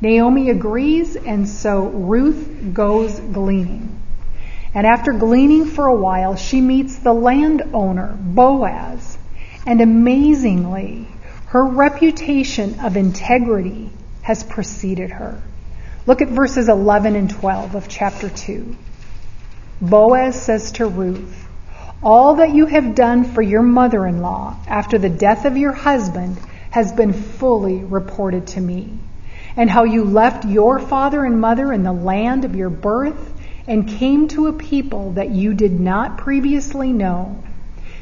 Naomi 0.00 0.50
agrees, 0.50 1.16
and 1.16 1.48
so 1.48 1.86
Ruth 1.86 2.74
goes 2.74 3.18
gleaning. 3.18 4.02
And 4.74 4.86
after 4.86 5.12
gleaning 5.12 5.64
for 5.64 5.86
a 5.86 5.94
while, 5.94 6.36
she 6.36 6.60
meets 6.60 6.96
the 6.96 7.14
landowner, 7.14 8.14
Boaz. 8.20 9.16
And 9.64 9.80
amazingly, 9.80 11.08
her 11.46 11.64
reputation 11.64 12.80
of 12.80 12.98
integrity 12.98 13.90
has 14.20 14.44
preceded 14.44 15.12
her. 15.12 15.40
Look 16.06 16.20
at 16.20 16.28
verses 16.28 16.68
11 16.68 17.16
and 17.16 17.30
12 17.30 17.74
of 17.74 17.88
chapter 17.88 18.28
2. 18.28 18.76
Boaz 19.80 20.40
says 20.40 20.72
to 20.72 20.86
Ruth, 20.86 21.48
All 22.02 22.34
that 22.34 22.54
you 22.54 22.66
have 22.66 22.94
done 22.94 23.24
for 23.24 23.40
your 23.40 23.62
mother 23.62 24.06
in 24.06 24.20
law 24.20 24.56
after 24.66 24.98
the 24.98 25.08
death 25.08 25.46
of 25.46 25.56
your 25.56 25.72
husband 25.72 26.36
has 26.70 26.92
been 26.92 27.14
fully 27.14 27.78
reported 27.78 28.48
to 28.48 28.60
me 28.60 28.98
and 29.56 29.70
how 29.70 29.84
you 29.84 30.04
left 30.04 30.44
your 30.44 30.78
father 30.78 31.24
and 31.24 31.40
mother 31.40 31.72
in 31.72 31.82
the 31.82 31.92
land 31.92 32.44
of 32.44 32.54
your 32.54 32.70
birth 32.70 33.32
and 33.66 33.88
came 33.88 34.28
to 34.28 34.46
a 34.46 34.52
people 34.52 35.12
that 35.12 35.30
you 35.30 35.54
did 35.54 35.80
not 35.80 36.18
previously 36.18 36.92
know. 36.92 37.42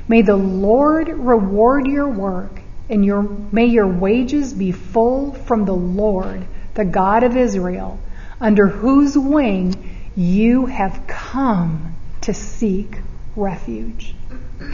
May 0.08 0.22
the 0.22 0.36
Lord 0.36 1.08
reward 1.08 1.86
your 1.86 2.08
work 2.08 2.60
and 2.90 3.04
your, 3.04 3.22
may 3.22 3.66
your 3.66 3.86
wages 3.86 4.52
be 4.52 4.72
full 4.72 5.32
from 5.32 5.64
the 5.64 5.74
Lord, 5.74 6.44
the 6.74 6.84
God 6.84 7.22
of 7.22 7.36
Israel, 7.36 7.98
under 8.40 8.66
whose 8.66 9.16
wing 9.16 9.96
you 10.16 10.66
have 10.66 11.06
come 11.06 11.94
to 12.22 12.34
seek 12.34 12.98
refuge. 13.36 14.14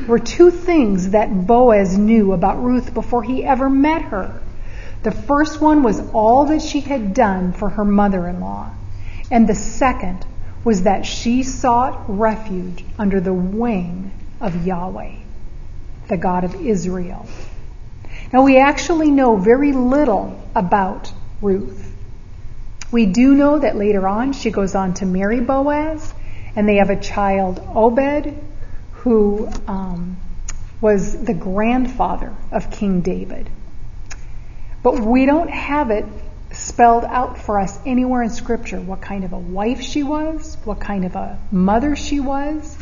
Were 0.07 0.18
two 0.18 0.51
things 0.51 1.11
that 1.11 1.47
Boaz 1.47 1.97
knew 1.97 2.33
about 2.33 2.62
Ruth 2.62 2.93
before 2.93 3.22
he 3.22 3.45
ever 3.45 3.70
met 3.70 4.03
her. 4.03 4.41
The 5.03 5.11
first 5.11 5.61
one 5.61 5.82
was 5.82 6.01
all 6.12 6.46
that 6.46 6.61
she 6.61 6.80
had 6.80 7.14
done 7.14 7.53
for 7.53 7.70
her 7.70 7.84
mother 7.84 8.26
in 8.28 8.40
law. 8.40 8.70
And 9.30 9.48
the 9.48 9.55
second 9.55 10.26
was 10.64 10.82
that 10.82 11.07
she 11.07 11.42
sought 11.42 12.05
refuge 12.07 12.84
under 12.98 13.20
the 13.20 13.32
wing 13.32 14.12
of 14.40 14.66
Yahweh, 14.66 15.14
the 16.09 16.16
God 16.16 16.44
of 16.44 16.55
Israel. 16.55 17.26
Now, 18.32 18.44
we 18.44 18.59
actually 18.59 19.11
know 19.11 19.36
very 19.36 19.72
little 19.72 20.40
about 20.55 21.12
Ruth. 21.40 21.96
We 22.92 23.07
do 23.07 23.34
know 23.34 23.59
that 23.59 23.76
later 23.76 24.07
on 24.07 24.32
she 24.32 24.51
goes 24.51 24.74
on 24.74 24.94
to 24.94 25.07
marry 25.07 25.40
Boaz, 25.40 26.12
and 26.55 26.68
they 26.68 26.76
have 26.76 26.90
a 26.90 27.01
child, 27.01 27.61
Obed, 27.74 28.36
who 28.92 29.48
um, 29.66 30.18
was 30.80 31.24
the 31.24 31.34
grandfather 31.34 32.34
of 32.53 32.70
King 32.70 33.01
David. 33.01 33.48
But 34.83 35.01
we 35.01 35.26
don't 35.26 35.51
have 35.51 35.91
it 35.91 36.07
spelled 36.53 37.05
out 37.05 37.39
for 37.39 37.61
us 37.61 37.78
anywhere 37.87 38.22
in 38.22 38.31
Scripture 38.31 38.81
what 38.81 39.01
kind 39.01 39.24
of 39.24 39.33
a 39.33 39.39
wife 39.39 39.81
she 39.81 40.03
was, 40.03 40.57
what 40.64 40.81
kind 40.81 41.05
of 41.05 41.14
a 41.16 41.39
mother 41.53 41.97
she 41.97 42.20
was. 42.20 42.76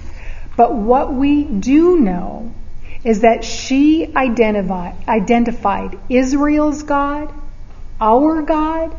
But 0.57 0.75
what 0.75 1.13
we 1.13 1.45
do 1.45 1.99
know 1.99 2.53
is 3.05 3.21
that 3.21 3.45
she 3.45 4.13
identified, 4.17 5.99
Israel's 6.09 6.83
God, 6.83 7.33
our 8.01 8.43
God, 8.43 8.97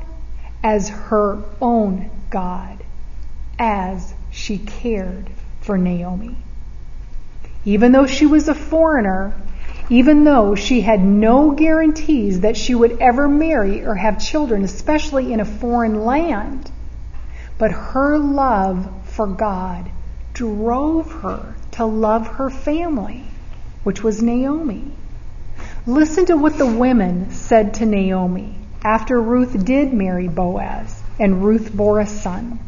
as 0.64 0.90
her 0.90 1.44
own 1.62 2.10
God, 2.30 2.84
as 3.58 4.14
she 4.32 4.58
cared 4.58 5.30
for 5.62 5.78
Naomi. 5.78 6.36
Even 7.66 7.92
though 7.92 8.08
she 8.08 8.26
was 8.26 8.48
a 8.48 8.56
foreigner, 8.56 9.34
even 9.90 10.24
though 10.24 10.54
she 10.54 10.82
had 10.82 11.04
no 11.04 11.52
guarantees 11.52 12.42
that 12.42 12.56
she 12.56 12.76
would 12.76 13.00
ever 13.00 13.28
marry 13.28 13.84
or 13.84 13.96
have 13.96 14.24
children, 14.24 14.64
especially 14.64 15.34
in 15.34 15.40
a 15.40 15.46
foreign 15.46 16.06
land. 16.06 16.72
But 17.58 17.72
her 17.72 18.18
love 18.18 18.88
for 19.06 19.26
God 19.26 19.90
drove 20.34 21.12
her 21.12 21.56
to 21.72 21.86
love 21.86 22.28
her 22.28 22.50
family, 22.50 23.24
which 23.84 24.04
was 24.04 24.22
Naomi. 24.22 24.92
Listen 25.88 26.26
to 26.28 26.38
what 26.38 26.58
the 26.58 26.68
women 26.68 27.32
said 27.32 27.74
to 27.76 27.86
Naomi 27.86 28.56
after 28.84 29.20
Ruth 29.20 29.66
did 29.66 29.92
marry 29.92 30.28
Boaz 30.28 31.02
and 31.20 31.44
Ruth 31.44 31.74
bore 31.74 32.00
a 32.00 32.08
son. 32.08 32.60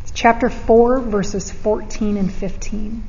It's 0.00 0.12
chapter 0.12 0.48
4, 0.48 1.00
verses 1.00 1.50
14 1.50 2.16
and 2.16 2.32
15. 2.32 3.02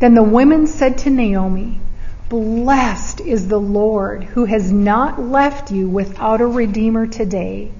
Then 0.00 0.14
the 0.14 0.22
women 0.22 0.66
said 0.66 0.98
to 0.98 1.10
Naomi, 1.10 1.80
Blessed 2.30 3.22
is 3.22 3.48
the 3.48 3.58
Lord 3.58 4.22
who 4.22 4.44
has 4.44 4.70
not 4.70 5.20
left 5.20 5.72
you 5.72 5.88
without 5.88 6.40
a 6.40 6.46
redeemer 6.46 7.08
today. 7.08 7.72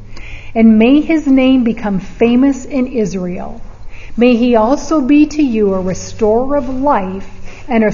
And 0.56 0.76
may 0.76 1.00
his 1.00 1.24
name 1.28 1.62
become 1.62 2.00
famous 2.00 2.64
in 2.64 2.88
Israel. 2.88 3.60
May 4.16 4.34
he 4.34 4.56
also 4.56 5.02
be 5.02 5.26
to 5.26 5.40
you 5.40 5.72
a 5.72 5.80
restorer 5.80 6.56
of 6.56 6.68
life 6.68 7.30
and 7.68 7.84
a, 7.84 7.92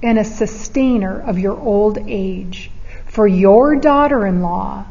and 0.00 0.16
a 0.16 0.22
sustainer 0.22 1.20
of 1.20 1.40
your 1.40 1.58
old 1.58 1.98
age. 2.06 2.70
For 3.06 3.26
your 3.26 3.74
daughter 3.74 4.24
in 4.28 4.42
law, 4.42 4.84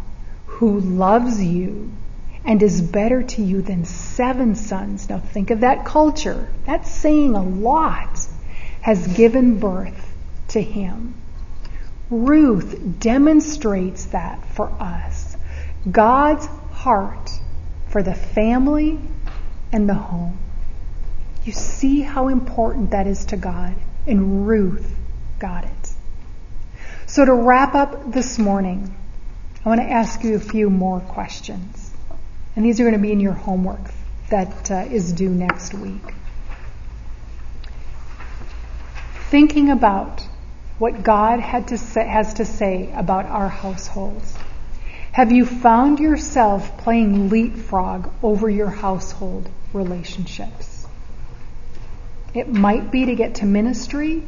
who 0.46 0.82
loves 0.82 1.42
you 1.42 1.92
and 2.44 2.62
is 2.62 2.82
better 2.82 3.24
to 3.24 3.42
you 3.42 3.62
than 3.62 3.86
seven 3.86 4.54
sons. 4.54 5.08
Now 5.08 5.20
think 5.20 5.50
of 5.50 5.62
that 5.62 5.86
culture. 5.86 6.50
That's 6.66 6.92
saying 6.92 7.36
a 7.36 7.42
lot. 7.42 8.20
Has 8.82 9.08
given 9.08 9.60
birth 9.60 10.05
to 10.56 10.62
him. 10.62 11.14
Ruth 12.10 13.00
demonstrates 13.00 14.06
that 14.06 14.46
for 14.54 14.70
us. 14.80 15.36
God's 15.90 16.46
heart 16.72 17.30
for 17.90 18.02
the 18.02 18.16
family 18.16 18.98
and 19.74 19.90
the 19.90 19.96
home. 19.96 20.38
You 21.44 21.52
see 21.52 22.02
how 22.02 22.30
important 22.30 22.92
that 22.92 23.06
is 23.06 23.26
to 23.26 23.38
God, 23.38 23.76
and 24.08 24.48
Ruth 24.48 24.96
got 25.40 25.66
it. 25.66 25.90
So, 27.06 27.26
to 27.26 27.34
wrap 27.34 27.76
up 27.76 28.14
this 28.14 28.40
morning, 28.40 28.96
I 29.66 29.70
want 29.70 29.82
to 29.82 29.88
ask 29.88 30.24
you 30.24 30.36
a 30.36 30.40
few 30.40 30.70
more 30.70 31.02
questions. 31.02 31.92
And 32.56 32.64
these 32.66 32.80
are 32.80 32.84
going 32.84 32.96
to 32.96 33.02
be 33.02 33.12
in 33.12 33.20
your 33.20 33.34
homework 33.34 33.82
that 34.30 34.72
uh, 34.72 34.76
is 34.90 35.12
due 35.12 35.30
next 35.30 35.74
week. 35.74 36.14
Thinking 39.30 39.70
about 39.70 40.26
what 40.78 41.04
God 41.04 41.40
to 41.68 41.78
say, 41.78 42.06
has 42.06 42.36
to 42.36 42.46
say 42.46 42.92
about 42.94 43.26
our 43.26 43.48
households. 43.48 44.38
Have 45.12 45.32
you 45.32 45.46
found 45.46 46.00
yourself 46.00 46.78
playing 46.80 47.30
leapfrog 47.30 48.12
over 48.22 48.50
your 48.50 48.70
household 48.70 49.50
relationships? 49.72 50.86
It 52.34 52.50
might 52.50 52.92
be 52.92 53.06
to 53.06 53.16
get 53.16 53.36
to 53.36 53.46
ministry, 53.46 54.24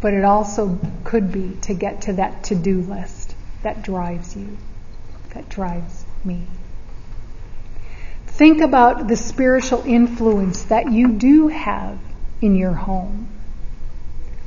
but 0.00 0.14
it 0.14 0.24
also 0.24 0.78
could 1.02 1.32
be 1.32 1.56
to 1.62 1.74
get 1.74 2.02
to 2.02 2.12
that 2.14 2.44
to 2.44 2.54
do 2.54 2.82
list 2.82 3.34
that 3.64 3.82
drives 3.82 4.36
you, 4.36 4.56
that 5.34 5.48
drives 5.48 6.04
me. 6.24 6.46
Think 8.28 8.60
about 8.60 9.08
the 9.08 9.16
spiritual 9.16 9.82
influence 9.84 10.62
that 10.64 10.92
you 10.92 11.12
do 11.12 11.48
have 11.48 11.98
in 12.40 12.54
your 12.54 12.74
home. 12.74 13.28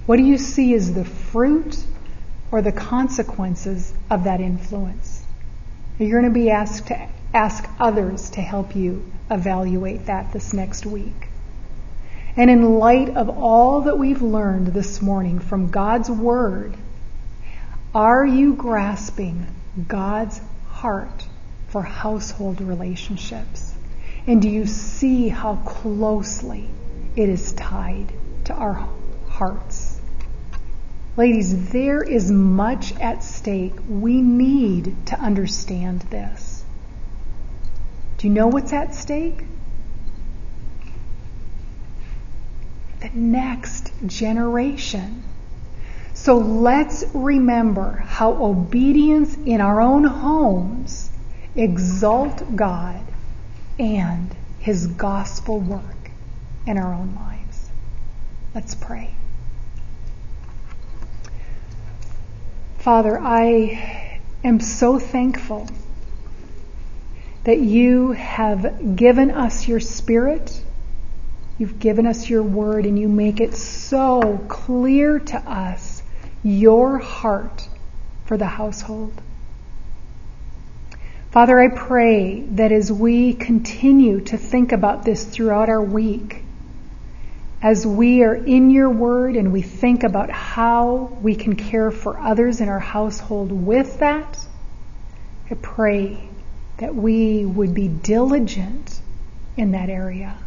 What 0.09 0.17
do 0.17 0.23
you 0.23 0.39
see 0.39 0.73
as 0.73 0.91
the 0.91 1.05
fruit 1.05 1.77
or 2.51 2.63
the 2.63 2.71
consequences 2.71 3.93
of 4.09 4.23
that 4.23 4.41
influence? 4.41 5.23
You're 5.99 6.19
going 6.19 6.33
to 6.33 6.39
be 6.39 6.49
asked 6.49 6.87
to 6.87 7.07
ask 7.31 7.69
others 7.79 8.31
to 8.31 8.41
help 8.41 8.75
you 8.75 9.05
evaluate 9.29 10.07
that 10.07 10.33
this 10.33 10.51
next 10.51 10.87
week. 10.87 11.27
And 12.35 12.49
in 12.49 12.79
light 12.79 13.15
of 13.15 13.29
all 13.29 13.81
that 13.81 13.99
we've 13.99 14.23
learned 14.23 14.73
this 14.73 14.99
morning 14.99 15.37
from 15.37 15.69
God's 15.69 16.09
Word, 16.09 16.75
are 17.93 18.25
you 18.25 18.55
grasping 18.55 19.45
God's 19.87 20.41
heart 20.69 21.27
for 21.67 21.83
household 21.83 22.61
relationships? 22.61 23.75
And 24.25 24.41
do 24.41 24.49
you 24.49 24.65
see 24.65 25.27
how 25.27 25.57
closely 25.57 26.67
it 27.15 27.29
is 27.29 27.53
tied 27.53 28.11
to 28.45 28.55
our 28.55 28.89
hearts? 29.27 29.88
Ladies, 31.19 31.71
there 31.71 32.01
is 32.01 32.31
much 32.31 32.97
at 32.97 33.25
stake. 33.25 33.73
We 33.89 34.21
need 34.21 34.95
to 35.07 35.19
understand 35.19 36.03
this. 36.03 36.63
Do 38.17 38.27
you 38.27 38.33
know 38.33 38.47
what's 38.47 38.71
at 38.71 38.95
stake? 38.95 39.43
the 43.01 43.09
next 43.13 43.91
generation. 44.05 45.23
So 46.13 46.37
let's 46.37 47.03
remember 47.13 48.03
how 48.05 48.41
obedience 48.41 49.35
in 49.45 49.59
our 49.59 49.81
own 49.81 50.05
homes 50.05 51.09
exalt 51.53 52.55
God 52.55 53.01
and 53.77 54.33
his 54.59 54.87
gospel 54.87 55.59
work 55.59 56.11
in 56.65 56.77
our 56.77 56.93
own 56.93 57.13
lives. 57.15 57.69
Let's 58.55 58.73
pray. 58.73 59.15
Father, 62.89 63.19
I 63.19 64.19
am 64.43 64.59
so 64.59 64.97
thankful 64.97 65.67
that 67.43 67.59
you 67.59 68.13
have 68.13 68.95
given 68.95 69.29
us 69.29 69.67
your 69.67 69.79
spirit 69.79 70.63
You've 71.59 71.77
given 71.77 72.07
us 72.07 72.27
your 72.27 72.41
word 72.41 72.87
and 72.87 72.97
you 72.97 73.07
make 73.07 73.39
it 73.39 73.55
so 73.55 74.43
clear 74.47 75.19
to 75.19 75.37
us 75.37 76.01
your 76.41 76.97
heart 76.97 77.69
for 78.25 78.37
the 78.37 78.47
household. 78.47 79.21
Father, 81.29 81.59
I 81.59 81.67
pray 81.67 82.39
that 82.41 82.71
as 82.71 82.91
we 82.91 83.33
continue 83.33 84.21
to 84.21 84.37
think 84.37 84.71
about 84.71 85.05
this 85.05 85.25
throughout 85.25 85.69
our 85.69 85.83
week, 85.83 86.43
as 87.61 87.85
we 87.85 88.23
are 88.23 88.35
in 88.35 88.69
your 88.69 88.89
word 88.89 89.35
and 89.35 89.51
we 89.51 89.61
think 89.61 90.03
about 90.03 90.29
how 90.29 91.17
we 91.21 91.35
can 91.35 91.55
care 91.55 91.91
for 91.91 92.17
others 92.17 92.61
in 92.61 92.69
our 92.69 92.79
household 92.79 93.51
with 93.51 93.99
that, 93.99 94.39
I 95.51 95.55
pray 95.55 96.29
that 96.77 96.95
we 96.95 97.45
would 97.45 97.73
be 97.73 97.89
diligent 97.89 99.01
in 99.57 99.71
that 99.71 99.89
area. 99.89 100.37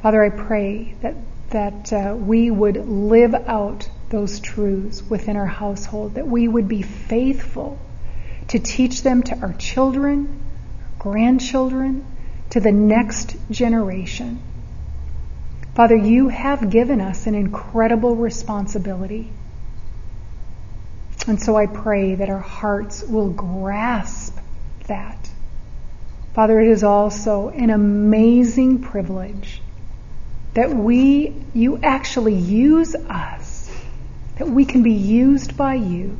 Father, 0.00 0.22
I 0.22 0.30
pray 0.30 0.94
that, 1.00 1.16
that 1.50 1.92
uh, 1.92 2.14
we 2.14 2.50
would 2.50 2.76
live 2.76 3.34
out 3.34 3.88
those 4.08 4.38
truths 4.38 5.02
within 5.02 5.36
our 5.36 5.46
household, 5.46 6.14
that 6.14 6.28
we 6.28 6.46
would 6.46 6.68
be 6.68 6.82
faithful 6.82 7.80
to 8.48 8.60
teach 8.60 9.02
them 9.02 9.24
to 9.24 9.36
our 9.38 9.54
children, 9.54 10.40
grandchildren, 11.00 12.06
to 12.50 12.60
the 12.60 12.70
next 12.70 13.34
generation. 13.50 14.40
Father, 15.76 15.94
you 15.94 16.28
have 16.28 16.70
given 16.70 17.02
us 17.02 17.26
an 17.26 17.34
incredible 17.34 18.16
responsibility. 18.16 19.30
And 21.26 21.38
so 21.38 21.54
I 21.54 21.66
pray 21.66 22.14
that 22.14 22.30
our 22.30 22.40
hearts 22.40 23.02
will 23.02 23.28
grasp 23.28 24.38
that. 24.86 25.30
Father, 26.32 26.58
it 26.60 26.68
is 26.68 26.82
also 26.82 27.50
an 27.50 27.68
amazing 27.68 28.80
privilege 28.80 29.60
that 30.54 30.70
we, 30.70 31.34
you 31.52 31.78
actually 31.82 32.36
use 32.36 32.94
us, 32.94 33.70
that 34.38 34.48
we 34.48 34.64
can 34.64 34.82
be 34.82 34.92
used 34.92 35.58
by 35.58 35.74
you 35.74 36.16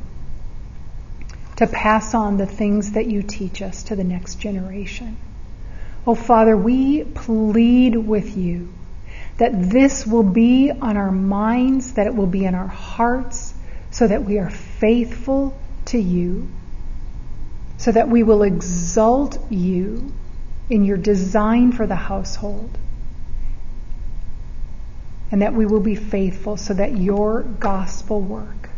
to 1.56 1.66
pass 1.66 2.12
on 2.12 2.36
the 2.36 2.44
things 2.44 2.92
that 2.92 3.06
you 3.06 3.22
teach 3.22 3.62
us 3.62 3.84
to 3.84 3.96
the 3.96 4.04
next 4.04 4.34
generation. 4.34 5.16
Oh, 6.06 6.14
Father, 6.14 6.54
we 6.54 7.04
plead 7.04 7.96
with 7.96 8.36
you 8.36 8.68
that 9.38 9.70
this 9.70 10.06
will 10.06 10.22
be 10.22 10.70
on 10.70 10.96
our 10.96 11.12
minds, 11.12 11.94
that 11.94 12.06
it 12.06 12.14
will 12.14 12.26
be 12.26 12.44
in 12.44 12.54
our 12.54 12.66
hearts, 12.66 13.54
so 13.90 14.06
that 14.06 14.24
we 14.24 14.38
are 14.38 14.50
faithful 14.50 15.58
to 15.86 15.98
you, 15.98 16.48
so 17.76 17.92
that 17.92 18.08
we 18.08 18.22
will 18.22 18.42
exalt 18.42 19.38
you 19.50 20.12
in 20.68 20.84
your 20.84 20.96
design 20.96 21.72
for 21.72 21.86
the 21.86 21.94
household 21.94 22.76
and 25.30 25.42
that 25.42 25.54
we 25.54 25.66
will 25.66 25.80
be 25.80 25.94
faithful 25.94 26.56
so 26.56 26.74
that 26.74 26.96
your 26.96 27.42
gospel 27.42 28.20
work 28.20 28.70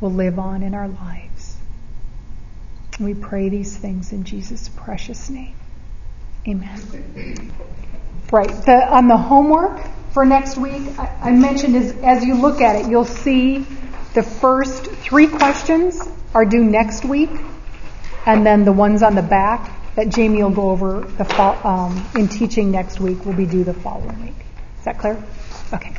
will 0.00 0.12
live 0.12 0.38
on 0.38 0.62
in 0.62 0.74
our 0.74 0.88
lives. 0.88 1.56
We 3.00 3.14
pray 3.14 3.48
these 3.48 3.76
things 3.76 4.12
in 4.12 4.24
Jesus' 4.24 4.68
precious 4.68 5.28
name. 5.28 5.54
Amen. 6.46 7.52
Right. 8.32 8.48
The, 8.48 8.88
on 8.88 9.08
the 9.08 9.16
homework 9.16 9.80
for 10.12 10.24
next 10.24 10.56
week, 10.56 10.82
I, 10.98 11.06
I 11.22 11.30
mentioned 11.30 11.76
as, 11.76 11.92
as 12.02 12.24
you 12.24 12.34
look 12.34 12.60
at 12.60 12.76
it, 12.76 12.90
you'll 12.90 13.04
see 13.04 13.66
the 14.14 14.22
first 14.22 14.86
three 14.86 15.28
questions 15.28 16.00
are 16.34 16.44
due 16.44 16.64
next 16.64 17.04
week, 17.04 17.30
and 18.24 18.44
then 18.44 18.64
the 18.64 18.72
ones 18.72 19.02
on 19.02 19.14
the 19.14 19.22
back 19.22 19.70
that 19.94 20.08
Jamie 20.08 20.42
will 20.42 20.50
go 20.50 20.70
over 20.70 21.00
the 21.00 21.66
um, 21.66 22.06
in 22.14 22.28
teaching 22.28 22.70
next 22.70 23.00
week 23.00 23.24
will 23.24 23.32
be 23.32 23.46
due 23.46 23.64
the 23.64 23.74
following 23.74 24.20
week. 24.24 24.46
Is 24.78 24.84
that 24.84 24.98
clear? 24.98 25.22
Okay. 25.72 25.94